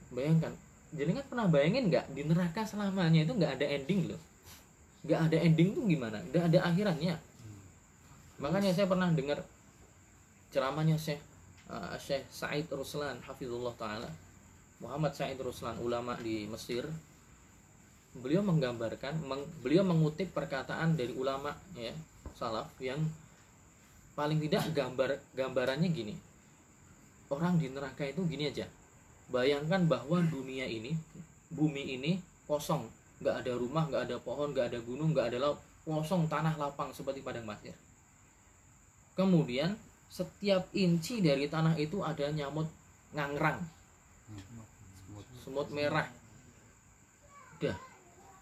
bayangkan 0.08 0.54
jadi 0.96 1.12
kan 1.14 1.26
pernah 1.28 1.48
bayangin 1.52 1.92
nggak 1.92 2.06
di 2.16 2.24
neraka 2.24 2.64
selamanya 2.64 3.28
itu 3.28 3.34
nggak 3.36 3.60
ada 3.60 3.66
ending 3.68 4.08
loh? 4.08 4.22
Nggak 5.04 5.20
ada 5.30 5.38
ending 5.44 5.70
tuh 5.76 5.84
gimana? 5.84 6.18
Nggak 6.32 6.44
ada 6.48 6.60
akhirannya. 6.72 7.16
Makanya 8.40 8.72
saya 8.72 8.88
pernah 8.88 9.12
dengar 9.12 9.44
ceramahnya 10.56 10.96
Syekh 10.96 11.20
uh, 11.72 11.96
Syekh 12.00 12.26
Said 12.32 12.68
Ruslan 12.72 13.20
Hafizullah 13.24 13.76
Ta'ala. 13.76 14.10
Muhammad 14.78 15.14
Said 15.18 15.40
Ruslan 15.40 15.78
ulama 15.82 16.16
di 16.20 16.46
Mesir. 16.48 16.86
Beliau 18.18 18.42
menggambarkan 18.42 19.22
meng, 19.30 19.46
beliau 19.62 19.86
mengutip 19.86 20.34
perkataan 20.34 20.98
dari 20.98 21.14
ulama 21.14 21.54
ya 21.78 21.94
salaf 22.34 22.70
yang 22.82 22.98
paling 24.18 24.42
tidak 24.42 24.74
gambar 24.74 25.22
gambarannya 25.38 25.90
gini. 25.94 26.16
Orang 27.30 27.62
di 27.62 27.70
neraka 27.70 28.08
itu 28.08 28.26
gini 28.26 28.50
aja. 28.50 28.66
Bayangkan 29.30 29.86
bahwa 29.86 30.24
dunia 30.24 30.66
ini 30.66 30.96
bumi 31.54 31.94
ini 32.00 32.18
kosong. 32.50 32.90
Nggak 33.22 33.36
ada 33.46 33.54
rumah 33.54 33.84
nggak 33.86 34.04
ada 34.10 34.18
pohon 34.18 34.56
nggak 34.56 34.74
ada 34.74 34.80
gunung 34.82 35.14
nggak 35.14 35.36
ada 35.36 35.38
laut. 35.38 35.60
Kosong 35.86 36.26
tanah 36.26 36.58
lapang 36.58 36.90
seperti 36.92 37.22
padang 37.22 37.46
pasir. 37.46 37.76
Kemudian 39.14 39.78
setiap 40.08 40.68
inci 40.74 41.20
dari 41.20 41.48
tanah 41.48 41.76
itu 41.80 42.02
ada 42.02 42.28
nyamuk 42.32 42.68
ngangrang. 43.14 43.60
Semut 45.44 45.68
merah. 45.72 46.08
Dah. 47.64 47.78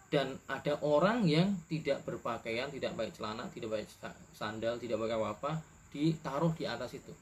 Dan 0.10 0.38
ada 0.48 0.80
orang 0.86 1.26
yang 1.28 1.54
tidak 1.68 2.06
berpakaian 2.06 2.72
tidak 2.72 2.96
pakai 2.96 3.12
celana 3.12 3.44
tidak 3.52 3.74
pakai 3.74 4.16
sandal 4.38 4.78
tidak 4.80 5.02
pakai 5.02 5.18
apa 5.18 5.52
ditaruh 5.92 6.54
di 6.56 6.64
atas 6.66 6.96
itu. 6.96 7.14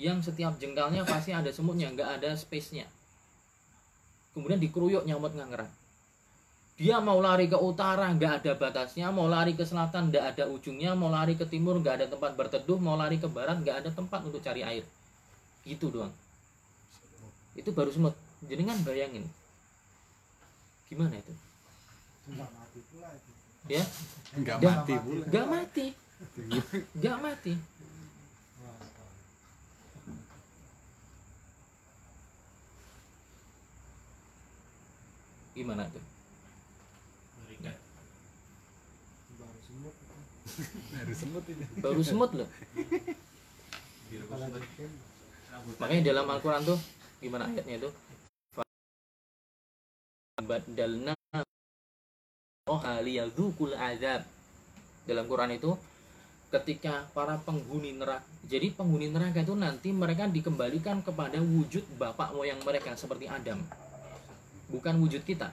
Yang 0.00 0.32
setiap 0.32 0.56
jengkalnya 0.56 1.04
pasti 1.04 1.30
ada 1.36 1.52
semutnya 1.52 1.92
nggak 1.92 2.20
ada 2.20 2.32
space-nya. 2.34 2.88
Kemudian 4.32 4.58
dikeruyuk 4.58 5.04
nyamuk 5.04 5.36
ngangeran 5.36 5.79
dia 6.80 6.96
mau 6.96 7.20
lari 7.20 7.44
ke 7.44 7.60
utara 7.60 8.08
nggak 8.08 8.40
ada 8.40 8.52
batasnya. 8.56 9.12
Mau 9.12 9.28
lari 9.28 9.52
ke 9.52 9.68
selatan 9.68 10.08
nggak 10.08 10.24
ada 10.32 10.44
ujungnya. 10.48 10.96
Mau 10.96 11.12
lari 11.12 11.36
ke 11.36 11.44
timur 11.44 11.76
nggak 11.76 12.00
ada 12.00 12.06
tempat 12.08 12.32
berteduh. 12.32 12.80
Mau 12.80 12.96
lari 12.96 13.20
ke 13.20 13.28
barat 13.28 13.60
nggak 13.60 13.84
ada 13.84 13.90
tempat 13.92 14.24
untuk 14.24 14.40
cari 14.40 14.64
air. 14.64 14.80
Gitu 15.68 15.92
doang. 15.92 16.08
Itu 17.52 17.76
baru 17.76 17.92
semut. 17.92 18.16
Jadi 18.48 18.64
kan 18.64 18.80
bayangin. 18.80 19.28
Gimana 20.88 21.20
itu? 21.20 21.32
Ya? 23.68 23.84
Enggak 24.32 24.56
Dah. 24.64 24.72
mati 24.80 24.94
pula. 24.96 25.24
nggak 25.28 25.46
mati. 25.52 25.86
Nggak 26.96 27.16
mati. 27.20 27.52
Gimana 35.52 35.84
tuh 35.92 36.09
Dari 40.94 41.14
semut 41.16 41.44
ini. 41.48 41.64
baru 41.80 42.02
semut 42.02 42.30
loh. 42.36 42.48
Makanya 45.80 46.02
dalam 46.12 46.26
Al-Quran 46.28 46.62
tuh 46.66 46.78
gimana 47.20 47.46
ayatnya 47.46 47.76
itu 47.84 47.90
badalna 50.40 51.12
roha 52.64 52.94
liyadhukul 53.04 53.76
azab. 53.76 54.24
Dalam 55.04 55.24
Quran 55.28 55.56
itu 55.56 55.76
ketika 56.50 57.06
para 57.14 57.38
penghuni 57.38 57.94
neraka 57.94 58.26
jadi 58.50 58.74
penghuni 58.74 59.06
neraka 59.06 59.46
itu 59.46 59.54
nanti 59.54 59.94
mereka 59.94 60.26
dikembalikan 60.26 60.98
kepada 61.06 61.38
wujud 61.38 61.86
bapak 61.94 62.34
moyang 62.34 62.58
mereka 62.66 62.96
seperti 62.98 63.30
Adam. 63.30 63.62
Bukan 64.72 64.98
wujud 65.02 65.22
kita 65.22 65.52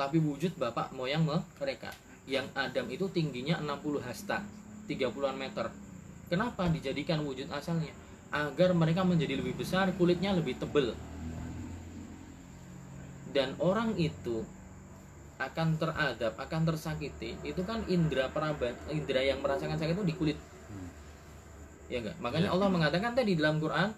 tapi 0.00 0.16
wujud 0.16 0.56
bapak 0.56 0.96
moyang 0.96 1.28
me- 1.28 1.44
mereka 1.60 1.92
yang 2.28 2.46
Adam 2.52 2.86
itu 2.92 3.08
tingginya 3.08 3.60
60 3.62 4.02
hasta 4.04 4.44
30-an 4.88 5.36
meter 5.36 5.72
kenapa 6.28 6.68
dijadikan 6.68 7.22
wujud 7.24 7.48
asalnya 7.52 7.92
agar 8.30 8.74
mereka 8.76 9.02
menjadi 9.02 9.38
lebih 9.38 9.58
besar 9.58 9.90
kulitnya 9.96 10.34
lebih 10.34 10.58
tebal 10.58 10.94
dan 13.30 13.54
orang 13.62 13.94
itu 13.94 14.42
akan 15.40 15.80
teradab, 15.80 16.36
akan 16.36 16.62
tersakiti, 16.68 17.32
itu 17.40 17.64
kan 17.64 17.80
indera 17.88 18.28
perabat, 18.28 18.76
indera 18.92 19.24
yang 19.24 19.40
merasakan 19.40 19.80
sakit 19.80 19.96
itu 19.96 20.04
di 20.04 20.14
kulit. 20.14 20.38
Ya 21.88 22.04
enggak? 22.04 22.20
Makanya 22.20 22.52
Ya. 22.52 22.54
Allah 22.54 22.68
mengatakan 22.68 23.16
tadi 23.16 23.34
dalam 23.40 23.56
Quran 23.56 23.96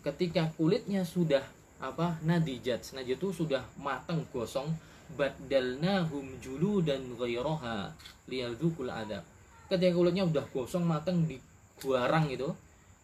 ketika 0.00 0.48
kulitnya 0.56 1.04
sudah 1.04 1.44
apa? 1.76 2.16
nadijat, 2.24 2.80
nadijat 2.96 3.20
itu 3.20 3.28
sudah 3.36 3.68
matang 3.76 4.24
gosong, 4.32 4.72
badalnahum 5.12 6.24
juludan 6.40 7.04
ghairaha 7.20 7.92
liyadzukul 8.26 8.88
adab. 8.88 9.22
Ketika 9.68 9.92
kulitnya 9.92 10.24
udah 10.24 10.44
gosong 10.52 10.84
matang 10.84 11.24
di 11.28 11.36
guarang 11.80 12.28
itu, 12.32 12.48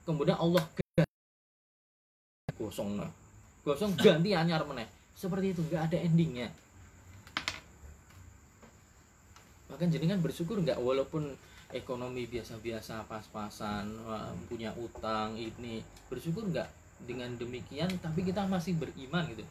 kemudian 0.08 0.40
Allah 0.40 0.64
gosong 2.56 3.00
nah. 3.00 3.10
Gosong 3.64 3.96
ganti 3.96 4.32
anyar 4.32 4.64
meneh. 4.64 4.88
Seperti 5.16 5.52
itu, 5.52 5.60
nggak 5.68 5.92
ada 5.92 5.96
endingnya. 6.00 6.48
Bahkan 9.68 9.88
jenengan 9.92 10.20
bersyukur 10.20 10.60
nggak 10.60 10.80
walaupun 10.80 11.32
ekonomi 11.70 12.26
biasa-biasa 12.26 13.06
pas-pasan 13.06 13.86
punya 14.50 14.74
utang 14.74 15.38
ini 15.38 15.78
bersyukur 16.10 16.50
nggak 16.50 16.66
dengan 17.06 17.30
demikian 17.38 17.88
tapi 18.02 18.26
kita 18.26 18.44
masih 18.44 18.76
beriman 18.76 19.24
gitu 19.30 19.46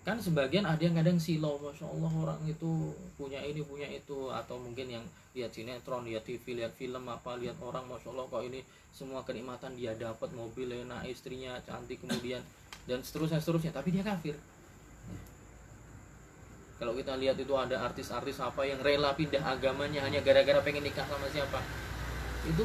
kan 0.00 0.16
sebagian 0.16 0.64
ada 0.64 0.80
yang 0.80 0.96
kadang 0.96 1.20
silau 1.20 1.60
masya 1.60 1.84
Allah 1.84 2.08
orang 2.08 2.40
itu 2.48 2.96
punya 3.20 3.40
ini 3.44 3.60
punya 3.60 3.84
itu. 3.88 4.32
Atau 4.32 4.56
mungkin 4.56 4.88
yang 4.88 5.04
lihat 5.36 5.52
sinetron 5.52 6.08
lihat 6.08 6.24
TV 6.24 6.56
lihat 6.56 6.72
film 6.74 7.04
apa 7.06 7.36
lihat 7.36 7.60
orang 7.60 7.84
masya 7.84 8.08
Allah 8.12 8.26
kok 8.26 8.42
ini 8.42 8.64
semua 8.90 9.20
kenikmatan 9.22 9.76
dia 9.76 9.92
dapat 9.94 10.32
mobil 10.32 10.72
enak 10.72 11.04
istrinya 11.06 11.60
cantik 11.62 12.00
kemudian 12.00 12.40
dan 12.88 13.04
seterusnya 13.04 13.38
seterusnya. 13.44 13.72
Tapi 13.76 13.88
dia 13.92 14.04
kafir. 14.04 14.36
Kalau 16.80 16.96
kita 16.96 17.12
lihat 17.20 17.36
itu 17.36 17.52
ada 17.52 17.84
artis-artis 17.84 18.40
apa 18.40 18.64
yang 18.64 18.80
rela 18.80 19.12
pindah 19.12 19.44
agamanya 19.44 20.00
hanya 20.00 20.24
gara-gara 20.24 20.64
pengen 20.64 20.88
nikah 20.88 21.04
sama 21.04 21.28
siapa? 21.28 21.60
Itu 22.48 22.64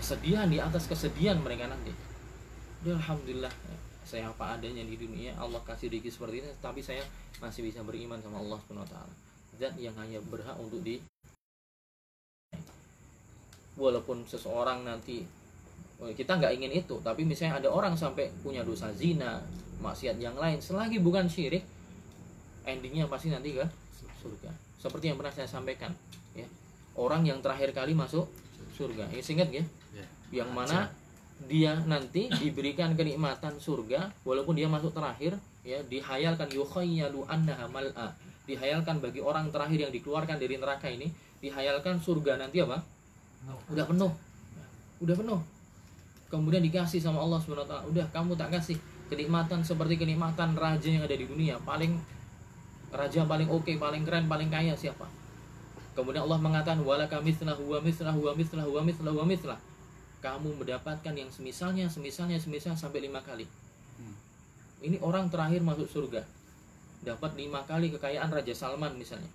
kesedihan 0.00 0.48
di 0.48 0.56
atas 0.56 0.88
kesedihan 0.88 1.36
mereka 1.44 1.68
nanti. 1.68 1.92
Ya, 2.80 2.96
Alhamdulillah 2.96 3.52
saya 4.10 4.26
apa 4.26 4.58
adanya 4.58 4.82
di 4.82 4.98
dunia 4.98 5.30
Allah 5.38 5.62
kasih 5.62 5.86
rezeki 5.86 6.10
seperti 6.10 6.36
ini 6.42 6.50
tapi 6.58 6.82
saya 6.82 7.06
masih 7.38 7.62
bisa 7.62 7.86
beriman 7.86 8.18
sama 8.18 8.42
Allah 8.42 8.58
Subhanahu 8.66 8.82
wa 8.82 8.90
taala. 8.90 9.14
Zat 9.54 9.78
yang 9.78 9.94
hanya 10.02 10.18
berhak 10.26 10.58
untuk 10.58 10.82
di 10.82 10.98
walaupun 13.78 14.26
seseorang 14.26 14.82
nanti 14.82 15.22
oh, 16.02 16.10
kita 16.10 16.36
nggak 16.36 16.52
ingin 16.58 16.72
itu 16.74 16.98
tapi 17.06 17.22
misalnya 17.22 17.62
ada 17.62 17.70
orang 17.70 17.94
sampai 17.94 18.28
punya 18.42 18.66
dosa 18.66 18.90
zina 18.92 19.38
maksiat 19.80 20.18
yang 20.20 20.34
lain 20.36 20.58
selagi 20.60 20.98
bukan 21.00 21.30
syirik 21.30 21.62
endingnya 22.68 23.08
pasti 23.08 23.32
nanti 23.32 23.56
ke 23.56 23.64
surga. 24.20 24.50
Seperti 24.76 25.12
yang 25.12 25.16
pernah 25.16 25.32
saya 25.32 25.48
sampaikan 25.48 25.92
ya. 26.36 26.44
Orang 26.98 27.24
yang 27.24 27.40
terakhir 27.40 27.72
kali 27.72 27.96
masuk 27.96 28.28
surga. 28.76 29.08
Ini 29.12 29.22
ingat 29.22 29.48
ya 29.54 29.64
Ya. 29.90 30.06
yang 30.44 30.54
mana 30.54 30.86
dia 31.48 31.72
nanti 31.88 32.28
diberikan 32.28 32.92
kenikmatan 32.92 33.56
surga 33.56 34.12
walaupun 34.28 34.52
dia 34.52 34.68
masuk 34.68 34.92
terakhir 34.92 35.40
ya 35.64 35.80
dihayalkan 35.88 36.52
yukhayyalu 36.52 37.24
annaha 37.24 37.64
mal'a. 37.72 38.12
Dihayalkan 38.44 38.98
bagi 39.00 39.22
orang 39.22 39.48
terakhir 39.48 39.88
yang 39.88 39.92
dikeluarkan 39.94 40.36
dari 40.36 40.58
neraka 40.60 40.90
ini 40.90 41.08
dihayalkan 41.40 42.02
surga 42.02 42.36
nanti 42.36 42.60
apa? 42.60 42.84
Udah 43.72 43.86
penuh. 43.88 44.12
Udah 45.00 45.16
penuh. 45.16 45.40
Kemudian 46.28 46.60
dikasih 46.60 47.00
sama 47.00 47.24
Allah 47.24 47.40
Subhanahu 47.40 47.64
wa 47.64 47.70
taala 47.70 47.84
udah 47.88 48.06
kamu 48.12 48.32
tak 48.36 48.54
kasih 48.60 48.76
kenikmatan 49.08 49.64
seperti 49.64 49.98
kenikmatan 49.98 50.54
raja 50.54 50.88
yang 50.92 51.02
ada 51.06 51.16
di 51.16 51.24
dunia. 51.24 51.56
Paling 51.64 51.96
raja 52.90 53.24
paling 53.24 53.48
oke 53.48 53.72
paling 53.80 54.02
keren 54.04 54.28
paling 54.28 54.52
kaya 54.52 54.76
siapa? 54.76 55.08
Kemudian 55.96 56.22
Allah 56.28 56.38
mengatakan 56.38 56.84
walaka 56.84 57.18
mithlahu 57.18 57.64
wa 57.66 57.78
mithlahu 57.82 58.18
wa 58.28 58.32
mithlahu 58.36 58.70
wa 58.70 58.82
mithlahu 58.84 59.16
wa 59.18 59.26
mithlah 59.26 59.58
kamu 60.20 60.60
mendapatkan 60.60 61.14
yang 61.16 61.32
semisalnya 61.32 61.88
semisalnya 61.88 62.36
semisal 62.36 62.76
sampai 62.76 63.00
lima 63.04 63.20
kali. 63.24 63.48
Hmm. 63.96 64.16
ini 64.80 64.96
orang 65.00 65.28
terakhir 65.28 65.60
masuk 65.60 65.88
surga 65.88 66.24
dapat 67.00 67.32
lima 67.36 67.64
kali 67.64 67.88
kekayaan 67.96 68.28
Raja 68.28 68.52
Salman 68.52 68.96
misalnya. 68.96 69.28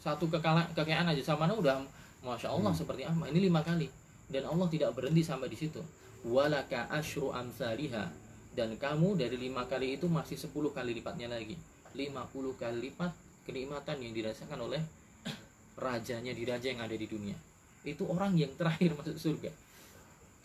Satu 0.00 0.28
kekala- 0.28 0.68
kekayaan 0.76 1.08
Raja 1.08 1.24
Salman 1.24 1.52
udah 1.56 1.80
masya 2.20 2.52
Allah 2.52 2.72
Hmm. 2.72 2.80
seperti 2.84 3.08
apa? 3.08 3.24
Ini 3.28 3.40
lima 3.40 3.64
kali. 3.64 3.88
Dan 4.28 4.44
Allah 4.44 4.68
tidak 4.68 4.92
berhenti 4.96 5.24
sampai 5.24 5.48
di 5.48 5.56
situ. 5.56 5.80
Walaka 6.24 6.88
ashru 6.92 7.32
amsaliha. 7.32 8.08
Dan 8.56 8.76
kamu 8.80 9.16
dari 9.16 9.36
lima 9.36 9.64
kali 9.64 9.96
itu 9.96 10.08
masih 10.08 10.36
10 10.36 10.72
kali 10.72 10.92
lipatnya 10.96 11.28
lagi. 11.28 11.56
50 11.96 12.52
kali 12.56 12.88
lipat 12.88 13.12
kenikmatan 13.48 14.00
yang 14.00 14.12
dirasakan 14.12 14.60
oleh 14.64 14.80
rajanya 15.84 16.32
di 16.32 16.44
raja 16.44 16.68
yang 16.68 16.80
ada 16.84 16.96
di 16.96 17.08
dunia. 17.08 17.36
Itu 17.84 18.08
orang 18.08 18.36
yang 18.36 18.52
terakhir 18.56 18.96
masuk 18.96 19.16
surga 19.16 19.52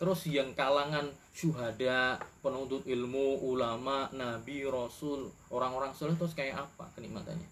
terus 0.00 0.24
yang 0.32 0.56
kalangan 0.56 1.12
syuhada 1.36 2.16
penuntut 2.40 2.88
ilmu 2.88 3.44
ulama 3.44 4.08
nabi 4.16 4.64
rasul 4.64 5.28
orang-orang 5.52 5.92
soleh 5.92 6.16
terus 6.16 6.32
kayak 6.32 6.56
apa 6.56 6.88
kenikmatannya? 6.96 7.44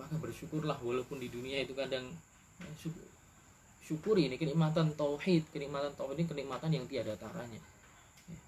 Maka 0.00 0.16
bersyukurlah 0.16 0.80
walaupun 0.80 1.20
di 1.20 1.28
dunia 1.28 1.60
itu 1.60 1.76
kadang 1.76 2.08
ya, 2.56 2.68
syukur, 2.80 3.04
syukuri 3.84 4.32
ini 4.32 4.40
kenikmatan 4.40 4.96
tauhid 4.96 5.44
kenikmatan 5.52 5.92
tauhid 5.92 6.24
ini 6.24 6.26
kenikmatan 6.26 6.72
yang 6.72 6.88
tiada 6.88 7.12
taranya. 7.20 7.60
Ya. 8.32 8.40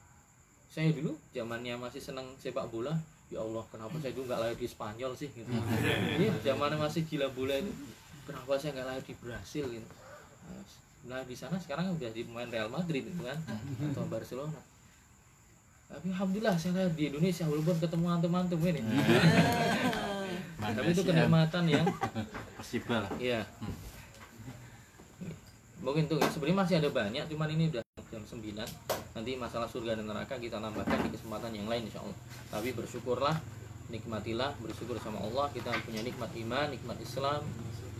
saya 0.72 0.88
dulu 0.88 1.12
zamannya 1.36 1.76
masih 1.76 2.00
senang 2.00 2.24
sepak 2.40 2.72
bola 2.72 2.96
ya 3.28 3.44
Allah 3.44 3.68
kenapa 3.68 4.00
saya 4.00 4.16
dulu 4.16 4.32
nggak 4.32 4.40
lahir 4.40 4.56
di 4.56 4.64
Spanyol 4.64 5.12
sih 5.12 5.28
gitu. 5.36 5.52
Iya, 6.24 6.32
zamannya 6.40 6.80
masih 6.80 7.04
gila 7.04 7.28
bola 7.36 7.52
itu 7.60 7.68
kenapa 8.24 8.56
saya 8.56 8.80
nggak 8.80 8.88
lahir 8.88 9.04
di 9.04 9.14
Brasil 9.20 9.64
gitu 9.68 9.88
nah 11.08 11.24
di 11.24 11.34
sana 11.34 11.56
sekarang 11.56 11.96
udah 11.96 12.10
di 12.12 12.22
pemain 12.28 12.48
Real 12.48 12.68
Madrid 12.68 13.08
gitu 13.08 13.24
kan 13.24 13.38
atau 13.92 14.04
Barcelona 14.06 14.60
tapi 15.88 16.12
alhamdulillah 16.12 16.54
saya 16.60 16.84
di 16.92 17.08
Indonesia 17.08 17.48
walaupun 17.48 17.80
ketemu 17.80 18.06
antum-antum 18.12 18.60
ini 18.60 18.84
tapi 20.76 20.90
itu 20.92 21.02
kenikmatan 21.06 21.64
yang 21.64 21.86
Persiba 22.58 23.06
lah. 23.06 23.12
Iya. 23.22 23.46
Mungkin 25.78 26.10
tuh 26.10 26.18
ya, 26.18 26.26
sebenarnya 26.26 26.58
masih 26.58 26.74
ada 26.82 26.90
banyak, 26.90 27.24
cuman 27.30 27.48
ini 27.54 27.70
udah 27.70 27.80
jam 28.10 28.20
9. 28.26 28.60
Nanti 29.14 29.30
masalah 29.38 29.70
surga 29.70 29.94
dan 29.94 30.10
neraka 30.10 30.36
kita 30.36 30.58
tambahkan 30.58 31.06
di 31.06 31.10
kesempatan 31.14 31.54
yang 31.54 31.70
lain 31.70 31.86
insya 31.86 32.02
Allah. 32.02 32.18
Tapi 32.50 32.74
bersyukurlah, 32.74 33.38
nikmatilah, 33.94 34.58
bersyukur 34.58 34.98
sama 34.98 35.22
Allah. 35.22 35.46
Kita 35.54 35.70
punya 35.86 36.02
nikmat 36.02 36.34
iman, 36.34 36.66
nikmat 36.74 36.98
Islam, 36.98 37.46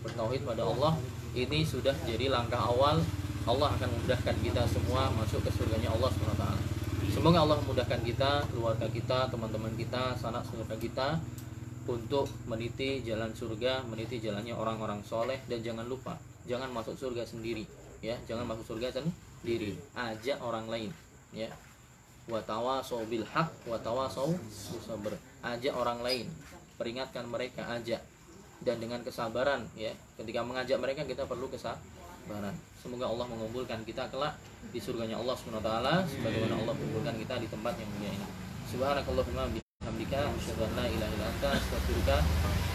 bertauhid 0.05 0.43
pada 0.47 0.63
Allah. 0.65 0.97
Ini 1.35 1.65
sudah 1.67 1.95
jadi 2.07 2.31
langkah 2.33 2.61
awal. 2.61 3.01
Allah 3.49 3.69
akan 3.73 3.89
memudahkan 3.89 4.37
kita 4.45 4.63
semua 4.69 5.09
masuk 5.17 5.41
ke 5.41 5.51
surganya 5.57 5.89
Allah 5.89 6.13
SWT 6.13 6.79
semoga 7.19 7.43
Allah 7.43 7.59
memudahkan 7.67 7.99
kita 8.07 8.47
keluarga 8.47 8.87
kita 8.87 9.27
teman-teman 9.27 9.75
kita 9.75 10.15
sanak 10.15 10.47
saudara 10.47 10.79
kita 10.79 11.19
untuk 11.91 12.31
meniti 12.47 13.03
jalan 13.03 13.35
surga 13.35 13.83
meniti 13.91 14.23
jalannya 14.23 14.55
orang-orang 14.55 15.03
soleh. 15.03 15.43
Dan 15.51 15.65
jangan 15.67 15.83
lupa 15.89 16.15
jangan 16.47 16.71
masuk 16.71 16.95
surga 16.95 17.27
sendiri 17.27 17.67
ya. 18.05 18.15
Jangan 18.31 18.47
masuk 18.47 18.77
surga 18.77 19.03
sendiri. 19.03 19.75
Ajak 19.99 20.39
orang 20.39 20.71
lain 20.71 20.95
ya. 21.35 21.51
Watawasau 22.31 23.03
bil 23.11 23.27
haq 23.27 23.51
watawasau 23.67 24.39
sabr. 24.87 25.19
Ajak 25.43 25.75
orang 25.75 26.05
lain 26.07 26.31
peringatkan 26.79 27.27
mereka 27.27 27.67
ajak 27.67 27.99
dan 28.63 28.77
dengan 28.83 29.01
kesabaran 29.03 29.67
ya. 29.79 29.93
Ketika 30.19 30.43
mengajak 30.43 30.79
mereka 30.83 31.03
kita 31.07 31.25
perlu 31.25 31.47
kesabaran. 31.51 32.55
Semoga 32.79 33.11
Allah 33.11 33.27
mengumpulkan 33.31 33.83
kita 33.83 34.11
kelak 34.11 34.39
di 34.71 34.79
surganya 34.79 35.19
Allah 35.19 35.37
taala 35.63 36.07
sebagaimana 36.07 36.55
Allah 36.63 36.75
mengumpulkan 36.75 37.15
kita 37.19 37.35
di 37.43 37.49
tempat 37.51 37.75
yang 37.79 37.91
mulia 37.99 38.13
ini. 38.15 38.27
Subhanakallahumma 38.69 39.49
bihamdika 39.55 40.29
asyhadu 40.29 40.63
an 40.69 40.73
la 40.77 40.87
ilaha 40.87 41.11
illa 41.13 41.27
anta 41.33 41.49
astaghfiruka 41.57 42.17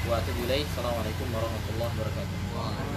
wa 0.10 0.14
atubu 0.18 0.42
ilaik. 0.50 0.66
Assalamualaikum 0.74 1.28
warahmatullahi 1.32 1.92
wabarakatuh 1.94 2.93